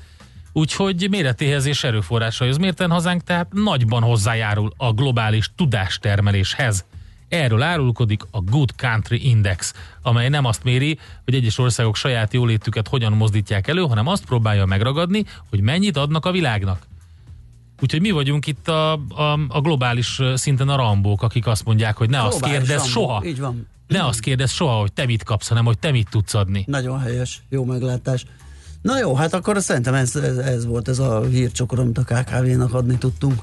Úgyhogy 0.54 1.08
méretéhez 1.10 1.66
és 1.66 1.84
erőforrásaihoz 1.84 2.58
mérten 2.58 2.92
hazánk 2.92 3.24
tehát 3.24 3.48
nagyban 3.54 4.04
hozzájárul 4.04 4.74
a 4.78 4.92
globális 4.94 5.52
tudástermeléshez. 5.56 6.86
Erről 7.30 7.62
árulkodik 7.62 8.22
a 8.32 8.42
Good 8.42 8.70
Country 8.76 9.30
Index, 9.30 9.74
amely 10.02 10.30
nem 10.30 10.46
azt 10.46 10.64
méri, 10.64 11.00
hogy 11.26 11.36
egyes 11.36 11.58
országok 11.58 11.96
saját 11.96 12.34
jólétüket 12.34 12.88
hogyan 12.88 13.14
mozdítják 13.14 13.68
elő, 13.68 13.82
hanem 13.82 14.08
azt 14.08 14.26
próbálja 14.26 14.66
megragadni, 14.66 15.26
hogy 15.50 15.62
mennyit 15.62 15.98
adnak 15.98 16.26
a 16.26 16.32
világnak. 16.32 16.90
Úgyhogy 17.82 18.02
mi 18.02 18.12
vagyunk 18.12 18.48
itt 18.48 18.68
a, 18.68 18.94
a, 18.94 19.40
a 19.48 19.62
globális 19.62 20.22
szinten 20.36 20.70
a 20.70 20.76
rambók, 20.76 21.22
akik 21.22 21.48
azt 21.48 21.66
mondják, 21.66 21.98
hogy 21.98 22.10
ne 22.10 22.24
azt 22.24 22.40
Globális 22.40 22.58
kérdezz 22.58 22.94
Rambó, 22.94 23.08
soha. 23.08 23.26
Így 23.26 23.40
van. 23.40 23.68
Ne 23.88 24.06
azt 24.06 24.20
kérdezz 24.20 24.52
soha, 24.52 24.80
hogy 24.80 24.94
te 24.94 25.06
mit 25.06 25.24
kapsz, 25.24 25.48
hanem 25.48 25.66
hogy 25.66 25.80
te 25.80 25.92
mit 25.92 26.08
tudsz 26.10 26.34
adni. 26.34 26.64
Nagyon 26.68 27.00
helyes, 27.00 27.42
jó 27.50 27.66
meglátás. 27.66 28.26
Na 28.82 29.00
jó, 29.00 29.16
hát 29.16 29.34
akkor 29.34 29.62
szerintem 29.62 29.94
ez, 29.94 30.16
ez, 30.16 30.38
ez 30.38 30.66
volt 30.66 30.88
ez 30.88 31.00
a 31.00 31.24
hírcsokor, 31.24 31.80
amit 31.80 31.98
a 31.98 32.04
KKV-nak 32.04 32.74
adni 32.74 32.98
tudtunk. 32.98 33.42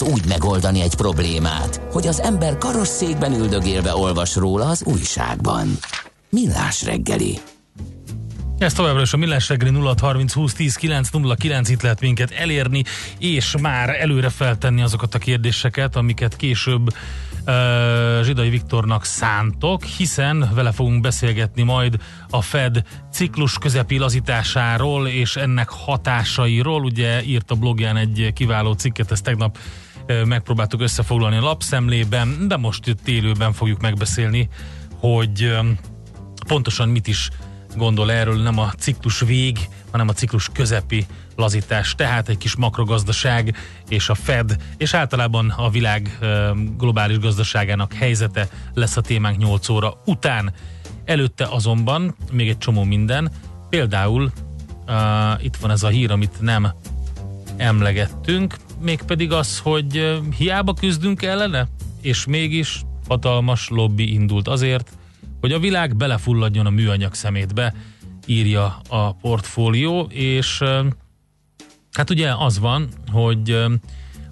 Lehet 0.00 0.14
úgy 0.14 0.28
megoldani 0.28 0.80
egy 0.80 0.94
problémát, 0.94 1.80
hogy 1.90 2.06
az 2.06 2.20
ember 2.20 2.58
karosszékben 2.58 3.32
üldögélve 3.32 3.96
olvas 3.96 4.36
róla 4.36 4.68
az 4.68 4.82
újságban. 4.84 5.78
Millás 6.30 6.84
reggeli. 6.84 7.38
Ez 8.58 8.72
továbbra 8.72 9.02
is 9.02 9.12
a 9.12 9.16
Millás 9.16 9.48
reggeli 9.48 9.70
0 9.70 9.94
30 10.00 10.32
20 10.32 10.52
10 10.54 10.74
9 10.76 11.10
0 11.10 11.34
9 11.34 11.68
itt 11.68 11.82
lehet 11.82 12.00
minket 12.00 12.30
elérni, 12.30 12.82
és 13.18 13.54
már 13.60 13.88
előre 14.00 14.28
feltenni 14.28 14.82
azokat 14.82 15.14
a 15.14 15.18
kérdéseket, 15.18 15.96
amiket 15.96 16.36
később 16.36 16.88
uh, 17.46 18.22
Zsidai 18.22 18.48
Viktornak 18.48 19.04
szántok, 19.04 19.84
hiszen 19.84 20.50
vele 20.54 20.72
fogunk 20.72 21.00
beszélgetni 21.00 21.62
majd 21.62 21.96
a 22.30 22.42
Fed 22.42 22.82
ciklus 23.12 23.58
közepi 23.58 23.98
lazításáról 23.98 25.08
és 25.08 25.36
ennek 25.36 25.68
hatásairól. 25.68 26.84
Ugye 26.84 27.22
írt 27.22 27.50
a 27.50 27.54
blogján 27.54 27.96
egy 27.96 28.32
kiváló 28.34 28.72
cikket, 28.72 29.10
ezt 29.10 29.22
tegnap 29.22 29.58
megpróbáltuk 30.24 30.80
összefoglalni 30.80 31.36
a 31.36 31.40
lapszemlében, 31.40 32.48
de 32.48 32.56
most 32.56 32.86
itt 32.86 33.08
élőben 33.08 33.52
fogjuk 33.52 33.80
megbeszélni, 33.80 34.48
hogy 34.98 35.56
pontosan 36.46 36.88
mit 36.88 37.06
is 37.06 37.30
gondol 37.76 38.12
erről, 38.12 38.42
nem 38.42 38.58
a 38.58 38.72
ciklus 38.78 39.20
vég, 39.20 39.58
hanem 39.90 40.08
a 40.08 40.12
ciklus 40.12 40.48
közepi 40.52 41.06
lazítás. 41.36 41.94
Tehát 41.94 42.28
egy 42.28 42.38
kis 42.38 42.56
makrogazdaság 42.56 43.56
és 43.88 44.08
a 44.08 44.14
Fed, 44.14 44.56
és 44.76 44.94
általában 44.94 45.50
a 45.50 45.70
világ 45.70 46.18
globális 46.76 47.18
gazdaságának 47.18 47.92
helyzete 47.92 48.48
lesz 48.74 48.96
a 48.96 49.00
témánk 49.00 49.38
8 49.38 49.68
óra 49.68 50.02
után. 50.04 50.52
Előtte 51.04 51.44
azonban 51.44 52.16
még 52.32 52.48
egy 52.48 52.58
csomó 52.58 52.84
minden, 52.84 53.30
például 53.68 54.32
uh, 54.86 55.44
itt 55.44 55.56
van 55.56 55.70
ez 55.70 55.82
a 55.82 55.88
hír, 55.88 56.10
amit 56.10 56.40
nem 56.40 56.72
emlegettünk, 57.56 58.56
mégpedig 58.84 59.32
az, 59.32 59.58
hogy 59.58 60.20
hiába 60.36 60.74
küzdünk 60.74 61.22
ellene, 61.22 61.68
és 62.00 62.26
mégis 62.26 62.82
hatalmas 63.08 63.68
lobby 63.68 64.12
indult 64.12 64.48
azért, 64.48 64.90
hogy 65.40 65.52
a 65.52 65.58
világ 65.58 65.96
belefulladjon 65.96 66.66
a 66.66 66.70
műanyag 66.70 67.14
szemétbe, 67.14 67.74
írja 68.26 68.80
a 68.88 69.12
portfólió, 69.12 70.08
és 70.10 70.62
hát 71.92 72.10
ugye 72.10 72.32
az 72.38 72.58
van, 72.58 72.88
hogy 73.12 73.64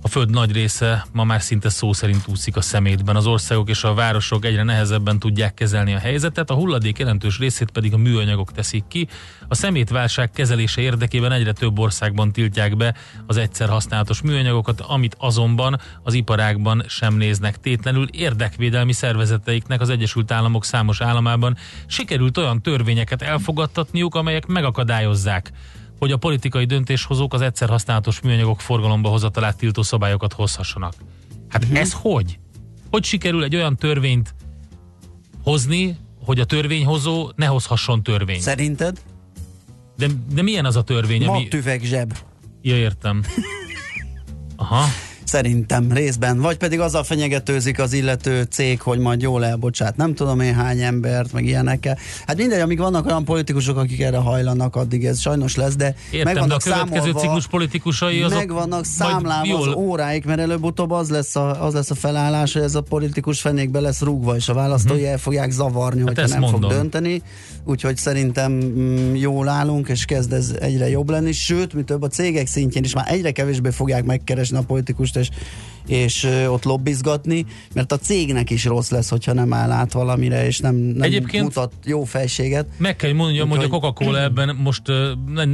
a 0.04 0.08
föld 0.08 0.30
nagy 0.30 0.52
része 0.52 1.06
ma 1.12 1.24
már 1.24 1.42
szinte 1.42 1.68
szó 1.68 1.92
szerint 1.92 2.26
úszik 2.26 2.56
a 2.56 2.60
szemétben. 2.60 3.16
Az 3.16 3.26
országok 3.26 3.68
és 3.68 3.84
a 3.84 3.94
városok 3.94 4.44
egyre 4.44 4.62
nehezebben 4.62 5.18
tudják 5.18 5.54
kezelni 5.54 5.94
a 5.94 5.98
helyzetet, 5.98 6.50
a 6.50 6.54
hulladék 6.54 6.98
jelentős 6.98 7.38
részét 7.38 7.70
pedig 7.70 7.92
a 7.92 7.96
műanyagok 7.96 8.52
teszik 8.52 8.84
ki. 8.88 9.08
A 9.48 9.54
szemétválság 9.54 10.30
kezelése 10.30 10.80
érdekében 10.80 11.32
egyre 11.32 11.52
több 11.52 11.78
országban 11.78 12.32
tiltják 12.32 12.76
be 12.76 12.94
az 13.26 13.36
egyszer 13.36 13.68
használatos 13.68 14.22
műanyagokat, 14.22 14.80
amit 14.80 15.16
azonban 15.18 15.80
az 16.02 16.14
iparágban 16.14 16.84
sem 16.88 17.14
néznek 17.14 17.60
tétlenül. 17.60 18.08
Érdekvédelmi 18.12 18.92
szervezeteiknek 18.92 19.80
az 19.80 19.88
Egyesült 19.88 20.30
Államok 20.30 20.64
számos 20.64 21.00
államában 21.00 21.56
sikerült 21.86 22.38
olyan 22.38 22.62
törvényeket 22.62 23.22
elfogadtatniuk, 23.22 24.14
amelyek 24.14 24.46
megakadályozzák 24.46 25.52
hogy 26.02 26.12
a 26.12 26.16
politikai 26.16 26.64
döntéshozók 26.64 27.34
az 27.34 27.40
egyszer 27.40 27.68
használatos 27.68 28.20
műanyagok 28.20 28.60
forgalomba 28.60 29.08
hozatalát 29.08 29.56
tiltó 29.56 29.82
szabályokat 29.82 30.32
hozhassanak. 30.32 30.94
Hát 31.48 31.62
uh-huh. 31.62 31.78
ez 31.78 31.92
hogy? 31.92 32.38
Hogy 32.90 33.04
sikerül 33.04 33.44
egy 33.44 33.54
olyan 33.54 33.76
törvényt 33.76 34.34
hozni, 35.42 35.96
hogy 36.24 36.40
a 36.40 36.44
törvényhozó 36.44 37.30
ne 37.36 37.46
hozhasson 37.46 38.02
törvényt? 38.02 38.40
Szerinted? 38.40 39.02
De, 39.96 40.06
de 40.34 40.42
milyen 40.42 40.64
az 40.64 40.76
a 40.76 40.82
törvény? 40.82 41.26
ami... 41.26 41.42
Mattüveg 41.42 41.82
zseb. 41.82 42.16
Ja, 42.62 42.76
értem. 42.76 43.22
Aha. 44.56 44.84
Szerintem 45.32 45.92
részben. 45.92 46.40
Vagy 46.40 46.56
pedig 46.56 46.80
azzal 46.80 47.04
fenyegetőzik 47.04 47.78
az 47.78 47.92
illető 47.92 48.42
cég, 48.42 48.80
hogy 48.80 48.98
majd 48.98 49.22
jól 49.22 49.44
elbocsát 49.44 49.96
nem 49.96 50.14
tudom 50.14 50.40
én 50.40 50.54
hány 50.54 50.80
embert, 50.80 51.32
meg 51.32 51.44
ilyenekkel. 51.44 51.98
Hát 52.26 52.36
mindegy, 52.36 52.60
amíg 52.60 52.78
vannak 52.78 53.06
olyan 53.06 53.24
politikusok, 53.24 53.76
akik 53.76 54.00
erre 54.00 54.16
hajlanak, 54.16 54.76
addig 54.76 55.04
ez 55.04 55.20
sajnos 55.20 55.56
lesz, 55.56 55.76
de 55.76 55.94
Értem, 56.10 56.24
meg 56.24 56.34
de 56.34 56.40
a 56.40 56.42
vannak 56.42 56.62
következő 56.62 57.00
számolva, 57.00 57.20
ciklus 57.20 57.46
politikusai 57.46 58.22
azok 58.22 58.38
meg 58.38 58.52
vannak 58.52 58.84
számlálva 58.84 59.58
az 59.58 59.74
óráik, 59.74 60.24
mert 60.24 60.40
előbb-utóbb 60.40 60.90
az 60.90 61.10
lesz, 61.10 61.36
a, 61.36 61.64
az 61.64 61.74
lesz 61.74 61.90
a 61.90 61.94
felállás, 61.94 62.52
hogy 62.52 62.62
ez 62.62 62.74
a 62.74 62.80
politikus 62.80 63.40
fenékbe 63.40 63.80
lesz 63.80 64.00
rúgva, 64.00 64.36
és 64.36 64.48
a 64.48 64.54
választói 64.54 64.96
uh-huh. 64.96 65.10
el 65.10 65.18
fogják 65.18 65.50
zavarni, 65.50 65.98
Hát 65.98 66.08
hogyha 66.08 66.26
nem 66.26 66.40
mondom. 66.40 66.60
fog 66.60 66.70
dönteni. 66.70 67.22
Úgyhogy 67.64 67.96
szerintem 67.96 68.52
mm, 68.52 69.14
jól 69.14 69.48
állunk, 69.48 69.88
és 69.88 70.04
kezd 70.04 70.32
ez 70.32 70.54
egyre 70.60 70.88
jobb 70.88 71.10
lenni. 71.10 71.32
Sőt, 71.32 71.74
mi 71.74 71.82
több 71.82 72.02
a 72.02 72.08
cégek 72.08 72.46
szintjén 72.46 72.84
is 72.84 72.94
már 72.94 73.06
egyre 73.08 73.30
kevésbé 73.30 73.70
fogják 73.70 74.04
megkeresni 74.04 74.56
a 74.56 74.62
politikust, 74.62 75.16
és 75.22 75.28
és 75.86 76.28
ott 76.48 76.64
lobbizgatni, 76.64 77.46
mert 77.74 77.92
a 77.92 77.98
cégnek 77.98 78.50
is 78.50 78.64
rossz 78.64 78.90
lesz, 78.90 79.08
hogyha 79.08 79.32
nem 79.32 79.52
áll 79.52 79.70
át 79.70 79.92
valamire, 79.92 80.46
és 80.46 80.58
nem, 80.58 80.74
nem 80.74 81.02
Egyébként- 81.02 81.42
mutat 81.44 81.72
jó 81.84 82.04
fejséget. 82.04 82.66
Meg 82.76 82.96
kell 82.96 83.12
mondjam, 83.12 83.48
hogy 83.48 83.64
a 83.64 83.68
Coca-Cola 83.68 84.22
ebben 84.22 84.56
most 84.56 84.82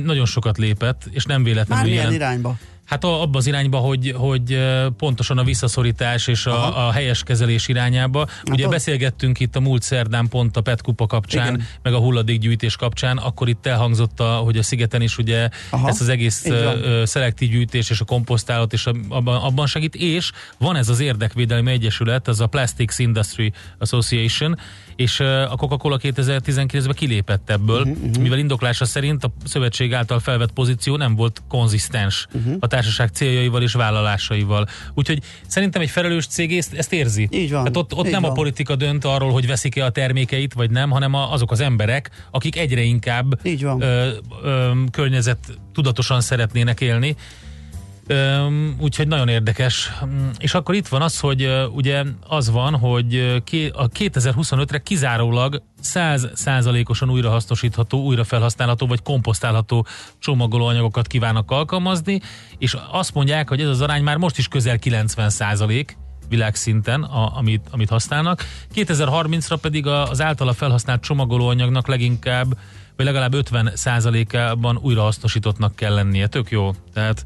nagyon 0.05 0.27
sokat 0.27 0.59
lépett, 0.59 1.09
és 1.11 1.25
nem 1.25 1.43
véletlenül 1.43 1.77
Már 1.85 1.85
milyen 1.93 2.13
jelent- 2.13 2.21
irányba? 2.23 2.57
Hát 2.89 3.05
abba 3.05 3.39
az 3.39 3.47
irányba, 3.47 3.79
hogy, 3.79 4.15
hogy 4.17 4.59
pontosan 4.97 5.39
a 5.39 5.45
visszaszorítás 5.45 6.27
és 6.27 6.47
a, 6.47 6.87
a 6.87 6.93
helyes 6.93 7.23
kezelés 7.23 7.69
irányába. 7.69 8.27
Ugye 8.51 8.65
ott- 8.65 8.71
beszélgettünk 8.71 9.41
itt 9.41 9.57
a 9.57 9.61
múlt 9.61 9.83
szerdán 9.83 10.29
pont 10.29 10.57
a 10.57 10.61
PET 10.61 10.83
kupa 10.83 11.07
kapcsán, 11.07 11.55
Igen. 11.55 11.67
meg 11.83 11.93
a 11.93 11.99
hulladékgyűjtés 11.99 12.77
kapcsán, 12.77 13.17
akkor 13.17 13.49
itt 13.49 13.67
elhangzott, 13.67 14.21
a, 14.21 14.25
hogy 14.37 14.57
a 14.59 14.63
szigeten 14.63 15.03
is 15.03 15.19
ugye 15.19 15.49
Aha, 15.71 15.89
ezt 15.89 16.01
az 16.01 16.09
egész 16.09 16.47
szelektív 17.05 17.51
gyűjtés 17.51 17.91
és 17.91 18.01
a 18.01 18.05
komposztálat 18.05 18.73
és 18.73 18.87
abban, 19.09 19.37
abban 19.43 19.67
segít, 19.67 19.95
és 19.95 20.31
van 20.59 20.77
ez 20.77 20.89
az 20.89 21.01
érdekvédelmi 21.01 21.71
egyesület, 21.71 22.29
ez 22.29 22.41
a 22.41 22.47
Plastics 22.47 22.99
Industry 22.99 23.53
Association, 23.79 24.59
és 24.99 25.21
a 25.21 25.55
Coca-Cola 25.57 25.99
2019-ben 26.03 26.95
kilépett 26.95 27.51
ebből, 27.51 27.81
uh-huh, 27.81 27.97
uh-huh. 27.97 28.23
mivel 28.23 28.39
indoklása 28.39 28.85
szerint 28.85 29.25
a 29.25 29.31
szövetség 29.45 29.95
által 29.95 30.21
felvett 30.21 30.53
pozíció 30.53 30.97
nem 30.97 31.15
volt 31.15 31.43
konzisztens 31.49 32.27
uh-huh. 32.33 32.57
a 32.61 32.67
társaság 32.67 33.09
céljaival 33.09 33.63
és 33.63 33.73
vállalásaival. 33.73 34.67
Úgyhogy 34.95 35.23
szerintem 35.47 35.83
egy 35.83 35.91
felelős 35.91 36.27
cég 36.27 36.57
ezt, 36.57 36.75
ezt 36.75 36.93
érzi. 36.93 37.29
Így 37.31 37.51
van, 37.51 37.65
Hát 37.65 37.77
ott, 37.77 37.95
ott 37.95 38.11
nem 38.11 38.23
van. 38.23 38.31
a 38.31 38.35
politika 38.35 38.77
dönt 38.77 39.05
arról, 39.05 39.33
hogy 39.33 39.47
veszik-e 39.47 39.85
a 39.85 39.91
termékeit, 39.91 40.53
vagy 40.53 40.71
nem, 40.71 40.91
hanem 40.91 41.15
a, 41.15 41.33
azok 41.33 41.51
az 41.51 41.61
emberek, 41.61 42.11
akik 42.31 42.57
egyre 42.57 42.81
inkább 42.83 43.41
Így 43.43 43.63
van. 43.63 43.81
Ö, 43.81 44.11
ö, 44.43 44.71
környezet 44.91 45.39
tudatosan 45.73 46.21
szeretnének 46.21 46.81
élni. 46.81 47.17
Úgyhogy 48.79 49.09
nagyon 49.09 49.29
érdekes. 49.29 49.93
Mm, 50.05 50.29
És 50.39 50.55
akkor 50.55 50.75
itt 50.75 50.89
van 50.89 51.03
az, 51.03 51.21
hogy 51.21 51.67
ugye 51.73 52.05
az 52.29 52.51
van, 52.51 52.77
hogy 52.77 53.43
a 53.73 53.89
2025-re 53.89 54.79
kizárólag 54.79 55.63
100 55.81 56.29
százalékosan 56.35 57.11
újrahasznosítható, 57.11 58.03
újrafelhasználható 58.03 58.87
vagy 58.87 59.03
komposztálható 59.03 59.87
csomagolóanyagokat 60.19 61.07
kívánnak 61.07 61.51
alkalmazni, 61.51 62.21
és 62.59 62.77
azt 62.91 63.15
mondják, 63.15 63.49
hogy 63.49 63.61
ez 63.61 63.69
az 63.69 63.81
arány 63.81 64.03
már 64.03 64.17
most 64.17 64.39
is 64.39 64.49
közel 64.49 64.79
90 64.79 65.31
százalék 65.31 65.97
világszinten, 66.29 67.03
a, 67.03 67.37
amit, 67.37 67.67
amit 67.71 67.89
használnak. 67.89 68.45
2030-ra 68.75 69.59
pedig 69.61 69.87
az 69.87 70.21
általa 70.21 70.53
felhasznált 70.53 71.03
csomagolóanyagnak 71.03 71.87
leginkább, 71.87 72.59
vagy 72.97 73.07
legalább 73.07 73.35
50 73.35 73.71
százalékában 73.75 74.79
újrahasznosítottnak 74.83 75.77
kell 75.77 75.95
lennie. 75.95 76.27
Tök 76.27 76.51
jó. 76.51 76.71
Tehát 76.93 77.25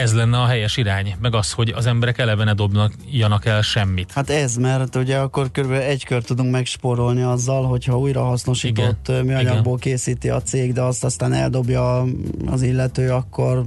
ez 0.00 0.14
lenne 0.14 0.38
a 0.38 0.46
helyes 0.46 0.76
irány, 0.76 1.14
meg 1.20 1.34
az, 1.34 1.52
hogy 1.52 1.68
az 1.68 1.86
emberek 1.86 2.18
eleve 2.18 2.44
ne 2.44 2.54
dobjanak 2.54 3.46
el 3.46 3.62
semmit. 3.62 4.12
Hát 4.12 4.30
ez, 4.30 4.56
mert 4.56 4.96
ugye 4.96 5.18
akkor 5.18 5.50
kb. 5.50 5.70
egy 5.70 6.04
kör 6.04 6.22
tudunk 6.22 6.50
megspórolni 6.50 7.22
azzal, 7.22 7.64
hogyha 7.64 7.98
újra 7.98 8.22
hasznosított 8.22 9.08
Igen, 9.08 9.24
műanyagból 9.24 9.78
készíti 9.78 10.28
a 10.28 10.42
cég, 10.42 10.72
de 10.72 10.82
azt 10.82 11.04
aztán 11.04 11.32
eldobja 11.32 12.04
az 12.46 12.62
illető, 12.62 13.10
akkor 13.10 13.64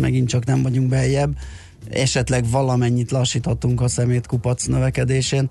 megint 0.00 0.28
csak 0.28 0.44
nem 0.44 0.62
vagyunk 0.62 0.88
beljebb. 0.88 1.36
Esetleg 1.90 2.50
valamennyit 2.50 3.10
lassíthatunk 3.10 3.80
a 3.80 3.88
szemétkupac 3.88 4.64
növekedésén. 4.64 5.50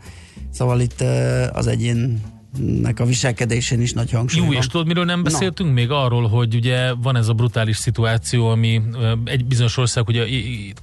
Szóval 0.52 0.80
itt 0.80 1.04
az 1.54 1.68
egyénnek 2.58 3.00
a 3.00 3.06
viselkedésén 3.06 3.82
is 3.82 3.92
nagy 3.94 4.12
hangsúly 4.12 4.42
Jó, 4.42 4.48
van. 4.48 4.56
és 4.56 4.68
tudod, 4.68 4.88
miről 4.88 5.06
nem 5.06 5.24
beszéltünk 5.24 5.74
még 5.74 5.92
arról, 5.92 6.28
hogy 6.28 6.56
ugye 6.56 6.94
van 6.94 7.16
ez 7.16 7.28
a 7.28 7.34
brutális 7.34 7.78
szituáció, 7.78 8.48
ami 8.50 8.82
egy 9.24 9.46
bizonyos 9.46 9.78
ország 9.78 10.08
ugye 10.08 10.26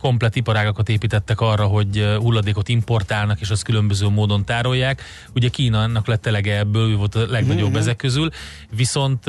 komplet 0.01 0.37
iparágakat 0.37 0.89
építettek 0.89 1.41
arra, 1.41 1.65
hogy 1.67 2.15
hulladékot 2.19 2.69
importálnak, 2.69 3.41
és 3.41 3.51
azt 3.51 3.63
különböző 3.65 4.09
módon 4.09 4.45
tárolják. 4.45 5.03
Ugye 5.35 5.49
Kínának 5.49 6.07
lett 6.07 6.27
elege 6.27 6.59
ebből, 6.59 6.91
ő 6.91 6.97
volt 6.97 7.15
a 7.15 7.27
legnagyobb 7.31 7.69
Mhm. 7.69 7.79
ezek 7.79 7.97
közül, 7.97 8.29
viszont 8.77 9.25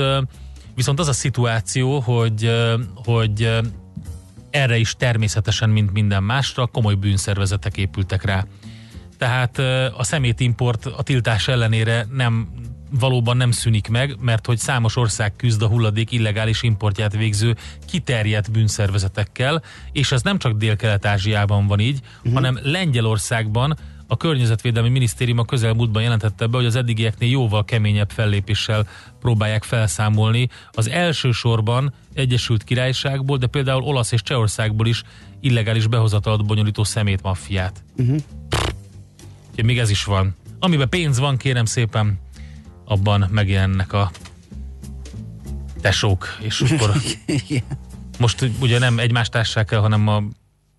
viszont 0.75 0.99
az 0.99 1.07
a 1.07 1.13
szituáció, 1.13 1.99
hogy, 1.99 2.51
hogy 2.95 3.49
erre 4.49 4.77
is 4.77 4.95
természetesen, 4.97 5.69
mint 5.69 5.93
minden 5.93 6.23
másra, 6.23 6.65
komoly 6.65 6.93
bűnszervezetek 6.93 7.77
épültek 7.77 8.23
rá. 8.23 8.45
Tehát 9.17 9.57
a 9.97 10.03
szemétimport 10.03 10.85
a 10.85 11.01
tiltás 11.03 11.47
ellenére 11.47 12.07
nem 12.11 12.47
valóban 12.99 13.37
nem 13.37 13.51
szűnik 13.51 13.87
meg, 13.87 14.15
mert 14.21 14.45
hogy 14.45 14.57
számos 14.57 14.95
ország 14.95 15.35
küzd 15.35 15.61
a 15.61 15.67
hulladék 15.67 16.11
illegális 16.11 16.63
importját 16.63 17.15
végző 17.15 17.55
kiterjedt 17.87 18.51
bűnszervezetekkel, 18.51 19.63
és 19.91 20.11
ez 20.11 20.21
nem 20.21 20.37
csak 20.37 20.57
Dél-Kelet-Ázsiában 20.57 21.67
van 21.67 21.79
így, 21.79 21.99
uh-huh. 22.17 22.33
hanem 22.33 22.59
Lengyelországban 22.61 23.77
a 24.07 24.17
Környezetvédelmi 24.17 24.89
Minisztérium 24.89 25.37
a 25.37 25.45
közelmúltban 25.45 26.01
jelentette 26.01 26.47
be, 26.47 26.57
hogy 26.57 26.65
az 26.65 26.75
eddigieknél 26.75 27.29
jóval 27.29 27.65
keményebb 27.65 28.09
fellépéssel 28.09 28.87
próbálják 29.19 29.63
felszámolni. 29.63 30.49
Az 30.71 30.89
elsősorban 30.89 31.93
Egyesült 32.13 32.63
Királyságból, 32.63 33.37
de 33.37 33.47
például 33.47 33.83
Olasz 33.83 34.11
és 34.11 34.21
Csehországból 34.21 34.87
is 34.87 35.03
illegális 35.39 35.87
behozatalat 35.87 36.45
bonyolító 36.45 36.83
szemétmaffiát. 36.83 37.83
Uh-huh. 37.97 38.17
Úgyhogy 39.53 39.67
még 39.67 39.79
ez 39.79 39.89
is 39.89 40.03
van. 40.03 40.35
Amiben 40.59 40.89
pénz 40.89 41.19
van, 41.19 41.37
kérem 41.37 41.65
szépen, 41.65 42.19
abban 42.85 43.27
megjelennek 43.31 43.93
a 43.93 44.11
tesók, 45.81 46.37
és 46.41 46.61
akkor 46.61 46.91
most 48.19 48.49
ugye 48.61 48.79
nem 48.79 48.99
egymást 48.99 49.31
társák 49.31 49.71
el, 49.71 49.79
hanem 49.79 50.07
a 50.07 50.23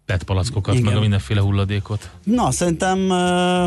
PET 0.05 0.23
palackokat, 0.23 0.75
Igen. 0.75 0.87
meg 0.87 0.97
a 0.97 1.01
mindenféle 1.01 1.41
hulladékot. 1.41 2.11
Na, 2.25 2.51
szerintem 2.51 3.09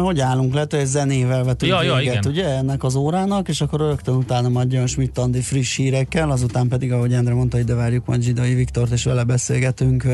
hogy 0.03 0.19
állunk 0.19 0.53
le, 0.53 0.65
hogy 0.69 0.85
zenével 0.85 1.43
vetünk 1.43 1.71
Ja, 1.71 1.83
ja, 1.83 1.95
véget, 1.95 2.13
igen. 2.13 2.31
ugye, 2.31 2.45
ennek 2.45 2.83
az 2.83 2.95
órának, 2.95 3.47
és 3.47 3.61
akkor 3.61 3.79
rögtön 3.79 4.15
utána 4.15 4.49
majd 4.49 4.71
jön 4.71 4.87
Schmidt 4.87 5.17
Andi 5.17 5.41
friss 5.41 5.75
hírekkel, 5.75 6.31
azután 6.31 6.67
pedig, 6.67 6.91
ahogy 6.91 7.13
Endre 7.13 7.33
mondta, 7.33 7.59
ide 7.59 7.73
várjuk 7.73 8.05
majd 8.05 8.21
Zsidai 8.21 8.53
Viktort, 8.53 8.91
és 8.91 9.03
vele 9.03 9.23
beszélgetünk 9.23 10.05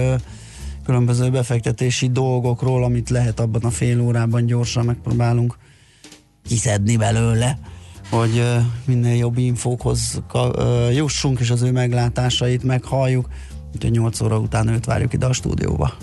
különböző 0.85 1.30
befektetési 1.30 2.10
dolgokról, 2.10 2.84
amit 2.84 3.10
lehet 3.10 3.39
abban 3.39 3.61
a 3.61 3.69
fél 3.69 4.01
órában 4.01 4.45
gyorsan 4.45 4.85
megpróbálunk 4.85 5.57
kiszedni 6.47 6.97
belőle, 6.97 7.57
hogy 8.10 8.43
minél 8.85 9.15
jobb 9.15 9.38
infókhoz 9.38 10.22
jussunk, 10.91 11.39
és 11.39 11.49
az 11.49 11.61
ő 11.61 11.72
meglátásait 11.72 12.64
meghalljuk. 12.64 13.27
Úgyhogy 13.73 13.91
8 13.91 14.22
óra 14.22 14.38
után 14.38 14.68
őt 14.68 14.85
várjuk 14.85 15.14
ide 15.14 15.26
a 15.26 15.34
stúdióba. 15.34 15.93